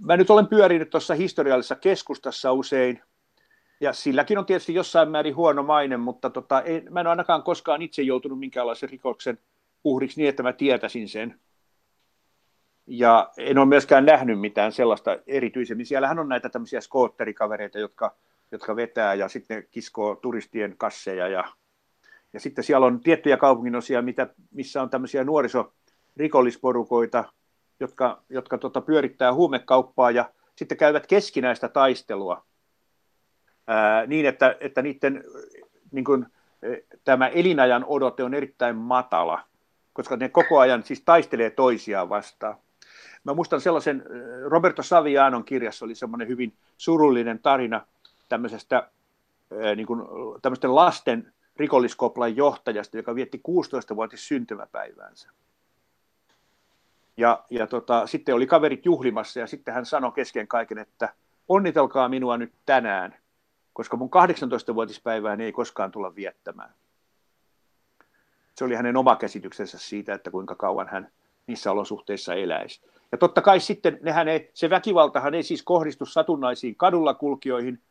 Mä 0.00 0.16
nyt 0.16 0.30
olen 0.30 0.46
pyörinyt 0.46 0.90
tuossa 0.90 1.14
historiallisessa 1.14 1.76
keskustassa 1.76 2.52
usein, 2.52 3.02
ja 3.80 3.92
silläkin 3.92 4.38
on 4.38 4.46
tietysti 4.46 4.74
jossain 4.74 5.10
määrin 5.10 5.36
huono 5.36 5.62
maine, 5.62 5.96
mutta 5.96 6.30
tota, 6.30 6.62
ei, 6.62 6.80
mä 6.90 7.00
en 7.00 7.06
ole 7.06 7.10
ainakaan 7.12 7.42
koskaan 7.42 7.82
itse 7.82 8.02
joutunut 8.02 8.38
minkäänlaisen 8.38 8.90
rikoksen 8.90 9.38
uhriksi 9.84 10.20
niin, 10.20 10.28
että 10.28 10.42
mä 10.42 10.52
tietäisin 10.52 11.08
sen. 11.08 11.40
Ja 12.86 13.30
en 13.36 13.58
ole 13.58 13.66
myöskään 13.66 14.06
nähnyt 14.06 14.40
mitään 14.40 14.72
sellaista 14.72 15.18
erityisemmin. 15.26 15.86
Siellähän 15.86 16.18
on 16.18 16.28
näitä 16.28 16.48
tämmöisiä 16.48 16.80
skootterikavereita, 16.80 17.78
jotka, 17.78 18.16
jotka 18.52 18.76
vetää 18.76 19.14
ja 19.14 19.28
sitten 19.28 19.64
kiskoo 19.70 20.16
turistien 20.16 20.74
kasseja. 20.76 21.28
Ja, 21.28 21.44
ja 22.32 22.40
sitten 22.40 22.64
siellä 22.64 22.86
on 22.86 23.00
tiettyjä 23.00 23.36
kaupunginosia, 23.36 24.02
mitä, 24.02 24.26
missä 24.50 24.82
on 24.82 24.90
tämmöisiä 24.90 25.24
nuorisorikollisporukoita, 25.24 27.24
jotka, 27.80 28.22
jotka 28.28 28.58
tota, 28.58 28.80
pyörittää 28.80 29.34
huumekauppaa 29.34 30.10
ja 30.10 30.30
sitten 30.56 30.78
käyvät 30.78 31.06
keskinäistä 31.06 31.68
taistelua 31.68 32.44
ää, 33.66 34.06
niin, 34.06 34.26
että, 34.26 34.56
että 34.60 34.82
niiden 34.82 35.24
niin 35.92 36.04
kuin, 36.04 36.26
tämä 37.04 37.28
elinajan 37.28 37.84
odote 37.84 38.24
on 38.24 38.34
erittäin 38.34 38.76
matala, 38.76 39.40
koska 39.92 40.16
ne 40.16 40.28
koko 40.28 40.58
ajan 40.58 40.82
siis 40.82 41.02
taistelee 41.04 41.50
toisiaan 41.50 42.08
vastaan. 42.08 42.56
Mä 43.24 43.34
muistan 43.34 43.60
sellaisen, 43.60 44.00
äh, 44.00 44.50
Roberto 44.50 44.82
Savianon 44.82 45.44
kirjassa 45.44 45.84
oli 45.84 45.94
semmoinen 45.94 46.28
hyvin 46.28 46.54
surullinen 46.76 47.38
tarina 47.38 47.86
tämmöisestä 48.28 48.76
äh, 48.76 49.76
niin 49.76 49.86
kuin, 49.86 50.02
tämmöisten 50.42 50.74
lasten 50.74 51.32
rikolliskoplan 51.56 52.36
johtajasta, 52.36 52.96
joka 52.96 53.14
vietti 53.14 53.42
16-vuotis 53.48 54.28
syntymäpäiväänsä. 54.28 55.28
Ja, 57.16 57.44
ja 57.50 57.66
tota, 57.66 58.06
sitten 58.06 58.34
oli 58.34 58.46
kaverit 58.46 58.84
juhlimassa 58.84 59.40
ja 59.40 59.46
sitten 59.46 59.74
hän 59.74 59.86
sanoi 59.86 60.12
kesken 60.12 60.48
kaiken, 60.48 60.78
että 60.78 61.14
onnitelkaa 61.48 62.08
minua 62.08 62.36
nyt 62.36 62.52
tänään, 62.66 63.16
koska 63.72 63.96
mun 63.96 64.10
18-vuotispäivään 64.10 65.40
ei 65.40 65.52
koskaan 65.52 65.90
tulla 65.90 66.14
viettämään. 66.14 66.74
Se 68.54 68.64
oli 68.64 68.74
hänen 68.74 68.96
oma 68.96 69.16
käsityksensä 69.16 69.78
siitä, 69.78 70.14
että 70.14 70.30
kuinka 70.30 70.54
kauan 70.54 70.88
hän 70.88 71.10
niissä 71.46 71.72
olosuhteissa 71.72 72.34
eläisi. 72.34 72.80
Ja 73.12 73.18
totta 73.18 73.42
kai 73.42 73.60
sitten 73.60 73.98
nehän 74.02 74.28
ei, 74.28 74.50
se 74.54 74.70
väkivaltahan 74.70 75.34
ei 75.34 75.42
siis 75.42 75.62
kohdistu 75.62 76.06
satunnaisiin 76.06 76.76
kadulla 76.76 77.14
kulkijoihin, 77.14 77.82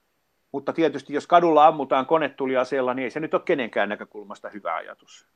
mutta 0.51 0.74
tietysti 0.74 1.14
jos 1.14 1.28
kadulla 1.28 1.68
ammutaan 1.68 2.05
konetuliaseella, 2.05 2.93
niin 2.93 3.03
ei 3.03 3.11
se 3.11 3.20
nyt 3.20 3.34
ole 3.34 3.41
kenenkään 3.45 3.89
näkökulmasta 3.89 4.49
hyvä 4.49 4.76
ajatus. 4.76 5.28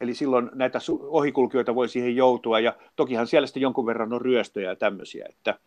Eli 0.00 0.14
silloin 0.14 0.50
näitä 0.54 0.78
ohikulkijoita 1.00 1.74
voi 1.74 1.88
siihen 1.88 2.16
joutua, 2.16 2.60
ja 2.60 2.76
tokihan 2.96 3.26
siellä 3.26 3.46
sitten 3.46 3.60
jonkun 3.60 3.86
verran 3.86 4.12
on 4.12 4.20
ryöstöjä 4.20 4.68
ja 4.68 4.76
tämmöisiä, 4.76 5.26
että 5.28 5.58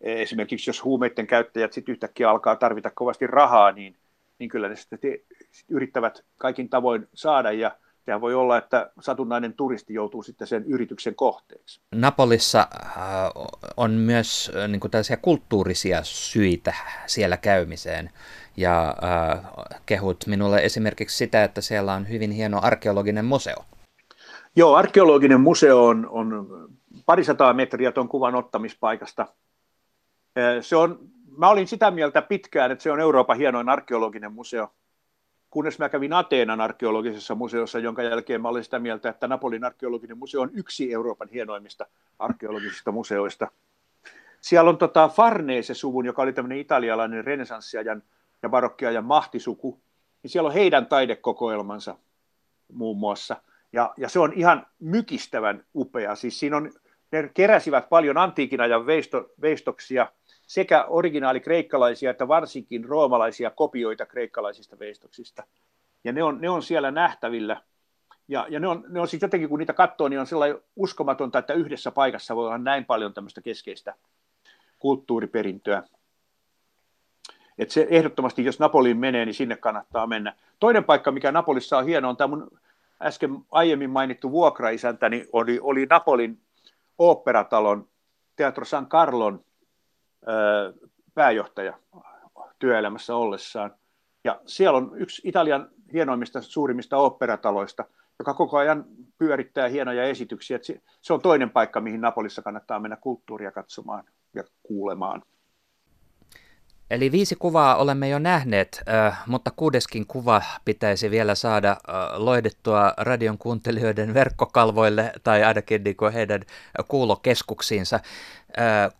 esimerkiksi 0.00 0.70
jos 0.70 0.84
huumeiden 0.84 1.26
käyttäjät 1.26 1.72
sitten 1.72 1.92
yhtäkkiä 1.92 2.30
alkaa 2.30 2.56
tarvita 2.56 2.90
kovasti 2.90 3.26
rahaa, 3.26 3.72
niin, 3.72 3.96
niin 4.38 4.50
kyllä 4.50 4.68
ne 4.68 4.76
sitten 4.76 4.98
yrittävät 5.68 6.24
kaikin 6.38 6.68
tavoin 6.68 7.08
saada, 7.14 7.52
ja 7.52 7.76
Sehän 8.06 8.20
voi 8.20 8.34
olla, 8.34 8.58
että 8.58 8.90
satunnainen 9.00 9.54
turisti 9.54 9.94
joutuu 9.94 10.22
sitten 10.22 10.46
sen 10.46 10.64
yrityksen 10.64 11.14
kohteeksi. 11.14 11.80
Napolissa 11.94 12.68
äh, 12.76 12.96
on 13.76 13.90
myös 13.90 14.52
äh, 14.56 14.68
niin 14.68 14.80
kuin 14.80 14.90
tällaisia 14.90 15.16
kulttuurisia 15.16 16.00
syitä 16.02 16.74
siellä 17.06 17.36
käymiseen. 17.36 18.10
Ja 18.56 18.88
äh, 18.88 19.40
kehut 19.86 20.24
minulle 20.26 20.58
esimerkiksi 20.58 21.16
sitä, 21.16 21.44
että 21.44 21.60
siellä 21.60 21.92
on 21.94 22.08
hyvin 22.08 22.30
hieno 22.30 22.60
arkeologinen 22.62 23.24
museo. 23.24 23.64
Joo, 24.56 24.74
arkeologinen 24.74 25.40
museo 25.40 25.86
on, 25.86 26.08
on 26.10 26.48
parisataa 27.06 27.54
metriä 27.54 27.92
tuon 27.92 28.08
kuvan 28.08 28.34
ottamispaikasta. 28.34 29.26
Se 30.60 30.76
on, 30.76 30.98
mä 31.36 31.48
olin 31.48 31.66
sitä 31.66 31.90
mieltä 31.90 32.22
pitkään, 32.22 32.70
että 32.70 32.82
se 32.82 32.92
on 32.92 33.00
Euroopan 33.00 33.36
hienoin 33.36 33.68
arkeologinen 33.68 34.32
museo 34.32 34.72
kunnes 35.56 35.78
mä 35.78 35.88
kävin 35.88 36.12
Ateenan 36.12 36.60
arkeologisessa 36.60 37.34
museossa, 37.34 37.78
jonka 37.78 38.02
jälkeen 38.02 38.42
mä 38.42 38.48
olin 38.48 38.64
sitä 38.64 38.78
mieltä, 38.78 39.08
että 39.08 39.28
Napolin 39.28 39.64
arkeologinen 39.64 40.18
museo 40.18 40.40
on 40.40 40.50
yksi 40.52 40.92
Euroopan 40.92 41.28
hienoimmista 41.28 41.86
arkeologisista 42.18 42.92
museoista. 42.92 43.48
Siellä 44.40 44.70
on 44.70 44.78
tota 44.78 45.08
Farnese-suvun, 45.08 46.06
joka 46.06 46.22
oli 46.22 46.32
tämmöinen 46.32 46.58
italialainen 46.58 47.24
renesanssiajan 47.24 48.02
ja 48.42 48.48
barokkiajan 48.48 49.04
mahtisuku, 49.04 49.80
niin 50.22 50.30
siellä 50.30 50.46
on 50.46 50.54
heidän 50.54 50.86
taidekokoelmansa 50.86 51.96
muun 52.72 52.98
muassa. 52.98 53.36
Ja, 53.72 53.94
ja 53.96 54.08
se 54.08 54.18
on 54.18 54.32
ihan 54.32 54.66
mykistävän 54.80 55.64
upea. 55.74 56.14
Siis 56.14 56.40
siinä 56.40 56.56
on, 56.56 56.72
ne 57.12 57.30
keräsivät 57.34 57.88
paljon 57.88 58.18
antiikin 58.18 58.60
ajan 58.60 58.86
veisto, 58.86 59.30
veistoksia– 59.40 60.06
sekä 60.46 60.84
originaali 60.84 61.40
kreikkalaisia 61.40 62.10
että 62.10 62.28
varsinkin 62.28 62.84
roomalaisia 62.84 63.50
kopioita 63.50 64.06
kreikkalaisista 64.06 64.78
veistoksista. 64.78 65.44
Ja 66.04 66.12
ne 66.12 66.22
on, 66.22 66.40
ne 66.40 66.50
on 66.50 66.62
siellä 66.62 66.90
nähtävillä. 66.90 67.62
Ja, 68.28 68.46
ja 68.48 68.60
ne 68.60 68.68
on, 68.68 68.84
ne 68.88 69.00
on 69.00 69.08
sitten 69.08 69.26
jotenkin, 69.26 69.48
kun 69.48 69.58
niitä 69.58 69.72
katsoo, 69.72 70.08
niin 70.08 70.20
on 70.20 70.26
sellainen 70.26 70.58
uskomatonta, 70.76 71.38
että 71.38 71.54
yhdessä 71.54 71.90
paikassa 71.90 72.36
voi 72.36 72.46
olla 72.46 72.58
näin 72.58 72.84
paljon 72.84 73.14
tämmöistä 73.14 73.40
keskeistä 73.40 73.94
kulttuuriperintöä. 74.78 75.82
Et 77.58 77.70
se 77.70 77.86
ehdottomasti, 77.90 78.44
jos 78.44 78.58
Napoliin 78.58 78.96
menee, 78.96 79.24
niin 79.24 79.34
sinne 79.34 79.56
kannattaa 79.56 80.06
mennä. 80.06 80.34
Toinen 80.60 80.84
paikka, 80.84 81.10
mikä 81.10 81.32
Napolissa 81.32 81.78
on 81.78 81.84
hieno, 81.84 82.08
on 82.08 82.16
tämä 82.16 82.28
mun 82.28 82.50
äsken 83.02 83.38
aiemmin 83.50 83.90
mainittu 83.90 84.30
vuokraisäntäni, 84.30 85.26
oli, 85.32 85.58
oli 85.62 85.86
Napolin 85.90 86.40
oopperatalon 86.98 87.88
Teatro 88.36 88.64
San 88.64 88.86
Carlon 88.86 89.44
pääjohtaja 91.14 91.78
työelämässä 92.58 93.16
ollessaan. 93.16 93.74
Ja 94.24 94.40
siellä 94.46 94.76
on 94.76 94.92
yksi 94.96 95.22
Italian 95.24 95.68
hienoimmista, 95.92 96.42
suurimmista 96.42 96.96
oopperataloista, 96.96 97.84
joka 98.18 98.34
koko 98.34 98.58
ajan 98.58 98.84
pyörittää 99.18 99.68
hienoja 99.68 100.04
esityksiä. 100.04 100.58
Se 101.02 101.12
on 101.12 101.20
toinen 101.20 101.50
paikka, 101.50 101.80
mihin 101.80 102.00
Napolissa 102.00 102.42
kannattaa 102.42 102.80
mennä 102.80 102.96
kulttuuria 102.96 103.52
katsomaan 103.52 104.04
ja 104.34 104.44
kuulemaan. 104.62 105.22
Eli 106.90 107.12
viisi 107.12 107.36
kuvaa 107.36 107.76
olemme 107.76 108.08
jo 108.08 108.18
nähneet, 108.18 108.82
mutta 109.26 109.50
kuudeskin 109.56 110.06
kuva 110.06 110.42
pitäisi 110.64 111.10
vielä 111.10 111.34
saada 111.34 111.76
loidettua 112.16 112.92
radion 112.96 113.38
kuuntelijoiden 113.38 114.14
verkkokalvoille 114.14 115.12
tai 115.24 115.44
ainakin 115.44 115.84
niin 115.84 116.12
heidän 116.14 116.42
kuulokeskuksiinsa. 116.88 118.00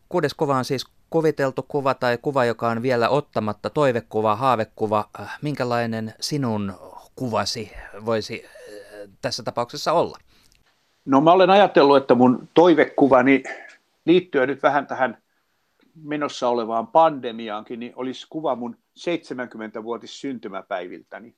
Kuudes 0.09 0.35
kuva 0.35 0.57
on 0.57 0.65
siis 0.65 0.96
kuviteltu 1.11 1.63
kuva 1.63 1.95
tai 1.95 2.19
kuva, 2.23 2.45
joka 2.45 2.69
on 2.69 2.83
vielä 2.83 3.09
ottamatta, 3.09 3.71
toivekuva, 3.71 4.37
haavekuva, 4.37 5.09
äh, 5.21 5.39
minkälainen 5.43 6.15
sinun 6.21 6.73
kuvasi 7.17 7.73
voisi 8.05 8.45
äh, 8.45 8.51
tässä 9.23 9.43
tapauksessa 9.43 9.93
olla? 9.93 10.19
No 11.05 11.21
mä 11.21 11.33
olen 11.33 11.51
ajatellut, 11.51 11.97
että 11.97 12.15
mun 12.15 12.49
toivekuvani 12.55 13.43
liittyen 14.05 14.49
nyt 14.49 14.63
vähän 14.63 14.87
tähän 14.87 15.19
menossa 15.95 16.49
olevaan 16.49 16.87
pandemiaankin, 16.87 17.81
niin 17.81 17.93
olisi 17.97 18.27
kuva 18.31 18.57
mun 18.57 18.79
70-vuotis 18.99 20.21
syntymäpäiviltäni, 20.21 21.35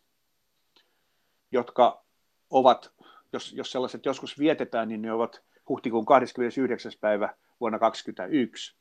jotka 1.52 2.04
ovat, 2.50 2.92
jos, 3.32 3.52
jos 3.52 3.72
sellaiset 3.72 4.06
joskus 4.06 4.38
vietetään, 4.38 4.88
niin 4.88 5.02
ne 5.02 5.12
ovat 5.12 5.42
huhtikuun 5.68 6.06
29. 6.06 6.92
päivä 7.00 7.34
vuonna 7.60 7.78
2021 7.78 8.77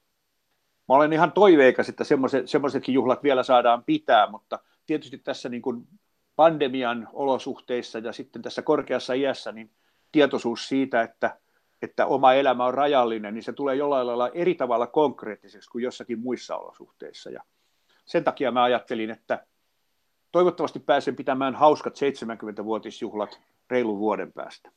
mä 0.87 0.95
olen 0.95 1.13
ihan 1.13 1.31
toiveikas, 1.31 1.89
että 1.89 2.03
semmoisetkin 2.45 2.93
juhlat 2.93 3.23
vielä 3.23 3.43
saadaan 3.43 3.83
pitää, 3.83 4.29
mutta 4.29 4.59
tietysti 4.85 5.17
tässä 5.17 5.49
niin 5.49 5.61
kuin 5.61 5.87
pandemian 6.35 7.09
olosuhteissa 7.13 7.99
ja 7.99 8.11
sitten 8.11 8.41
tässä 8.41 8.61
korkeassa 8.61 9.13
iässä, 9.13 9.51
niin 9.51 9.71
tietoisuus 10.11 10.67
siitä, 10.67 11.01
että, 11.01 11.39
että 11.81 12.05
oma 12.05 12.33
elämä 12.33 12.65
on 12.65 12.73
rajallinen, 12.73 13.33
niin 13.33 13.43
se 13.43 13.53
tulee 13.53 13.75
jollain 13.75 14.07
lailla 14.07 14.29
eri 14.29 14.55
tavalla 14.55 14.87
konkreettiseksi 14.87 15.69
kuin 15.69 15.83
jossakin 15.83 16.19
muissa 16.19 16.57
olosuhteissa. 16.57 17.29
Ja 17.29 17.43
sen 18.05 18.23
takia 18.23 18.51
mä 18.51 18.63
ajattelin, 18.63 19.09
että 19.09 19.45
toivottavasti 20.31 20.79
pääsen 20.79 21.15
pitämään 21.15 21.55
hauskat 21.55 21.95
70-vuotisjuhlat 21.95 23.41
reilun 23.69 23.99
vuoden 23.99 24.33
päästä. 24.33 24.71